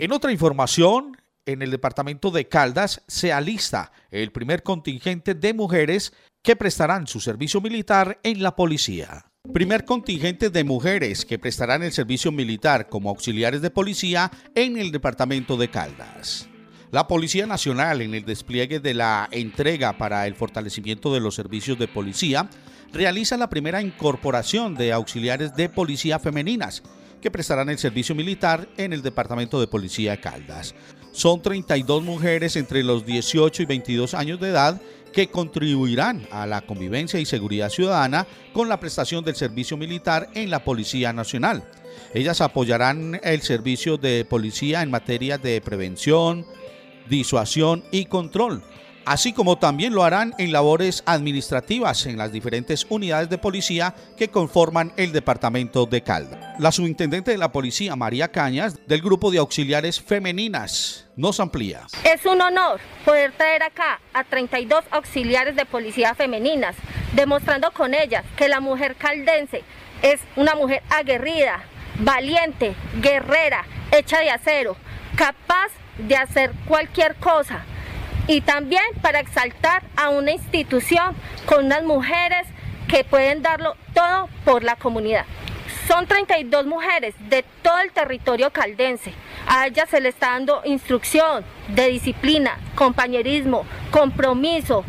En 0.04 0.12
otra 0.12 0.30
información, 0.30 1.16
en 1.46 1.62
el 1.62 1.70
departamento 1.70 2.30
de 2.30 2.46
Caldas 2.46 3.02
se 3.08 3.32
alista 3.32 3.92
el 4.10 4.30
primer 4.30 4.62
contingente 4.62 5.32
de 5.32 5.54
mujeres 5.54 6.12
que 6.42 6.54
prestarán 6.54 7.06
su 7.06 7.20
servicio 7.20 7.62
militar 7.62 8.18
en 8.22 8.42
la 8.42 8.54
policía. 8.54 9.24
Primer 9.52 9.84
contingente 9.84 10.48
de 10.48 10.64
mujeres 10.64 11.26
que 11.26 11.38
prestarán 11.38 11.82
el 11.82 11.92
servicio 11.92 12.32
militar 12.32 12.88
como 12.88 13.10
auxiliares 13.10 13.60
de 13.60 13.68
policía 13.68 14.30
en 14.54 14.78
el 14.78 14.90
departamento 14.90 15.58
de 15.58 15.68
Caldas. 15.68 16.48
La 16.90 17.06
Policía 17.06 17.46
Nacional, 17.46 18.00
en 18.00 18.14
el 18.14 18.24
despliegue 18.24 18.80
de 18.80 18.94
la 18.94 19.28
entrega 19.30 19.98
para 19.98 20.26
el 20.26 20.34
fortalecimiento 20.34 21.12
de 21.12 21.20
los 21.20 21.34
servicios 21.34 21.78
de 21.78 21.88
policía, 21.88 22.48
realiza 22.90 23.36
la 23.36 23.50
primera 23.50 23.82
incorporación 23.82 24.76
de 24.76 24.92
auxiliares 24.92 25.54
de 25.54 25.68
policía 25.68 26.18
femeninas 26.18 26.82
que 27.20 27.30
prestarán 27.30 27.68
el 27.68 27.78
servicio 27.78 28.14
militar 28.14 28.66
en 28.78 28.94
el 28.94 29.02
Departamento 29.02 29.60
de 29.60 29.66
Policía 29.66 30.12
de 30.12 30.20
Caldas. 30.20 30.74
Son 31.12 31.42
32 31.42 32.02
mujeres 32.02 32.56
entre 32.56 32.82
los 32.82 33.04
18 33.04 33.62
y 33.62 33.66
22 33.66 34.14
años 34.14 34.40
de 34.40 34.48
edad 34.48 34.80
que 35.14 35.28
contribuirán 35.28 36.26
a 36.30 36.46
la 36.46 36.60
convivencia 36.62 37.20
y 37.20 37.24
seguridad 37.24 37.70
ciudadana 37.70 38.26
con 38.52 38.68
la 38.68 38.80
prestación 38.80 39.24
del 39.24 39.36
servicio 39.36 39.76
militar 39.76 40.28
en 40.34 40.50
la 40.50 40.64
Policía 40.64 41.12
Nacional. 41.12 41.64
Ellas 42.12 42.40
apoyarán 42.40 43.20
el 43.22 43.42
servicio 43.42 43.96
de 43.96 44.24
policía 44.24 44.82
en 44.82 44.90
materia 44.90 45.38
de 45.38 45.60
prevención, 45.60 46.44
disuasión 47.08 47.84
y 47.92 48.06
control, 48.06 48.62
así 49.06 49.32
como 49.32 49.58
también 49.58 49.94
lo 49.94 50.04
harán 50.04 50.34
en 50.38 50.52
labores 50.52 51.02
administrativas 51.06 52.06
en 52.06 52.16
las 52.16 52.32
diferentes 52.32 52.86
unidades 52.88 53.28
de 53.28 53.38
policía 53.38 53.94
que 54.16 54.28
conforman 54.28 54.92
el 54.96 55.12
departamento 55.12 55.86
de 55.86 56.02
Calda. 56.02 56.54
La 56.58 56.72
subintendente 56.72 57.30
de 57.30 57.38
la 57.38 57.52
policía, 57.52 57.96
María 57.96 58.30
Cañas, 58.30 58.78
del 58.86 59.02
grupo 59.02 59.30
de 59.30 59.38
auxiliares 59.38 60.00
femeninas, 60.00 61.06
nos 61.16 61.40
amplía. 61.40 61.86
Es 62.04 62.24
un 62.26 62.40
honor 62.40 62.80
poder 63.04 63.32
traer 63.32 63.62
acá 63.62 64.00
a 64.12 64.24
32 64.24 64.84
auxiliares 64.90 65.56
de 65.56 65.66
policía 65.66 66.14
femeninas, 66.14 66.76
demostrando 67.14 67.70
con 67.72 67.94
ellas 67.94 68.24
que 68.36 68.48
la 68.48 68.60
mujer 68.60 68.96
caldense 68.96 69.62
es 70.02 70.20
una 70.36 70.54
mujer 70.54 70.82
aguerrida, 70.90 71.64
valiente, 72.00 72.74
guerrera, 73.00 73.64
hecha 73.92 74.20
de 74.20 74.30
acero, 74.30 74.76
capaz 75.16 75.70
de 75.98 76.16
hacer 76.16 76.52
cualquier 76.66 77.14
cosa 77.16 77.64
y 78.26 78.40
también 78.40 78.84
para 79.02 79.20
exaltar 79.20 79.82
a 79.96 80.10
una 80.10 80.32
institución 80.32 81.14
con 81.46 81.66
unas 81.66 81.82
mujeres 81.82 82.46
que 82.88 83.04
pueden 83.04 83.42
darlo 83.42 83.76
todo 83.92 84.28
por 84.44 84.62
la 84.62 84.76
comunidad. 84.76 85.24
Son 85.88 86.06
32 86.06 86.66
mujeres 86.66 87.14
de 87.28 87.44
todo 87.62 87.78
el 87.80 87.92
territorio 87.92 88.50
caldense. 88.50 89.12
A 89.46 89.66
ellas 89.66 89.90
se 89.90 90.00
les 90.00 90.14
está 90.14 90.30
dando 90.30 90.62
instrucción 90.64 91.44
de 91.68 91.88
disciplina, 91.88 92.58
compañerismo, 92.74 93.66
compromiso, 93.90 94.84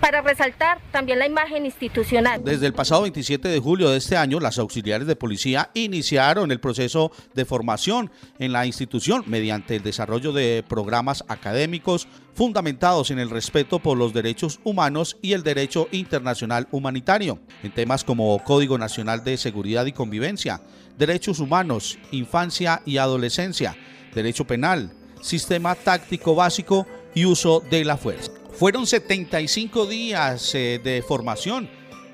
para 0.00 0.22
resaltar 0.22 0.78
también 0.92 1.18
la 1.18 1.26
imagen 1.26 1.66
institucional. 1.66 2.42
Desde 2.44 2.66
el 2.66 2.72
pasado 2.72 3.02
27 3.02 3.48
de 3.48 3.58
julio 3.58 3.90
de 3.90 3.98
este 3.98 4.16
año, 4.16 4.38
las 4.38 4.58
auxiliares 4.58 5.08
de 5.08 5.16
policía 5.16 5.70
iniciaron 5.74 6.52
el 6.52 6.60
proceso 6.60 7.10
de 7.34 7.44
formación 7.44 8.10
en 8.38 8.52
la 8.52 8.64
institución 8.64 9.24
mediante 9.26 9.74
el 9.74 9.82
desarrollo 9.82 10.32
de 10.32 10.64
programas 10.68 11.24
académicos 11.26 12.06
fundamentados 12.34 13.10
en 13.10 13.18
el 13.18 13.28
respeto 13.28 13.80
por 13.80 13.98
los 13.98 14.12
derechos 14.12 14.60
humanos 14.62 15.16
y 15.20 15.32
el 15.32 15.42
derecho 15.42 15.88
internacional 15.90 16.68
humanitario, 16.70 17.40
en 17.64 17.72
temas 17.72 18.04
como 18.04 18.38
Código 18.44 18.78
Nacional 18.78 19.24
de 19.24 19.36
Seguridad 19.36 19.86
y 19.86 19.92
Convivencia, 19.92 20.60
Derechos 20.96 21.40
Humanos, 21.40 21.98
Infancia 22.12 22.82
y 22.86 22.98
Adolescencia, 22.98 23.76
Derecho 24.14 24.46
Penal, 24.46 24.92
Sistema 25.20 25.74
Táctico 25.74 26.36
Básico 26.36 26.86
y 27.14 27.24
Uso 27.24 27.60
de 27.68 27.84
la 27.84 27.96
Fuerza. 27.96 28.41
Fueron 28.54 28.86
75 28.86 29.86
días 29.86 30.54
eh, 30.54 30.80
de 30.82 31.02
formación 31.02 31.68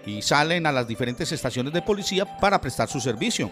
y 0.07 0.23
salen 0.23 0.67
a 0.67 0.73
las 0.73 0.89
diferentes 0.89 1.33
estaciones 1.33 1.73
de 1.73 1.83
policía 1.83 2.39
para 2.39 2.61
prestar 2.61 2.89
su 2.89 3.01
servicio. 3.01 3.51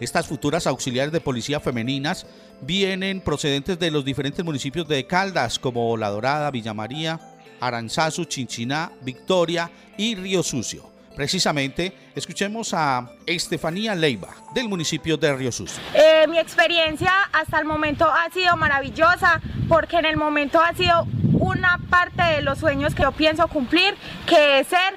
Estas 0.00 0.26
futuras 0.26 0.66
auxiliares 0.66 1.12
de 1.12 1.20
policía 1.20 1.60
femeninas 1.60 2.26
vienen 2.60 3.20
procedentes 3.20 3.78
de 3.78 3.90
los 3.90 4.04
diferentes 4.04 4.44
municipios 4.44 4.86
de 4.88 5.06
Caldas 5.06 5.58
como 5.58 5.96
La 5.96 6.10
Dorada, 6.10 6.50
Villa 6.50 6.74
María, 6.74 7.20
Aranzazu, 7.60 8.24
Chinchiná, 8.24 8.92
Victoria 9.02 9.70
y 9.96 10.14
Río 10.14 10.42
Sucio. 10.42 10.95
Precisamente, 11.16 11.94
escuchemos 12.14 12.74
a 12.74 13.10
Estefanía 13.24 13.94
Leiva, 13.94 14.34
del 14.54 14.68
municipio 14.68 15.16
de 15.16 15.34
Río 15.34 15.50
Sucio. 15.50 15.82
Eh, 15.94 16.26
mi 16.28 16.38
experiencia 16.38 17.10
hasta 17.32 17.58
el 17.58 17.64
momento 17.64 18.04
ha 18.04 18.30
sido 18.30 18.54
maravillosa 18.58 19.40
porque 19.66 19.96
en 19.96 20.04
el 20.04 20.18
momento 20.18 20.60
ha 20.60 20.74
sido 20.74 21.06
una 21.32 21.80
parte 21.88 22.22
de 22.22 22.42
los 22.42 22.58
sueños 22.58 22.94
que 22.94 23.02
yo 23.02 23.12
pienso 23.12 23.48
cumplir, 23.48 23.94
que 24.26 24.60
es 24.60 24.66
ser 24.66 24.94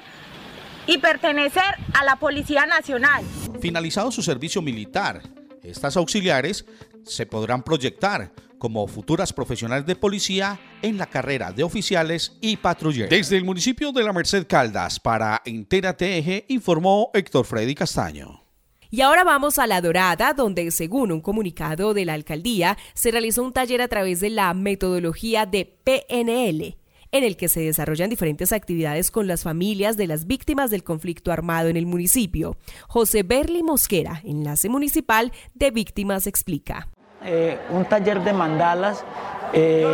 y 0.86 0.98
pertenecer 0.98 1.64
a 1.98 2.04
la 2.04 2.16
Policía 2.16 2.66
Nacional. 2.66 3.24
Finalizado 3.62 4.12
su 4.12 4.22
servicio 4.22 4.60
militar, 4.60 5.22
estas 5.62 5.96
auxiliares 5.96 6.66
se 7.02 7.24
podrán 7.24 7.62
proyectar 7.62 8.30
como 8.60 8.86
futuras 8.86 9.32
profesionales 9.32 9.86
de 9.86 9.96
policía 9.96 10.60
en 10.82 10.98
la 10.98 11.06
carrera 11.06 11.50
de 11.50 11.64
oficiales 11.64 12.36
y 12.40 12.58
patrulleros. 12.58 13.10
Desde 13.10 13.36
el 13.36 13.44
municipio 13.44 13.90
de 13.90 14.04
la 14.04 14.12
Merced 14.12 14.46
Caldas 14.46 15.00
para 15.00 15.42
Entera 15.44 15.96
TG 15.96 16.44
informó 16.46 17.10
Héctor 17.12 17.46
Freddy 17.46 17.74
Castaño. 17.74 18.44
Y 18.90 19.00
ahora 19.00 19.24
vamos 19.24 19.58
a 19.58 19.66
La 19.66 19.80
Dorada, 19.80 20.34
donde 20.34 20.70
según 20.70 21.10
un 21.10 21.20
comunicado 21.20 21.94
de 21.94 22.04
la 22.04 22.14
alcaldía, 22.14 22.76
se 22.92 23.10
realizó 23.10 23.42
un 23.42 23.52
taller 23.52 23.80
a 23.82 23.88
través 23.88 24.20
de 24.20 24.30
la 24.30 24.52
metodología 24.52 25.46
de 25.46 25.64
PNL 25.64 26.76
en 27.12 27.24
el 27.24 27.36
que 27.36 27.48
se 27.48 27.60
desarrollan 27.60 28.10
diferentes 28.10 28.52
actividades 28.52 29.10
con 29.10 29.26
las 29.26 29.42
familias 29.42 29.96
de 29.96 30.06
las 30.06 30.26
víctimas 30.26 30.70
del 30.70 30.84
conflicto 30.84 31.32
armado 31.32 31.68
en 31.68 31.76
el 31.76 31.86
municipio. 31.86 32.56
José 32.88 33.22
Berli 33.22 33.62
Mosquera, 33.62 34.20
enlace 34.24 34.68
municipal 34.68 35.32
de 35.54 35.70
Víctimas, 35.70 36.26
explica. 36.26 36.88
Eh, 37.22 37.58
un 37.68 37.84
taller 37.84 38.20
de 38.20 38.32
mandalas 38.32 39.04
eh, 39.52 39.84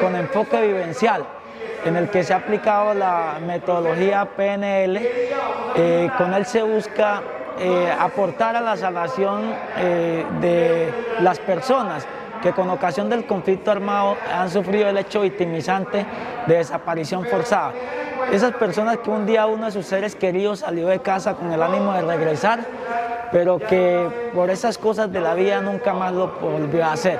con 0.00 0.16
enfoque 0.16 0.60
vivencial 0.62 1.24
en 1.84 1.94
el 1.94 2.10
que 2.10 2.24
se 2.24 2.34
ha 2.34 2.38
aplicado 2.38 2.92
la 2.92 3.38
metodología 3.46 4.24
PNL. 4.24 5.00
Eh, 5.76 6.10
con 6.18 6.34
él 6.34 6.44
se 6.44 6.62
busca 6.62 7.22
aportar 8.00 8.56
a 8.56 8.60
la 8.60 8.76
salvación 8.76 9.54
de 10.40 10.92
las 11.20 11.38
personas 11.38 12.04
que 12.42 12.52
con 12.52 12.68
ocasión 12.70 13.08
del 13.08 13.24
conflicto 13.24 13.70
armado 13.70 14.16
han 14.32 14.50
sufrido 14.50 14.88
el 14.88 14.98
hecho 14.98 15.20
victimizante 15.20 16.04
de 16.46 16.56
desaparición 16.56 17.24
forzada. 17.24 17.72
Esas 18.30 18.52
personas 18.52 18.98
que 18.98 19.10
un 19.10 19.26
día 19.26 19.46
uno 19.46 19.66
de 19.66 19.72
sus 19.72 19.86
seres 19.86 20.14
queridos 20.14 20.60
salió 20.60 20.88
de 20.88 21.00
casa 21.00 21.34
con 21.34 21.52
el 21.52 21.62
ánimo 21.62 21.92
de 21.92 22.02
regresar, 22.02 22.60
pero 23.30 23.58
que 23.58 24.08
por 24.34 24.50
esas 24.50 24.78
cosas 24.78 25.10
de 25.12 25.20
la 25.20 25.34
vida 25.34 25.60
nunca 25.60 25.92
más 25.94 26.12
lo 26.12 26.28
volvió 26.40 26.84
a 26.84 26.92
hacer. 26.92 27.18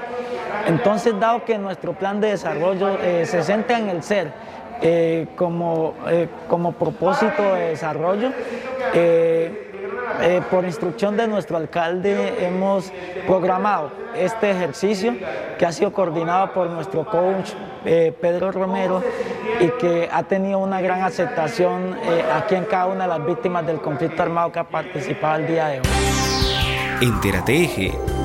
Entonces, 0.66 1.18
dado 1.18 1.44
que 1.44 1.58
nuestro 1.58 1.92
plan 1.94 2.20
de 2.20 2.28
desarrollo 2.28 2.98
eh, 3.00 3.24
se 3.26 3.42
centra 3.42 3.78
en 3.78 3.88
el 3.88 4.02
ser 4.02 4.32
eh, 4.80 5.28
como, 5.36 5.94
eh, 6.08 6.28
como 6.48 6.72
propósito 6.72 7.54
de 7.54 7.70
desarrollo, 7.70 8.30
por 10.50 10.64
instrucción 10.64 11.16
de 11.16 11.26
nuestro 11.26 11.56
alcalde 11.56 12.46
hemos 12.46 12.92
programado 13.26 13.90
este 14.14 14.50
ejercicio 14.50 15.14
que 15.58 15.66
ha 15.66 15.72
sido 15.72 15.92
coordinado 15.92 16.52
por 16.52 16.68
nuestro 16.70 17.04
coach 17.04 17.50
Pedro 17.84 18.52
Romero 18.52 19.02
y 19.60 19.68
que 19.80 20.08
ha 20.10 20.22
tenido 20.24 20.58
una 20.58 20.80
gran 20.80 21.02
aceptación 21.02 21.96
aquí 22.32 22.54
en 22.54 22.64
cada 22.64 22.86
una 22.86 23.04
de 23.04 23.18
las 23.18 23.26
víctimas 23.26 23.66
del 23.66 23.80
conflicto 23.80 24.22
armado 24.22 24.52
que 24.52 24.58
ha 24.58 24.64
participado 24.64 25.40
el 25.40 25.46
día 25.46 25.66
de 25.66 25.80
hoy. 25.80 25.86
Entérate. 27.00 28.21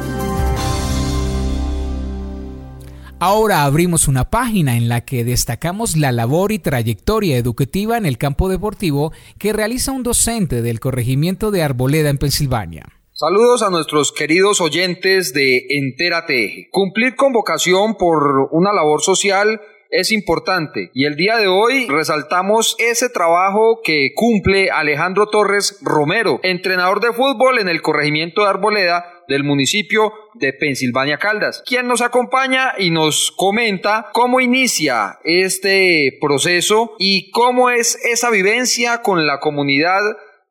Ahora 3.19 3.63
abrimos 3.63 4.07
una 4.07 4.29
página 4.29 4.77
en 4.77 4.89
la 4.89 5.01
que 5.01 5.23
destacamos 5.23 5.97
la 5.97 6.11
labor 6.11 6.51
y 6.51 6.59
trayectoria 6.59 7.37
educativa 7.37 7.97
en 7.97 8.05
el 8.05 8.19
campo 8.19 8.47
deportivo 8.47 9.11
que 9.39 9.53
realiza 9.53 9.91
un 9.91 10.03
docente 10.03 10.61
del 10.61 10.79
corregimiento 10.79 11.49
de 11.49 11.63
Arboleda 11.63 12.11
en 12.11 12.19
Pensilvania. 12.19 12.85
Saludos 13.13 13.63
a 13.63 13.71
nuestros 13.71 14.11
queridos 14.11 14.61
oyentes 14.61 15.33
de 15.33 15.65
Entérate. 15.67 16.67
Cumplir 16.71 17.15
con 17.15 17.33
vocación 17.33 17.95
por 17.95 18.49
una 18.51 18.71
labor 18.71 19.01
social 19.01 19.61
es 19.89 20.11
importante 20.11 20.91
y 20.93 21.05
el 21.05 21.15
día 21.15 21.37
de 21.37 21.47
hoy 21.47 21.87
resaltamos 21.87 22.75
ese 22.79 23.09
trabajo 23.09 23.81
que 23.83 24.11
cumple 24.15 24.69
Alejandro 24.69 25.27
Torres 25.27 25.79
Romero, 25.81 26.39
entrenador 26.43 26.99
de 26.99 27.13
fútbol 27.13 27.59
en 27.59 27.69
el 27.69 27.81
corregimiento 27.81 28.41
de 28.41 28.49
Arboleda 28.49 29.05
del 29.27 29.43
municipio 29.43 30.13
de 30.35 30.53
Pensilvania 30.53 31.17
Caldas, 31.17 31.63
quien 31.65 31.87
nos 31.87 32.01
acompaña 32.01 32.73
y 32.77 32.91
nos 32.91 33.31
comenta 33.35 34.09
cómo 34.13 34.39
inicia 34.39 35.19
este 35.23 36.17
proceso 36.21 36.95
y 36.99 37.29
cómo 37.31 37.69
es 37.69 37.97
esa 38.05 38.29
vivencia 38.29 39.01
con 39.01 39.25
la 39.25 39.39
comunidad 39.39 40.01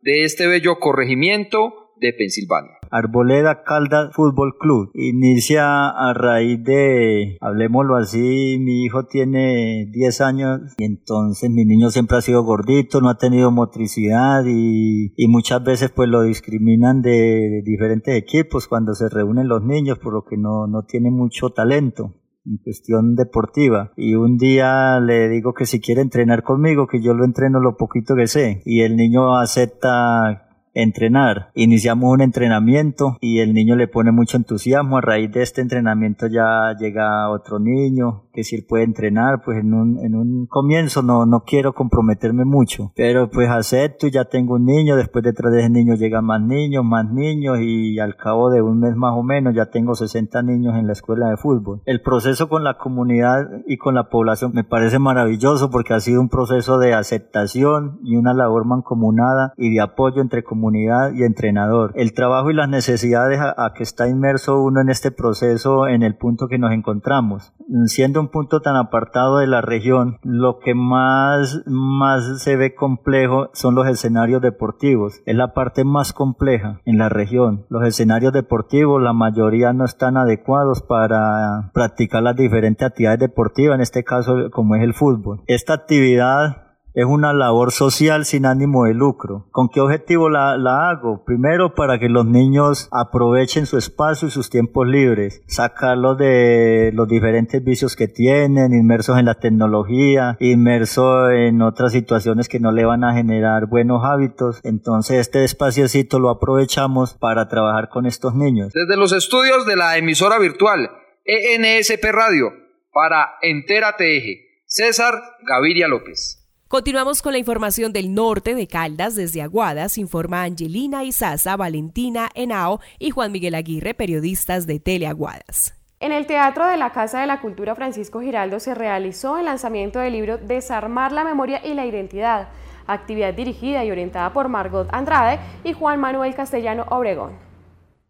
de 0.02 0.24
este 0.24 0.46
bello 0.46 0.78
corregimiento 0.78 1.92
de 1.96 2.12
Pensilvania. 2.12 2.75
Arboleda 2.96 3.62
Calda 3.62 4.10
Fútbol 4.12 4.56
Club. 4.58 4.90
Inicia 4.94 5.88
a 5.88 6.14
raíz 6.14 6.64
de, 6.64 7.36
hablemoslo 7.42 7.96
así, 7.96 8.58
mi 8.58 8.84
hijo 8.84 9.04
tiene 9.04 9.86
10 9.92 10.20
años 10.22 10.60
y 10.78 10.84
entonces 10.84 11.50
mi 11.50 11.66
niño 11.66 11.90
siempre 11.90 12.16
ha 12.16 12.22
sido 12.22 12.42
gordito, 12.42 13.02
no 13.02 13.10
ha 13.10 13.18
tenido 13.18 13.50
motricidad 13.50 14.44
y, 14.46 15.12
y 15.14 15.28
muchas 15.28 15.62
veces 15.62 15.90
pues 15.94 16.08
lo 16.08 16.22
discriminan 16.22 17.02
de 17.02 17.62
diferentes 17.64 18.16
equipos 18.16 18.66
cuando 18.66 18.94
se 18.94 19.10
reúnen 19.10 19.48
los 19.48 19.62
niños 19.62 19.98
por 19.98 20.14
lo 20.14 20.24
que 20.24 20.38
no, 20.38 20.66
no 20.66 20.84
tiene 20.84 21.10
mucho 21.10 21.50
talento. 21.50 22.14
en 22.46 22.58
cuestión 22.58 23.16
deportiva. 23.16 23.92
Y 23.96 24.14
un 24.14 24.38
día 24.38 25.00
le 25.00 25.28
digo 25.28 25.52
que 25.52 25.66
si 25.66 25.80
quiere 25.80 26.00
entrenar 26.00 26.44
conmigo, 26.44 26.86
que 26.86 27.02
yo 27.02 27.12
lo 27.12 27.24
entreno 27.24 27.58
lo 27.60 27.76
poquito 27.76 28.14
que 28.14 28.28
sé. 28.28 28.62
Y 28.64 28.82
el 28.82 28.96
niño 28.96 29.36
acepta 29.36 30.45
entrenar. 30.76 31.50
Iniciamos 31.54 32.12
un 32.12 32.20
entrenamiento 32.20 33.16
y 33.20 33.38
el 33.38 33.54
niño 33.54 33.76
le 33.76 33.88
pone 33.88 34.12
mucho 34.12 34.36
entusiasmo. 34.36 34.98
A 34.98 35.00
raíz 35.00 35.32
de 35.32 35.42
este 35.42 35.62
entrenamiento 35.62 36.26
ya 36.26 36.74
llega 36.78 37.30
otro 37.30 37.58
niño 37.58 38.25
que 38.36 38.44
si 38.44 38.54
él 38.54 38.66
puede 38.68 38.84
entrenar, 38.84 39.40
pues 39.42 39.58
en 39.58 39.72
un, 39.72 39.98
en 40.04 40.14
un 40.14 40.46
comienzo 40.46 41.02
no, 41.02 41.24
no 41.24 41.44
quiero 41.44 41.72
comprometerme 41.72 42.44
mucho, 42.44 42.92
pero 42.94 43.30
pues 43.30 43.48
acepto, 43.48 44.08
ya 44.08 44.26
tengo 44.26 44.56
un 44.56 44.66
niño, 44.66 44.94
después 44.94 45.24
detrás 45.24 45.52
de 45.52 45.60
ese 45.60 45.70
niño 45.70 45.94
llegan 45.94 46.26
más 46.26 46.42
niños, 46.42 46.84
más 46.84 47.10
niños 47.10 47.58
y 47.62 47.98
al 47.98 48.14
cabo 48.16 48.50
de 48.50 48.60
un 48.60 48.78
mes 48.80 48.94
más 48.94 49.14
o 49.16 49.22
menos 49.22 49.54
ya 49.54 49.70
tengo 49.70 49.94
60 49.94 50.42
niños 50.42 50.76
en 50.76 50.86
la 50.86 50.92
escuela 50.92 51.30
de 51.30 51.38
fútbol. 51.38 51.80
El 51.86 52.02
proceso 52.02 52.50
con 52.50 52.62
la 52.62 52.76
comunidad 52.76 53.48
y 53.66 53.78
con 53.78 53.94
la 53.94 54.10
población 54.10 54.52
me 54.54 54.64
parece 54.64 54.98
maravilloso 54.98 55.70
porque 55.70 55.94
ha 55.94 56.00
sido 56.00 56.20
un 56.20 56.28
proceso 56.28 56.78
de 56.78 56.92
aceptación 56.92 57.98
y 58.04 58.16
una 58.16 58.34
labor 58.34 58.66
mancomunada 58.66 59.54
y 59.56 59.72
de 59.72 59.80
apoyo 59.80 60.20
entre 60.20 60.44
comunidad 60.44 61.14
y 61.14 61.22
entrenador. 61.22 61.92
El 61.94 62.12
trabajo 62.12 62.50
y 62.50 62.54
las 62.54 62.68
necesidades 62.68 63.40
a, 63.40 63.54
a 63.56 63.72
que 63.72 63.82
está 63.82 64.08
inmerso 64.08 64.62
uno 64.62 64.82
en 64.82 64.90
este 64.90 65.10
proceso 65.10 65.88
en 65.88 66.02
el 66.02 66.16
punto 66.16 66.48
que 66.48 66.58
nos 66.58 66.72
encontramos. 66.72 67.54
Siendo 67.86 68.20
un 68.20 68.25
punto 68.28 68.60
tan 68.60 68.76
apartado 68.76 69.38
de 69.38 69.46
la 69.46 69.60
región, 69.60 70.18
lo 70.22 70.58
que 70.58 70.74
más, 70.74 71.62
más 71.66 72.42
se 72.42 72.56
ve 72.56 72.74
complejo 72.74 73.50
son 73.52 73.74
los 73.74 73.86
escenarios 73.88 74.42
deportivos. 74.42 75.20
Es 75.26 75.36
la 75.36 75.54
parte 75.54 75.84
más 75.84 76.12
compleja 76.12 76.80
en 76.84 76.98
la 76.98 77.08
región. 77.08 77.66
Los 77.68 77.84
escenarios 77.86 78.32
deportivos, 78.32 79.02
la 79.02 79.12
mayoría 79.12 79.72
no 79.72 79.84
están 79.84 80.16
adecuados 80.16 80.82
para 80.82 81.70
practicar 81.72 82.22
las 82.22 82.36
diferentes 82.36 82.86
actividades 82.86 83.20
deportivas, 83.20 83.76
en 83.76 83.80
este 83.80 84.04
caso 84.04 84.50
como 84.50 84.76
es 84.76 84.82
el 84.82 84.94
fútbol. 84.94 85.42
Esta 85.46 85.74
actividad 85.74 86.65
es 86.96 87.04
una 87.04 87.34
labor 87.34 87.72
social 87.72 88.24
sin 88.24 88.46
ánimo 88.46 88.86
de 88.86 88.94
lucro. 88.94 89.48
¿Con 89.50 89.68
qué 89.68 89.80
objetivo 89.80 90.30
la, 90.30 90.56
la, 90.56 90.88
hago? 90.88 91.24
Primero, 91.26 91.74
para 91.74 91.98
que 91.98 92.08
los 92.08 92.24
niños 92.24 92.88
aprovechen 92.90 93.66
su 93.66 93.76
espacio 93.76 94.28
y 94.28 94.30
sus 94.30 94.48
tiempos 94.48 94.88
libres, 94.88 95.42
sacarlos 95.46 96.16
de 96.16 96.92
los 96.94 97.06
diferentes 97.06 97.62
vicios 97.62 97.96
que 97.96 98.08
tienen, 98.08 98.72
inmersos 98.72 99.18
en 99.18 99.26
la 99.26 99.34
tecnología, 99.34 100.38
inmersos 100.40 101.32
en 101.32 101.60
otras 101.60 101.92
situaciones 101.92 102.48
que 102.48 102.60
no 102.60 102.72
le 102.72 102.86
van 102.86 103.04
a 103.04 103.12
generar 103.12 103.66
buenos 103.66 104.02
hábitos. 104.02 104.60
Entonces, 104.64 105.18
este 105.18 105.44
espaciocito 105.44 106.18
lo 106.18 106.30
aprovechamos 106.30 107.12
para 107.12 107.46
trabajar 107.46 107.90
con 107.90 108.06
estos 108.06 108.34
niños. 108.34 108.72
Desde 108.72 108.96
los 108.96 109.12
estudios 109.12 109.66
de 109.66 109.76
la 109.76 109.98
emisora 109.98 110.38
virtual 110.38 110.88
ENSP 111.26 112.04
Radio, 112.10 112.52
para 112.90 113.34
Entérate 113.42 114.16
Eje, 114.16 114.62
César 114.64 115.12
Gaviria 115.46 115.88
López. 115.88 116.45
Continuamos 116.68 117.22
con 117.22 117.30
la 117.30 117.38
información 117.38 117.92
del 117.92 118.12
norte 118.12 118.56
de 118.56 118.66
Caldas 118.66 119.14
desde 119.14 119.40
Aguadas, 119.40 119.98
informa 119.98 120.42
Angelina 120.42 121.04
Izaza, 121.04 121.56
Valentina 121.56 122.28
Henao 122.34 122.80
y 122.98 123.10
Juan 123.10 123.30
Miguel 123.30 123.54
Aguirre, 123.54 123.94
periodistas 123.94 124.66
de 124.66 124.80
Teleaguadas. 124.80 125.74
En 126.00 126.10
el 126.10 126.26
Teatro 126.26 126.66
de 126.66 126.76
la 126.76 126.90
Casa 126.90 127.20
de 127.20 127.28
la 127.28 127.40
Cultura 127.40 127.76
Francisco 127.76 128.20
Giraldo 128.20 128.58
se 128.58 128.74
realizó 128.74 129.38
el 129.38 129.44
lanzamiento 129.44 130.00
del 130.00 130.14
libro 130.14 130.38
Desarmar 130.38 131.12
la 131.12 131.22
memoria 131.22 131.64
y 131.64 131.72
la 131.74 131.86
identidad, 131.86 132.48
actividad 132.88 133.32
dirigida 133.32 133.84
y 133.84 133.92
orientada 133.92 134.32
por 134.32 134.48
Margot 134.48 134.88
Andrade 134.90 135.38
y 135.62 135.72
Juan 135.72 136.00
Manuel 136.00 136.34
Castellano 136.34 136.84
Obregón. 136.90 137.38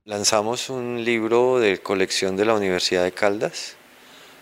Lanzamos 0.06 0.70
un 0.70 1.04
libro 1.04 1.58
de 1.58 1.76
colección 1.76 2.38
de 2.38 2.46
la 2.46 2.54
Universidad 2.54 3.04
de 3.04 3.12
Caldas 3.12 3.76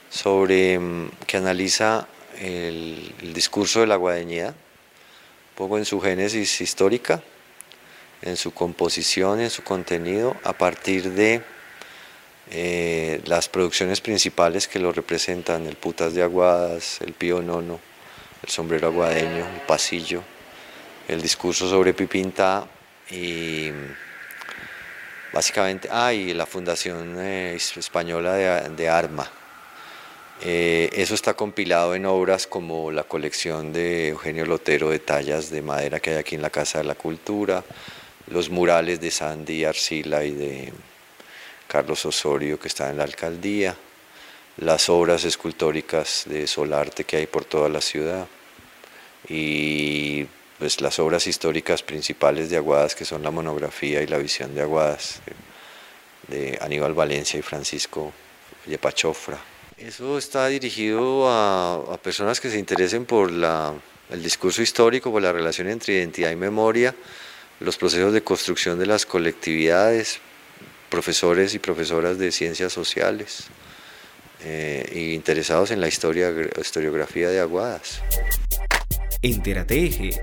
sobre 0.08 0.78
que 1.26 1.36
analiza 1.36 2.06
el, 2.38 3.14
el, 3.22 3.32
discurso 3.34 3.80
de 3.80 3.86
la 3.86 3.96
guadeñía, 3.96 4.48
un 4.48 5.56
poco 5.56 5.78
en 5.78 5.84
su 5.84 6.00
génesis 6.00 6.60
histórica, 6.60 7.22
en 8.22 8.36
su 8.36 8.52
composición, 8.52 9.40
en 9.40 9.50
su 9.50 9.62
contenido, 9.62 10.36
a 10.44 10.52
partir 10.52 11.10
de 11.12 11.42
eh, 12.50 13.20
las 13.24 13.48
producciones 13.48 14.00
principales 14.00 14.68
que 14.68 14.78
lo 14.78 14.92
representan, 14.92 15.66
el 15.66 15.76
Putas 15.76 16.14
de 16.14 16.22
Aguadas, 16.22 17.00
el 17.00 17.14
Pío 17.14 17.42
Nono, 17.42 17.80
el 18.42 18.48
Sombrero 18.48 18.88
Aguadeño, 18.88 19.46
el 19.46 19.60
Pasillo, 19.66 20.22
el 21.08 21.22
discurso 21.22 21.68
sobre 21.68 21.94
Pipinta 21.94 22.66
y 23.10 23.70
básicamente, 25.32 25.88
ah, 25.90 26.12
y 26.12 26.34
la 26.34 26.46
Fundación 26.46 27.16
eh, 27.18 27.54
Española 27.54 28.34
de, 28.34 28.68
de 28.70 28.88
Arma, 28.88 29.30
eh, 30.42 30.90
eso 30.92 31.14
está 31.14 31.34
compilado 31.34 31.94
en 31.94 32.06
obras 32.06 32.46
como 32.46 32.90
la 32.90 33.04
colección 33.04 33.72
de 33.72 34.08
Eugenio 34.08 34.44
Lotero 34.44 34.90
de 34.90 34.98
tallas 34.98 35.50
de 35.50 35.62
madera 35.62 36.00
que 36.00 36.10
hay 36.10 36.16
aquí 36.16 36.34
en 36.34 36.42
la 36.42 36.50
Casa 36.50 36.78
de 36.78 36.84
la 36.84 36.96
Cultura, 36.96 37.64
los 38.26 38.50
murales 38.50 39.00
de 39.00 39.10
Sandy 39.10 39.64
Arcila 39.64 40.24
y 40.24 40.32
de 40.32 40.72
Carlos 41.68 42.04
Osorio 42.04 42.58
que 42.58 42.68
están 42.68 42.90
en 42.90 42.98
la 42.98 43.04
alcaldía, 43.04 43.76
las 44.58 44.88
obras 44.88 45.24
escultóricas 45.24 46.24
de 46.26 46.46
Solarte 46.46 47.04
que 47.04 47.16
hay 47.16 47.26
por 47.26 47.44
toda 47.44 47.68
la 47.68 47.80
ciudad 47.80 48.26
y 49.28 50.26
pues 50.58 50.80
las 50.80 50.98
obras 50.98 51.26
históricas 51.26 51.82
principales 51.82 52.50
de 52.50 52.56
Aguadas 52.56 52.94
que 52.94 53.04
son 53.04 53.22
la 53.22 53.30
monografía 53.30 54.02
y 54.02 54.06
la 54.06 54.18
visión 54.18 54.54
de 54.54 54.62
Aguadas 54.62 55.20
de 56.28 56.58
Aníbal 56.60 56.94
Valencia 56.94 57.38
y 57.38 57.42
Francisco 57.42 58.12
Yepachofra. 58.66 59.53
Eso 59.78 60.18
está 60.18 60.46
dirigido 60.46 61.28
a, 61.28 61.98
personas 62.02 62.40
que 62.40 62.48
se 62.48 62.58
interesen 62.58 63.04
por 63.04 63.30
el 63.30 64.22
discurso 64.22 64.62
histórico, 64.62 65.10
por 65.10 65.20
la 65.20 65.32
relación 65.32 65.68
entre 65.68 65.94
identidad 65.94 66.30
y 66.30 66.36
memoria, 66.36 66.94
los 67.60 67.76
procesos 67.76 68.12
de 68.12 68.22
construcción 68.22 68.78
de 68.78 68.86
las 68.86 69.04
colectividades, 69.04 70.20
profesores 70.90 71.54
y 71.54 71.58
profesoras 71.58 72.18
de 72.18 72.30
ciencias 72.30 72.72
sociales 72.72 73.44
eh, 74.44 75.12
interesados 75.14 75.70
en 75.72 75.80
la 75.80 75.88
historia, 75.88 76.32
historiografía 76.60 77.28
de 77.30 77.40
Aguadas. 77.40 78.00
Entérate 79.22 80.20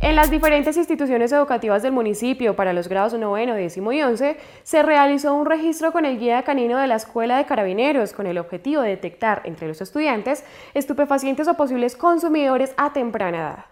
en 0.00 0.16
las 0.16 0.30
diferentes 0.30 0.76
instituciones 0.76 1.32
educativas 1.32 1.82
del 1.82 1.92
municipio 1.92 2.56
para 2.56 2.72
los 2.72 2.88
grados 2.88 3.14
noveno, 3.14 3.54
décimo 3.54 3.92
y 3.92 4.02
once, 4.02 4.36
se 4.62 4.82
realizó 4.82 5.34
un 5.34 5.46
registro 5.46 5.92
con 5.92 6.04
el 6.04 6.18
guía 6.18 6.42
canino 6.42 6.78
de 6.78 6.86
la 6.86 6.96
Escuela 6.96 7.38
de 7.38 7.46
Carabineros 7.46 8.12
con 8.12 8.26
el 8.26 8.38
objetivo 8.38 8.82
de 8.82 8.90
detectar 8.90 9.42
entre 9.44 9.68
los 9.68 9.80
estudiantes 9.80 10.44
estupefacientes 10.74 11.48
o 11.48 11.54
posibles 11.54 11.96
consumidores 11.96 12.72
a 12.76 12.92
temprana 12.92 13.38
edad. 13.38 13.64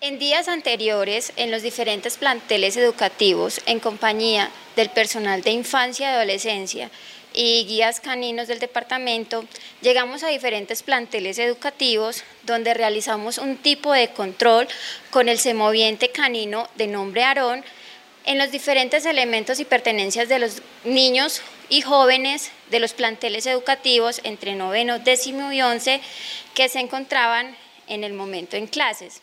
En 0.00 0.18
días 0.18 0.48
anteriores, 0.48 1.32
en 1.36 1.52
los 1.52 1.62
diferentes 1.62 2.16
planteles 2.16 2.76
educativos, 2.76 3.60
en 3.66 3.78
compañía 3.78 4.50
del 4.74 4.90
personal 4.90 5.42
de 5.42 5.52
infancia 5.52 6.10
y 6.10 6.14
adolescencia, 6.14 6.90
y 7.34 7.64
guías 7.66 8.00
caninos 8.00 8.48
del 8.48 8.58
departamento, 8.58 9.44
llegamos 9.80 10.22
a 10.22 10.28
diferentes 10.28 10.82
planteles 10.82 11.38
educativos 11.38 12.24
donde 12.42 12.74
realizamos 12.74 13.38
un 13.38 13.56
tipo 13.56 13.92
de 13.92 14.08
control 14.08 14.68
con 15.10 15.28
el 15.28 15.38
semoviente 15.38 16.10
canino 16.10 16.68
de 16.76 16.86
nombre 16.86 17.24
Aarón 17.24 17.64
en 18.24 18.38
los 18.38 18.50
diferentes 18.50 19.04
elementos 19.04 19.60
y 19.60 19.64
pertenencias 19.64 20.28
de 20.28 20.38
los 20.38 20.62
niños 20.84 21.42
y 21.68 21.80
jóvenes 21.80 22.50
de 22.70 22.80
los 22.80 22.92
planteles 22.92 23.46
educativos 23.46 24.20
entre 24.24 24.54
noveno, 24.54 24.98
décimo 24.98 25.52
y 25.52 25.62
once 25.62 26.00
que 26.54 26.68
se 26.68 26.80
encontraban 26.80 27.56
en 27.88 28.04
el 28.04 28.12
momento 28.12 28.56
en 28.56 28.66
clases. 28.66 29.22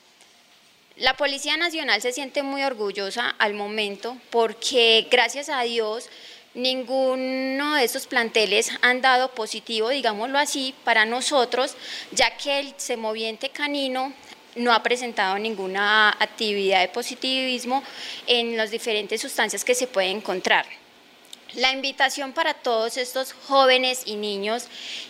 La 0.95 1.15
Policía 1.15 1.55
Nacional 1.55 2.01
se 2.01 2.11
siente 2.11 2.43
muy 2.43 2.61
orgullosa 2.63 3.29
al 3.39 3.53
momento 3.53 4.17
porque 4.31 5.07
gracias 5.09 5.47
a 5.47 5.61
Dios 5.61 6.09
Ninguno 6.55 7.75
de 7.75 7.83
estos 7.83 8.07
planteles 8.07 8.71
han 8.81 9.01
dado 9.01 9.35
positivo, 9.35 9.89
digámoslo 9.89 10.39
así, 10.39 10.73
para 10.83 11.05
nosotros, 11.05 11.75
ya 12.11 12.35
que 12.37 12.59
el 12.59 12.73
semoviente 12.77 13.49
canino 13.49 14.13
no 14.55 14.73
ha 14.73 14.81
presentado 14.81 15.37
ninguna 15.37 16.09
actividad 16.09 16.81
de 16.81 16.87
positivismo 16.87 17.83
en 18.25 18.57
las 18.57 18.71
diferentes 18.71 19.21
sustancias 19.21 19.63
que 19.63 19.75
se 19.75 19.87
pueden 19.87 20.17
encontrar. 20.17 20.65
La 21.55 21.71
invitación 21.71 22.33
para 22.33 22.53
todos 22.53 22.97
estos 22.97 23.33
jóvenes 23.33 24.03
y 24.05 24.15
niños 24.15 24.67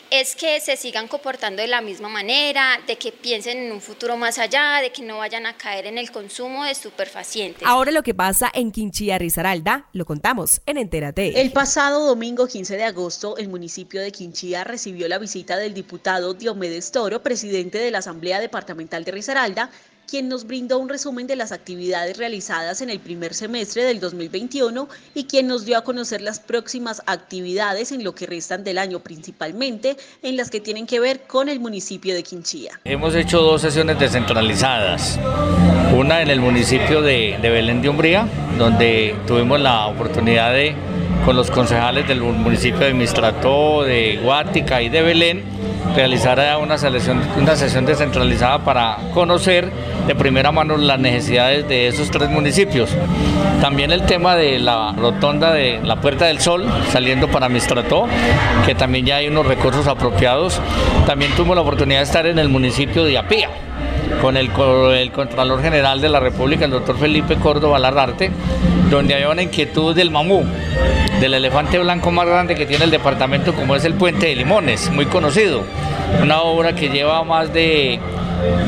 es 0.10 0.36
que 0.36 0.60
se 0.62 0.78
sigan 0.78 1.08
comportando 1.08 1.62
de 1.62 1.68
la 1.68 1.82
misma 1.82 2.08
manera, 2.08 2.80
de 2.88 2.98
que 2.98 3.12
piensen 3.12 3.58
en 3.58 3.72
un 3.72 3.82
futuro 3.82 4.16
más 4.16 4.40
allá, 4.40 4.80
de 4.82 4.92
que 4.92 5.04
no 5.04 5.18
vayan 5.18 5.46
a 5.46 5.58
caer 5.58 5.86
en 5.86 5.98
el 5.98 6.12
consumo 6.12 6.64
de 6.64 6.72
estupefacientes. 6.72 7.68
Ahora 7.68 7.92
lo 7.92 8.04
que 8.04 8.14
pasa 8.14 8.50
en 8.54 8.72
Quinchía 8.72 9.18
Risaralda 9.18 9.86
lo 9.94 10.06
contamos 10.06 10.62
en 10.66 10.78
Entérate. 10.78 11.42
El 11.42 11.52
pasado 11.52 12.06
domingo 12.08 12.48
15 12.48 12.78
de 12.78 12.84
agosto, 12.86 13.38
el 13.38 13.50
municipio 13.50 14.02
de 14.02 14.12
Quinchía 14.12 14.64
recibió 14.64 15.08
la 15.08 15.20
visita 15.20 15.58
del 15.58 15.74
diputado 15.74 16.34
Diomedes 16.34 16.92
Toro, 16.92 17.22
presidente 17.22 17.78
de 17.80 17.92
la 17.92 18.00
Asamblea 18.00 18.40
Departamental 18.40 19.04
de 19.04 19.12
Risaralda, 19.12 19.70
quien 20.10 20.28
nos 20.28 20.46
brindó 20.46 20.80
un 20.80 20.90
resumen 20.90 21.28
de 21.28 21.36
las 21.36 21.52
actividades 21.52 22.18
realizadas 22.18 22.82
en 22.82 22.90
el 22.90 23.00
primer 23.00 23.34
semestre 23.34 23.84
del 23.84 24.00
2021 24.00 24.88
y 25.14 25.26
quien 25.26 25.48
nos 25.48 25.66
dio 25.66 25.78
a 25.78 25.84
conocer 25.84 26.22
las 26.22 26.40
próximas 26.40 27.02
actividades 27.06 27.92
en 27.92 28.04
lo 28.04 28.16
que 28.16 28.26
restan 28.26 28.64
del 28.64 28.78
año, 28.78 29.00
principalmente 29.00 29.98
en 30.24 30.38
las 30.38 30.50
que 30.50 30.60
tienen 30.60 30.88
que 30.88 31.00
ver 31.00 31.22
con 31.22 31.50
el 31.50 31.60
municipio 31.60 32.14
de 32.14 32.24
Quinchía. 32.24 32.80
Hemos 32.86 33.16
hecho 33.16 33.42
dos 33.42 33.62
sesiones 33.62 34.00
descentralizadas, 34.00 35.20
una 35.96 36.22
en 36.22 36.30
el 36.30 36.40
municipio 36.40 37.02
de, 37.02 37.38
de 37.42 37.50
Belén 37.50 37.82
de 37.82 37.90
Umbría, 37.90 38.28
donde 38.58 39.16
tuvimos 39.28 39.60
la 39.60 39.88
oportunidad 39.88 40.54
de, 40.54 40.76
con 41.26 41.36
los 41.36 41.52
concejales 41.52 42.08
del 42.08 42.22
municipio 42.22 42.80
de 42.80 42.94
Mistrató, 42.94 43.84
de 43.84 44.20
Guática 44.24 44.82
y 44.82 44.90
de 44.90 45.02
Belén, 45.02 45.44
realizar 45.96 46.40
una, 46.58 46.76
una 47.38 47.56
sesión 47.56 47.86
descentralizada 47.86 48.60
para 48.60 48.98
conocer 49.14 49.72
de 50.08 50.16
primera 50.16 50.52
mano 50.52 50.78
las 50.78 51.00
necesidades 51.00 51.68
de 51.68 51.88
esos 51.88 52.10
tres 52.12 52.30
municipios. 52.30 52.90
También 53.62 53.92
el 53.92 54.04
tema 54.04 54.36
de 54.36 54.60
la 54.60 54.94
rotonda 54.94 55.52
de 55.54 55.80
la 55.84 55.98
Puerta 55.98 56.26
del 56.26 56.40
Sol, 56.40 56.66
saliendo 56.92 57.28
para 57.28 57.50
Mistrató, 57.50 58.08
que 58.66 58.76
también 58.76 59.06
ya 59.06 59.18
hay 59.18 59.28
unos 59.28 59.46
recursos 59.46 59.88
apropiados. 59.88 60.62
También 61.06 61.32
tuvimos 61.36 61.56
la 61.56 61.62
oportunidad 61.62 62.00
de 62.00 62.06
estar 62.06 62.26
en 62.26 62.40
el 62.40 62.50
municipio 62.50 63.04
de 63.04 63.18
Apía 63.18 63.50
con 64.22 64.38
el, 64.38 64.52
Contralor 65.12 65.62
General 65.62 66.02
de 66.02 66.10
la 66.10 66.20
República, 66.20 66.66
el 66.66 66.72
doctor 66.72 66.98
Felipe 66.98 67.36
Córdoba 67.36 67.80
Larrarte, 67.80 68.32
donde 68.90 69.14
había 69.14 69.30
una 69.30 69.42
inquietud 69.42 69.96
del 69.96 70.12
mamú, 70.12 70.46
del 71.20 71.34
elefante 71.34 71.80
blanco 71.80 72.12
más 72.12 72.28
grande 72.28 72.56
que 72.56 72.66
tiene 72.66 72.86
el 72.86 72.92
departamento, 72.92 73.54
como 73.54 73.76
es 73.76 73.86
el 73.86 73.94
Puente 73.94 74.28
de 74.28 74.36
Limones, 74.36 74.92
muy 74.92 75.06
conocido. 75.06 75.64
Una 76.22 76.42
obra 76.42 76.74
que 76.74 76.90
lleva 76.90 77.24
más 77.24 77.54
de 77.54 78.00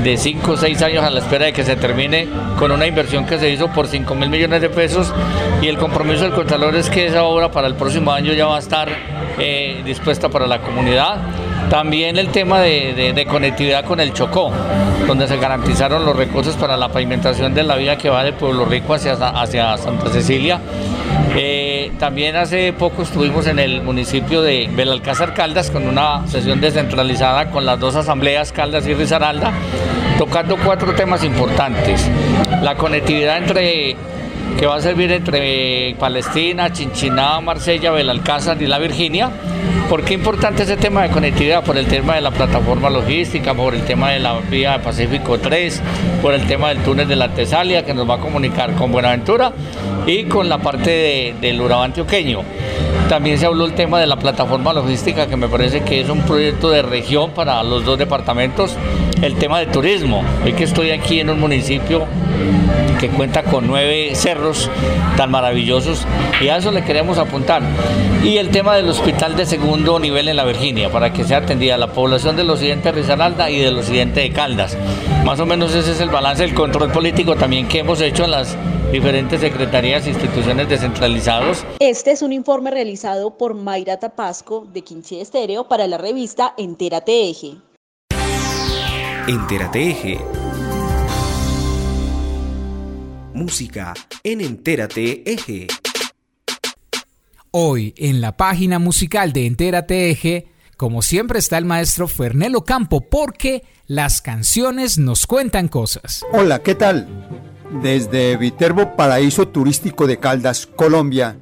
de 0.03 0.17
5 0.17 0.51
o 0.51 0.57
6 0.57 0.81
años 0.81 1.03
a 1.03 1.09
la 1.09 1.19
espera 1.19 1.45
de 1.45 1.53
que 1.53 1.63
se 1.63 1.75
termine 1.75 2.27
con 2.59 2.71
una 2.71 2.87
inversión 2.87 3.25
que 3.25 3.39
se 3.39 3.49
hizo 3.49 3.69
por 3.69 3.87
5 3.87 4.15
mil 4.15 4.29
millones 4.29 4.61
de 4.61 4.69
pesos 4.69 5.13
y 5.61 5.67
el 5.67 5.77
compromiso 5.77 6.23
del 6.23 6.33
Contralor 6.33 6.75
es 6.75 6.89
que 6.89 7.07
esa 7.07 7.23
obra 7.23 7.51
para 7.51 7.67
el 7.67 7.75
próximo 7.75 8.11
año 8.11 8.33
ya 8.33 8.47
va 8.47 8.57
a 8.57 8.59
estar 8.59 8.89
eh, 9.39 9.81
dispuesta 9.85 10.29
para 10.29 10.47
la 10.47 10.59
comunidad. 10.59 11.21
También 11.69 12.17
el 12.17 12.29
tema 12.29 12.59
de, 12.59 13.25
conectividad 13.29 13.85
con 13.85 13.99
el 13.99 14.13
Chocó, 14.13 14.51
donde 15.07 15.27
se 15.27 15.37
garantizaron 15.37 16.05
los 16.05 16.15
recursos 16.15 16.55
para 16.55 16.75
la 16.75 16.89
pavimentación 16.89 17.53
de 17.53 17.63
la 17.63 17.75
vía 17.75 17.97
que 17.97 18.09
va 18.09 18.23
de 18.23 18.33
Pueblo 18.33 18.65
Rico 18.65 18.93
hacia, 18.93 19.77
Santa 19.77 20.09
Cecilia. 20.09 20.59
Eh, 21.35 21.93
también 21.97 22.35
hace 22.35 22.73
poco 22.73 23.03
estuvimos 23.03 23.47
en 23.47 23.59
el 23.59 23.81
municipio 23.81 24.41
de 24.41 24.69
Belalcázar 24.73 25.33
Caldas 25.33 25.71
con 25.71 25.87
una 25.87 26.27
sesión 26.27 26.59
descentralizada 26.59 27.49
con 27.51 27.65
las 27.65 27.79
dos 27.79 27.95
asambleas 27.95 28.51
Caldas 28.51 28.85
y 28.85 28.93
Risaralda, 28.93 29.53
tocando 30.17 30.57
cuatro 30.57 30.93
temas 30.93 31.23
importantes. 31.23 32.09
La 32.61 32.75
conectividad 32.75 33.37
entre 33.37 33.95
que 34.57 34.65
va 34.65 34.75
a 34.75 34.81
servir 34.81 35.11
entre 35.11 35.95
Palestina, 35.99 36.71
Chinchiná, 36.71 37.39
Marsella, 37.41 37.91
Belalcázar 37.91 38.61
y 38.61 38.67
la 38.67 38.79
Virginia. 38.79 39.31
¿Por 39.91 40.05
qué 40.05 40.13
importante 40.13 40.63
ese 40.63 40.77
tema 40.77 41.03
de 41.03 41.09
conectividad? 41.09 41.65
Por 41.65 41.77
el 41.77 41.85
tema 41.85 42.15
de 42.15 42.21
la 42.21 42.31
plataforma 42.31 42.89
logística, 42.89 43.53
por 43.53 43.75
el 43.75 43.83
tema 43.83 44.11
de 44.11 44.19
la 44.19 44.39
vía 44.39 44.71
de 44.71 44.79
Pacífico 44.79 45.37
3, 45.37 45.81
por 46.21 46.33
el 46.33 46.47
tema 46.47 46.69
del 46.69 46.77
túnel 46.77 47.09
de 47.09 47.17
la 47.17 47.27
Tesalia 47.27 47.83
que 47.83 47.93
nos 47.93 48.09
va 48.09 48.15
a 48.15 48.19
comunicar 48.19 48.73
con 48.75 48.93
Buenaventura 48.93 49.51
y 50.07 50.23
con 50.23 50.47
la 50.47 50.59
parte 50.59 51.35
del 51.41 51.59
Urabá 51.59 51.83
antioqueño. 51.83 52.39
También 53.09 53.37
se 53.37 53.45
habló 53.45 53.65
el 53.65 53.73
tema 53.73 53.99
de 53.99 54.07
la 54.07 54.15
plataforma 54.15 54.71
logística, 54.71 55.27
que 55.27 55.35
me 55.35 55.49
parece 55.49 55.81
que 55.81 55.99
es 55.99 56.07
un 56.07 56.21
proyecto 56.21 56.69
de 56.69 56.83
región 56.83 57.31
para 57.31 57.61
los 57.61 57.83
dos 57.83 57.97
departamentos. 57.97 58.77
El 59.21 59.35
tema 59.35 59.59
de 59.59 59.65
turismo. 59.65 60.23
Hoy 60.45 60.53
que 60.53 60.63
estoy 60.63 60.91
aquí 60.91 61.19
en 61.19 61.29
un 61.29 61.41
municipio 61.41 62.07
que 62.99 63.09
cuenta 63.09 63.43
con 63.43 63.67
nueve 63.67 64.11
cerros 64.13 64.69
tan 65.17 65.31
maravillosos 65.31 66.05
y 66.39 66.49
a 66.49 66.57
eso 66.57 66.71
le 66.71 66.83
queremos 66.83 67.17
apuntar. 67.17 67.61
Y 68.23 68.37
el 68.37 68.49
tema 68.49 68.75
del 68.75 68.87
hospital 68.89 69.35
de 69.35 69.45
segundo 69.45 69.99
nivel 69.99 70.27
en 70.27 70.35
la 70.35 70.43
Virginia, 70.45 70.91
para 70.91 71.11
que 71.11 71.23
sea 71.23 71.39
atendida 71.39 71.77
la 71.77 71.91
población 71.91 72.35
del 72.35 72.49
occidente 72.49 72.91
de 72.91 73.01
Risaralda 73.01 73.49
y 73.49 73.59
del 73.59 73.77
occidente 73.77 74.19
de 74.19 74.31
Caldas. 74.31 74.77
Más 75.25 75.39
o 75.39 75.45
menos 75.45 75.73
ese 75.73 75.91
es 75.91 76.01
el 76.01 76.09
balance 76.09 76.43
del 76.43 76.53
control 76.53 76.91
político 76.91 77.35
también 77.35 77.67
que 77.67 77.79
hemos 77.79 77.99
hecho 78.01 78.25
en 78.25 78.31
las 78.31 78.55
diferentes 78.91 79.39
secretarías 79.41 80.05
e 80.05 80.09
instituciones 80.09 80.69
descentralizados. 80.69 81.65
Este 81.79 82.11
es 82.11 82.21
un 82.21 82.33
informe 82.33 82.71
realizado 82.71 83.37
por 83.37 83.55
Mayra 83.55 83.97
Tapasco 83.97 84.67
de 84.71 84.81
Quinche 84.81 85.21
Estéreo 85.21 85.67
para 85.67 85.87
la 85.87 85.97
revista 85.97 86.53
Entera 86.57 87.03
Eje. 87.07 87.55
Entera 89.27 89.71
Eje. 89.73 90.19
Música 93.41 93.95
en 94.23 94.39
Entérate 94.39 95.23
Eje. 95.25 95.65
Hoy, 97.49 97.95
en 97.97 98.21
la 98.21 98.37
página 98.37 98.77
musical 98.77 99.33
de 99.33 99.47
Entérate 99.47 100.11
Eje, 100.11 100.47
como 100.77 101.01
siempre 101.01 101.39
está 101.39 101.57
el 101.57 101.65
maestro 101.65 102.07
Fernelo 102.07 102.65
Campo, 102.65 103.01
porque 103.01 103.63
las 103.87 104.21
canciones 104.21 104.99
nos 104.99 105.25
cuentan 105.25 105.69
cosas. 105.69 106.23
Hola, 106.31 106.61
¿qué 106.61 106.75
tal? 106.75 107.07
Desde 107.81 108.37
Viterbo, 108.37 108.95
paraíso 108.95 109.47
turístico 109.47 110.05
de 110.05 110.19
Caldas, 110.19 110.67
Colombia, 110.67 111.35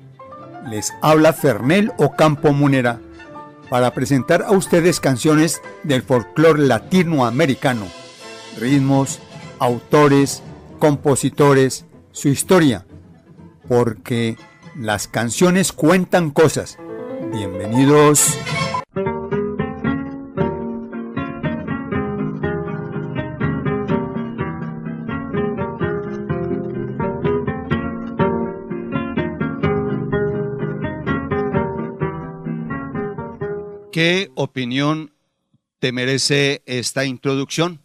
les 0.69 0.93
habla 1.01 1.33
Fernel 1.33 1.91
Ocampo 1.97 2.53
Munera 2.53 3.01
para 3.69 3.93
presentar 3.93 4.43
a 4.43 4.51
ustedes 4.51 5.01
canciones 5.01 5.61
del 5.83 6.01
folclore 6.03 6.65
latinoamericano, 6.65 7.87
ritmos, 8.57 9.19
autores, 9.59 10.41
compositores, 10.79 11.85
su 12.19 12.27
historia, 12.27 12.85
porque 13.69 14.35
las 14.75 15.07
canciones 15.07 15.71
cuentan 15.71 16.31
cosas. 16.31 16.77
Bienvenidos. 17.31 18.37
¿Qué 33.93 34.29
opinión 34.35 35.13
te 35.79 35.93
merece 35.93 36.63
esta 36.65 37.05
introducción? 37.05 37.79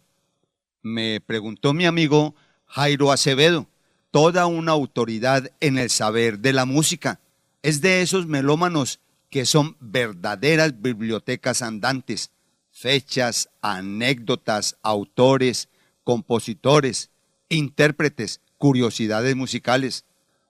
Me 0.81 1.21
preguntó 1.21 1.73
mi 1.73 1.85
amigo 1.85 2.35
Jairo 2.65 3.13
Acevedo, 3.13 3.67
toda 4.15 4.45
una 4.45 4.71
autoridad 4.71 5.51
en 5.59 5.77
el 5.77 5.89
saber 5.89 6.39
de 6.39 6.53
la 6.53 6.63
música. 6.63 7.19
Es 7.61 7.81
de 7.81 8.01
esos 8.01 8.27
melómanos 8.27 9.01
que 9.29 9.45
son 9.45 9.75
verdaderas 9.81 10.81
bibliotecas 10.81 11.61
andantes, 11.61 12.31
fechas, 12.71 13.49
anécdotas, 13.61 14.77
autores, 14.83 15.67
compositores, 16.05 17.09
intérpretes, 17.49 18.39
curiosidades 18.57 19.35
musicales. 19.35 20.05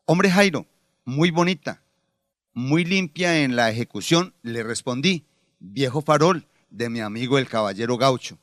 Hombre 0.06 0.30
Jairo, 0.30 0.68
muy 1.04 1.32
bonita, 1.32 1.82
muy 2.54 2.86
limpia 2.86 3.42
en 3.42 3.56
la 3.56 3.72
ejecución, 3.72 4.36
le 4.44 4.62
respondí 4.62 5.26
viejo 5.60 6.04
farol 6.04 6.46
de 6.70 6.92
mi 6.92 7.00
amigo 7.00 7.40
el 7.40 7.50
caballero 7.50 7.98
gaucho. 7.98 8.38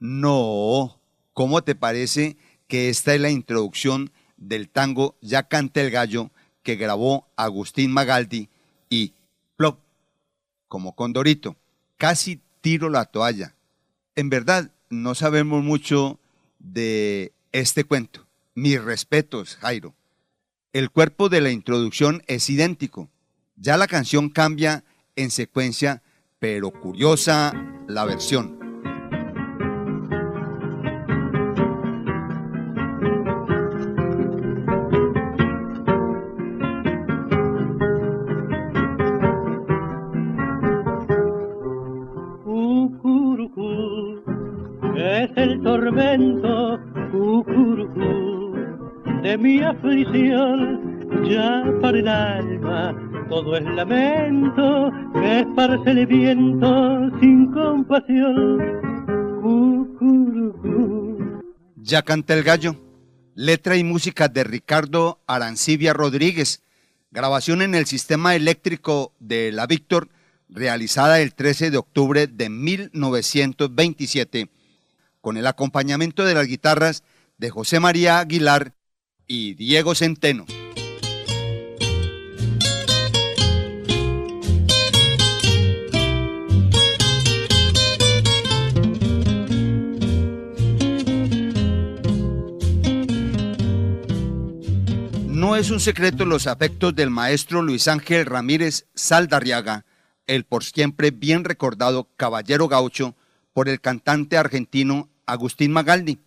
No, 0.00 0.98
¿cómo 1.34 1.62
te 1.62 1.76
parece 1.76 2.36
que 2.66 2.88
esta 2.88 3.14
es 3.14 3.20
la 3.20 3.30
introducción 3.30 4.10
del 4.36 4.68
tango 4.68 5.16
Ya 5.20 5.44
canta 5.44 5.80
el 5.80 5.90
gallo 5.90 6.30
que 6.62 6.76
grabó 6.76 7.26
Agustín 7.36 7.92
Magaldi 7.92 8.48
y 8.88 9.12
plop, 9.56 9.78
como 10.68 10.94
Condorito, 10.94 11.56
casi 11.96 12.40
tiro 12.60 12.88
la 12.88 13.04
toalla. 13.04 13.54
En 14.14 14.30
verdad, 14.30 14.70
no 14.90 15.14
sabemos 15.14 15.62
mucho 15.62 16.18
de 16.58 17.32
este 17.52 17.84
cuento. 17.84 18.26
Mis 18.54 18.82
respetos, 18.82 19.56
Jairo. 19.56 19.94
El 20.72 20.90
cuerpo 20.90 21.28
de 21.28 21.40
la 21.40 21.50
introducción 21.50 22.22
es 22.26 22.48
idéntico. 22.48 23.10
Ya 23.56 23.76
la 23.76 23.86
canción 23.86 24.30
cambia 24.30 24.84
en 25.16 25.30
secuencia 25.30 26.02
pero 26.44 26.70
curiosa 26.70 27.54
la 27.88 28.04
versión. 28.04 28.63
De 49.22 49.38
mi 49.38 49.60
aflicción 49.60 51.08
ya 51.28 51.64
para 51.80 51.98
el 51.98 52.08
alma 52.08 52.94
todo 53.28 53.56
es 53.56 53.64
lamento 53.64 54.92
que 55.14 55.40
esparce 55.40 55.90
el 55.90 56.06
viento 56.06 57.10
sin 57.20 57.50
compasión. 57.52 58.58
Ya 61.76 62.02
canta 62.02 62.34
el 62.34 62.42
gallo. 62.42 62.76
Letra 63.34 63.76
y 63.76 63.84
música 63.84 64.28
de 64.28 64.44
Ricardo 64.44 65.20
Arancibia 65.26 65.92
Rodríguez. 65.92 66.62
Grabación 67.10 67.62
en 67.62 67.74
el 67.74 67.86
sistema 67.86 68.36
eléctrico 68.36 69.12
de 69.18 69.50
la 69.52 69.66
Víctor, 69.66 70.08
realizada 70.48 71.20
el 71.20 71.34
13 71.34 71.70
de 71.70 71.78
octubre 71.78 72.26
de 72.26 72.48
1927, 72.50 74.48
con 75.24 75.38
el 75.38 75.46
acompañamiento 75.46 76.26
de 76.26 76.34
las 76.34 76.46
guitarras 76.46 77.02
de 77.38 77.48
José 77.48 77.80
María 77.80 78.18
Aguilar 78.18 78.74
y 79.26 79.54
Diego 79.54 79.94
Centeno. 79.94 80.44
No 95.26 95.56
es 95.56 95.70
un 95.70 95.80
secreto 95.80 96.26
los 96.26 96.46
afectos 96.46 96.94
del 96.94 97.08
maestro 97.08 97.62
Luis 97.62 97.88
Ángel 97.88 98.26
Ramírez 98.26 98.88
Saldarriaga, 98.94 99.86
el 100.26 100.44
por 100.44 100.64
siempre 100.64 101.12
bien 101.12 101.44
recordado 101.44 102.10
caballero 102.18 102.68
gaucho, 102.68 103.16
por 103.54 103.70
el 103.70 103.80
cantante 103.80 104.36
argentino 104.36 105.08
Agustín 105.26 105.72
Magaldi. 105.72 106.18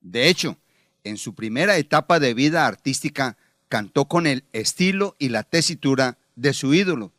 De 0.00 0.28
hecho, 0.28 0.56
en 1.04 1.16
su 1.18 1.34
primera 1.34 1.76
etapa 1.76 2.18
de 2.18 2.34
vida 2.34 2.66
artística, 2.66 3.36
cantó 3.68 4.06
con 4.06 4.26
el 4.26 4.44
estilo 4.52 5.16
y 5.18 5.28
la 5.28 5.42
tesitura 5.42 6.18
de 6.36 6.52
su 6.52 6.74
ídolo. 6.74 7.12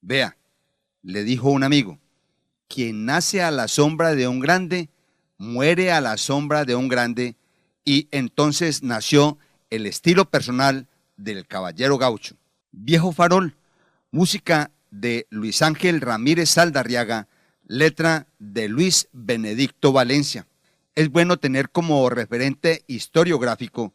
Vea, 0.00 0.36
le 1.02 1.24
dijo 1.24 1.50
un 1.50 1.62
amigo, 1.62 1.98
quien 2.68 3.04
nace 3.04 3.42
a 3.42 3.50
la 3.50 3.68
sombra 3.68 4.14
de 4.14 4.28
un 4.28 4.40
grande, 4.40 4.88
muere 5.38 5.92
a 5.92 6.00
la 6.00 6.16
sombra 6.16 6.64
de 6.64 6.74
un 6.74 6.88
grande, 6.88 7.36
y 7.84 8.08
entonces 8.10 8.82
nació 8.82 9.38
el 9.70 9.86
estilo 9.86 10.24
personal 10.24 10.86
del 11.16 11.46
caballero 11.46 11.98
gaucho. 11.98 12.36
Viejo 12.72 13.12
Farol, 13.12 13.56
música 14.10 14.70
de 14.90 15.26
Luis 15.30 15.62
Ángel 15.62 16.00
Ramírez 16.00 16.50
Saldarriaga, 16.50 17.28
letra 17.66 18.26
de 18.38 18.68
Luis 18.68 19.08
Benedicto 19.12 19.92
Valencia. 19.92 20.46
Es 20.94 21.10
bueno 21.10 21.38
tener 21.38 21.70
como 21.70 22.08
referente 22.10 22.84
historiográfico 22.86 23.92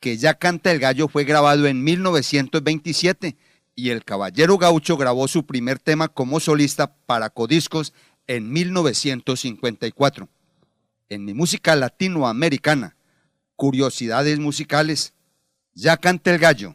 que 0.00 0.16
Ya 0.16 0.34
canta 0.34 0.70
el 0.70 0.78
gallo 0.78 1.08
fue 1.08 1.24
grabado 1.24 1.66
en 1.66 1.82
1927 1.82 3.36
y 3.74 3.90
el 3.90 4.04
caballero 4.04 4.58
gaucho 4.58 4.96
grabó 4.96 5.28
su 5.28 5.46
primer 5.46 5.78
tema 5.78 6.08
como 6.08 6.40
solista 6.40 6.94
para 7.06 7.30
Codiscos 7.30 7.92
en 8.26 8.52
1954. 8.52 10.28
En 11.08 11.24
mi 11.24 11.34
música 11.34 11.74
latinoamericana, 11.76 12.96
curiosidades 13.56 14.38
musicales, 14.38 15.14
ya 15.74 15.96
canta 15.96 16.32
el 16.32 16.38
gallo, 16.38 16.74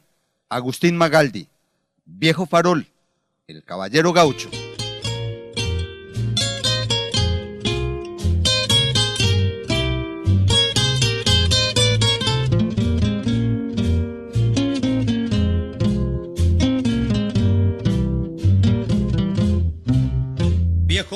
Agustín 0.50 0.98
Magaldi, 0.98 1.48
Viejo 2.06 2.46
Farol, 2.46 2.88
El 3.48 3.64
Caballero 3.64 4.12
Gaucho. 4.14 4.50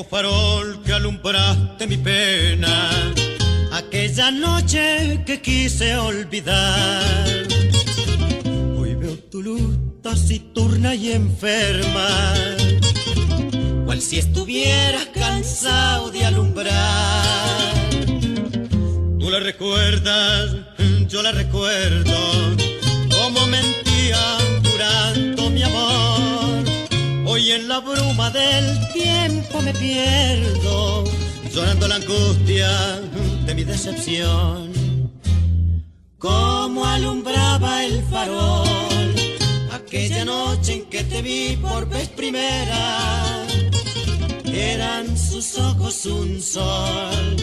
Farol 0.03 0.81
que 0.83 0.93
alumbraste 0.93 1.87
mi 1.87 1.97
pena, 1.97 2.89
aquella 3.71 4.31
noche 4.31 5.23
que 5.25 5.41
quise 5.41 5.95
olvidar. 5.95 7.47
Tu 9.31 9.41
luz 9.41 9.77
taciturna 10.01 10.95
y 10.95 11.11
enferma, 11.11 12.07
cual 13.85 14.01
si 14.01 14.17
estuvieras 14.17 15.05
cansado 15.13 16.09
de 16.11 16.25
alumbrar. 16.25 16.71
Tú 19.19 19.29
la 19.29 19.39
recuerdas, 19.39 20.55
yo 21.07 21.21
la 21.21 21.33
recuerdo, 21.33 22.15
como 23.09 23.45
mentía 23.47 23.86
la 27.78 27.93
bruma 27.93 28.30
del 28.32 28.91
tiempo 28.91 29.61
me 29.61 29.73
pierdo, 29.73 31.03
llorando 31.53 31.88
la 31.88 31.95
angustia 31.95 32.69
de 33.45 33.53
mi 33.53 33.63
decepción. 33.63 34.71
Como 36.17 36.86
alumbraba 36.86 37.86
el 37.86 38.03
farol 38.09 39.15
aquella 39.71 40.25
noche 40.25 40.73
en 40.73 40.86
que 40.89 41.03
te 41.03 41.21
vi 41.21 41.57
por 41.57 41.88
vez 41.88 42.09
primera, 42.09 43.45
eran 44.45 45.17
sus 45.17 45.57
ojos 45.59 46.05
un 46.05 46.41
sol. 46.41 47.38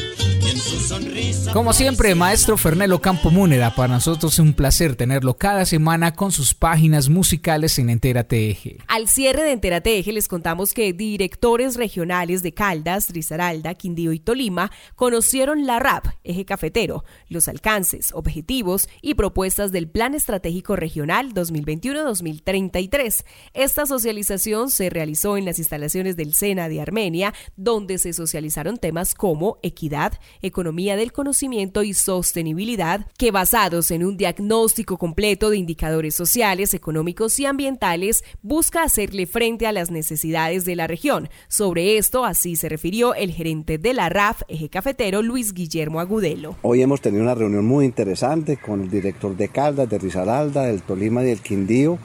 Como 1.52 1.72
siempre, 1.72 2.14
maestro 2.14 2.56
Fernelo 2.56 3.00
Campo 3.00 3.30
Múnera, 3.30 3.74
para 3.74 3.94
nosotros 3.94 4.34
es 4.34 4.38
un 4.38 4.54
placer 4.54 4.96
tenerlo 4.96 5.36
cada 5.36 5.64
semana 5.64 6.14
con 6.14 6.32
sus 6.32 6.54
páginas 6.54 7.08
musicales 7.08 7.78
en 7.78 7.90
Entérate 7.90 8.50
Eje. 8.50 8.78
Al 8.88 9.08
cierre 9.08 9.42
de 9.42 9.52
Entérate 9.52 9.98
Eje 9.98 10.12
les 10.12 10.28
contamos 10.28 10.72
que 10.72 10.92
directores 10.92 11.76
regionales 11.76 12.42
de 12.42 12.54
Caldas, 12.54 13.10
Risaralda, 13.10 13.74
Quindío 13.74 14.12
y 14.12 14.18
Tolima 14.18 14.70
conocieron 14.94 15.66
la 15.66 15.78
RAP, 15.78 16.06
Eje 16.24 16.44
Cafetero, 16.44 17.04
los 17.28 17.48
alcances, 17.48 18.12
objetivos 18.12 18.88
y 19.00 19.14
propuestas 19.14 19.72
del 19.72 19.88
Plan 19.88 20.14
Estratégico 20.14 20.76
Regional 20.76 21.32
2021-2033. 21.34 23.24
Esta 23.54 23.86
socialización 23.86 24.70
se 24.70 24.90
realizó 24.90 25.36
en 25.36 25.44
las 25.44 25.58
instalaciones 25.58 26.16
del 26.16 26.34
SENA 26.34 26.68
de 26.68 26.80
Armenia, 26.80 27.32
donde 27.56 27.98
se 27.98 28.12
socializaron 28.12 28.78
temas 28.78 29.14
como 29.14 29.58
equidad, 29.62 30.18
economía 30.46 30.96
del 30.96 31.12
conocimiento 31.12 31.82
y 31.82 31.94
sostenibilidad, 31.94 33.06
que 33.18 33.30
basados 33.30 33.90
en 33.90 34.04
un 34.04 34.16
diagnóstico 34.16 34.98
completo 34.98 35.50
de 35.50 35.56
indicadores 35.56 36.14
sociales, 36.14 36.74
económicos 36.74 37.38
y 37.38 37.46
ambientales, 37.46 38.24
busca 38.42 38.82
hacerle 38.82 39.26
frente 39.26 39.66
a 39.66 39.72
las 39.72 39.90
necesidades 39.90 40.64
de 40.64 40.76
la 40.76 40.86
región. 40.86 41.28
Sobre 41.48 41.96
esto, 41.96 42.24
así 42.24 42.56
se 42.56 42.68
refirió 42.68 43.14
el 43.14 43.32
gerente 43.32 43.78
de 43.78 43.94
la 43.94 44.08
RAF, 44.08 44.42
Eje 44.48 44.68
Cafetero, 44.68 45.22
Luis 45.22 45.54
Guillermo 45.54 46.00
Agudelo. 46.00 46.56
Hoy 46.62 46.82
hemos 46.82 47.00
tenido 47.00 47.22
una 47.22 47.34
reunión 47.34 47.64
muy 47.64 47.84
interesante 47.84 48.56
con 48.56 48.82
el 48.82 48.90
director 48.90 49.36
de 49.36 49.48
Caldas, 49.48 49.88
de 49.88 49.98
Risaralda, 49.98 50.64
del 50.64 50.82
Tolima 50.82 51.22
y 51.22 51.26
del 51.26 51.40
Quindío, 51.40 51.98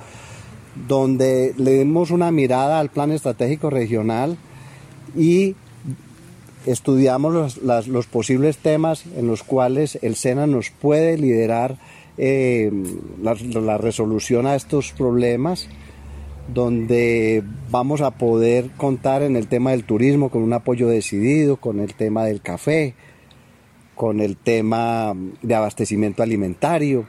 donde 0.87 1.53
le 1.57 1.79
dimos 1.79 2.11
una 2.11 2.31
mirada 2.31 2.79
al 2.79 2.89
plan 2.89 3.11
estratégico 3.11 3.69
regional 3.69 4.37
y 5.15 5.55
estudiamos 6.65 7.57
los, 7.61 8.07
posibles 8.07 8.57
temas 8.57 9.05
en 9.17 9.27
los 9.27 9.43
cuales 9.43 9.97
el 10.01 10.15
SENA 10.15 10.47
nos 10.47 10.69
puede 10.69 11.17
liderar 11.17 11.77
eh, 12.17 12.71
la, 13.21 13.77
resolución 13.77 14.45
a 14.45 14.55
estos 14.55 14.91
problemas, 14.91 15.67
donde 16.53 17.43
vamos 17.69 18.01
a 18.01 18.11
poder 18.11 18.71
contar 18.71 19.21
en 19.21 19.35
el 19.35 19.47
tema 19.47 19.71
del 19.71 19.83
turismo 19.83 20.29
con 20.29 20.41
un 20.41 20.53
apoyo 20.53 20.87
decidido, 20.87 21.57
con 21.57 21.79
el 21.79 21.93
tema 21.93 22.25
del 22.25 22.41
café, 22.41 22.95
con 23.95 24.19
el 24.19 24.35
tema 24.35 25.13
de 25.41 25.55
abastecimiento 25.55 26.23
alimentario, 26.23 27.05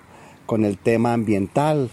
con 0.46 0.64
el 0.64 0.78
tema 0.78 1.12
ambiental. 1.12 1.90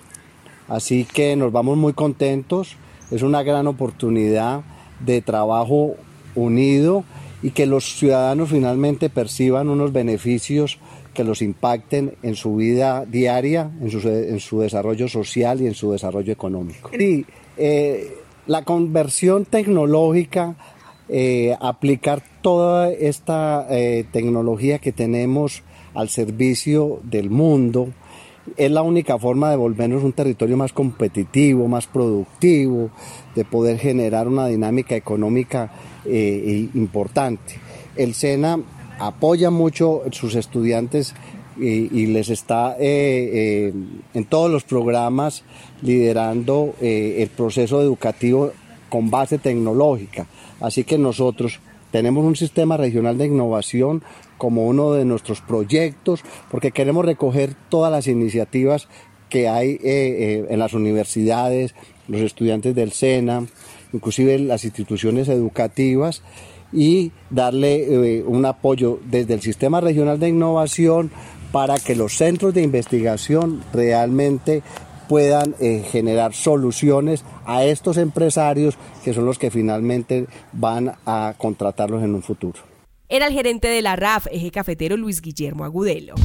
Así 0.67 1.05
que 1.05 1.35
nos 1.35 1.51
vamos 1.51 1.77
muy 1.77 1.93
contentos, 1.93 2.75
es 3.09 3.21
una 3.21 3.41
gran 3.41 3.67
oportunidad 3.67 4.61
de 4.99 5.21
trabajo 5.21 5.95
unido 6.35 7.03
y 7.41 7.51
que 7.51 7.65
los 7.65 7.97
ciudadanos 7.97 8.49
finalmente 8.49 9.09
perciban 9.09 9.69
unos 9.69 9.93
beneficios 9.93 10.79
que 11.13 11.23
los 11.23 11.41
impacten 11.41 12.13
en 12.23 12.35
su 12.35 12.55
vida 12.55 13.05
diaria, 13.05 13.71
en 13.81 13.89
su, 13.89 14.07
en 14.07 14.39
su 14.39 14.59
desarrollo 14.59 15.07
social 15.07 15.61
y 15.61 15.67
en 15.67 15.73
su 15.73 15.91
desarrollo 15.91 16.31
económico. 16.31 16.91
Y 16.95 17.25
eh, 17.57 18.17
la 18.45 18.63
conversión 18.63 19.45
tecnológica, 19.45 20.55
eh, 21.09 21.55
aplicar 21.59 22.21
toda 22.41 22.91
esta 22.91 23.65
eh, 23.69 24.05
tecnología 24.11 24.79
que 24.79 24.91
tenemos 24.91 25.63
al 25.93 26.09
servicio 26.09 26.99
del 27.03 27.29
mundo, 27.29 27.89
es 28.55 28.71
la 28.71 28.81
única 28.81 29.17
forma 29.17 29.49
de 29.49 29.57
volvernos 29.57 30.03
un 30.03 30.13
territorio 30.13 30.55
más 30.55 30.71
competitivo, 30.71 31.67
más 31.67 31.87
productivo, 31.87 32.91
de 33.35 33.43
poder 33.43 33.77
generar 33.77 34.27
una 34.27 34.47
dinámica 34.47 34.95
económica 34.95 35.71
eh, 36.07 36.69
importante. 36.73 37.59
El 37.95 38.13
SENA 38.13 38.59
apoya 38.99 39.49
mucho 39.49 40.03
a 40.07 40.11
sus 40.11 40.35
estudiantes 40.35 41.13
y, 41.57 41.93
y 41.99 42.07
les 42.07 42.29
está 42.29 42.75
eh, 42.79 42.81
eh, 42.81 43.73
en 44.13 44.25
todos 44.25 44.51
los 44.51 44.63
programas 44.63 45.43
liderando 45.81 46.75
el 46.81 47.29
proceso 47.29 47.81
educativo 47.81 48.51
con 48.89 49.09
base 49.09 49.37
tecnológica. 49.37 50.27
Así 50.59 50.83
que 50.83 50.97
nosotros 50.97 51.59
Tenemos 51.91 52.25
un 52.25 52.35
sistema 52.35 52.77
regional 52.77 53.17
de 53.17 53.27
innovación 53.27 54.03
como 54.37 54.67
uno 54.67 54.91
de 54.93 55.05
nuestros 55.05 55.41
proyectos, 55.41 56.21
porque 56.51 56.71
queremos 56.71 57.05
recoger 57.05 57.55
todas 57.69 57.91
las 57.91 58.07
iniciativas 58.07 58.87
que 59.29 59.47
hay 59.47 59.71
eh, 59.71 59.79
eh, 59.83 60.45
en 60.49 60.59
las 60.59 60.73
universidades, 60.73 61.75
los 62.07 62.21
estudiantes 62.21 62.75
del 62.75 62.91
SENA, 62.91 63.47
inclusive 63.93 64.37
las 64.39 64.63
instituciones 64.63 65.27
educativas, 65.27 66.21
y 66.73 67.11
darle 67.29 68.17
eh, 68.17 68.23
un 68.23 68.45
apoyo 68.45 68.99
desde 69.05 69.33
el 69.33 69.41
Sistema 69.41 69.79
Regional 69.79 70.19
de 70.19 70.29
Innovación 70.29 71.11
para 71.51 71.77
que 71.79 71.95
los 71.95 72.13
centros 72.17 72.53
de 72.53 72.61
investigación 72.61 73.63
realmente 73.73 74.63
puedan 75.07 75.55
generar 75.89 76.33
soluciones 76.33 77.23
a 77.45 77.63
estos 77.63 77.95
empresarios 77.95 78.77
que 79.05 79.13
son 79.13 79.25
los 79.25 79.39
que 79.39 79.49
finalmente 79.49 80.27
van 80.51 80.95
a 81.05 81.33
contratarlos 81.37 82.03
en 82.03 82.13
un 82.13 82.21
futuro. 82.21 82.59
Era 83.07 83.27
el 83.27 83.33
gerente 83.33 83.69
de 83.69 83.81
la 83.81 83.95
RAF, 83.95 84.27
eje 84.31 84.51
cafetero 84.51 84.97
Luis 84.97 85.21
Guillermo 85.21 85.63
Agudelo. 85.63 86.15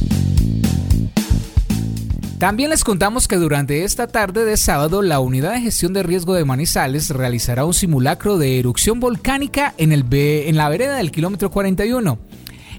También 2.43 2.71
les 2.71 2.83
contamos 2.83 3.29
que 3.29 3.37
durante 3.37 3.85
esta 3.85 4.05
tarde 4.05 4.43
de 4.43 4.57
sábado 4.57 5.01
la 5.01 5.21
Unidad 5.21 5.53
de 5.53 5.61
Gestión 5.61 5.93
de 5.93 6.03
Riesgo 6.03 6.33
de 6.33 6.43
Manizales 6.43 7.09
realizará 7.09 7.63
un 7.63 7.73
simulacro 7.73 8.37
de 8.37 8.59
erupción 8.59 8.99
volcánica 8.99 9.73
en, 9.77 9.93
el 9.93 10.03
en 10.11 10.57
la 10.57 10.67
vereda 10.67 10.97
del 10.97 11.09
kilómetro 11.09 11.49
41. 11.49 12.19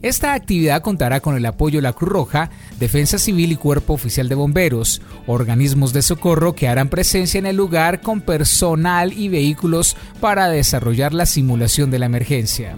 Esta 0.03 0.35
actividad 0.35 0.83
contará 0.83 1.21
con 1.21 1.35
el 1.35 1.47
apoyo 1.47 1.79
de 1.79 1.83
la 1.85 1.95
Cruz 1.95 2.11
Roja, 2.11 2.51
Defensa 2.79 3.17
Civil 3.17 3.53
y 3.53 3.57
Cuerpo 3.57 3.95
Oficial 3.95 4.29
de 4.29 4.35
Bomberos, 4.35 5.01
organismos 5.27 5.95
de 5.95 6.03
socorro 6.03 6.55
que 6.55 6.69
harán 6.69 6.91
presencia 6.91 7.39
en 7.39 7.47
el 7.47 7.57
lugar 7.57 8.03
con 8.03 8.21
personal 8.21 9.15
y 9.15 9.31
vehículos 9.31 9.97
para 10.21 10.51
desarrollar 10.51 11.15
la 11.15 11.25
simulación 11.25 11.91
de 11.91 12.01
la 12.01 12.05
emergencia. 12.05 12.77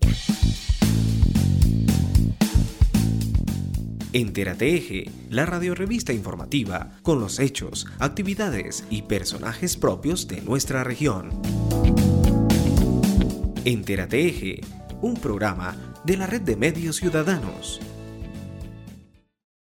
Entérate 4.12 4.76
Eje, 4.76 5.12
la 5.30 5.46
radiorevista 5.46 6.14
informativa 6.14 6.90
con 7.04 7.20
los 7.20 7.40
hechos, 7.40 7.86
actividades 8.00 8.84
y 8.90 9.04
personajes 9.04 9.78
propios 9.78 10.28
de 10.28 10.42
nuestra 10.42 10.84
región. 10.84 11.30
Entérate 13.66 14.26
Eje, 14.26 14.62
un 15.02 15.16
programa 15.16 15.76
de 16.06 16.16
la 16.16 16.28
red 16.28 16.42
de 16.42 16.56
medios 16.56 16.96
ciudadanos 16.96 17.82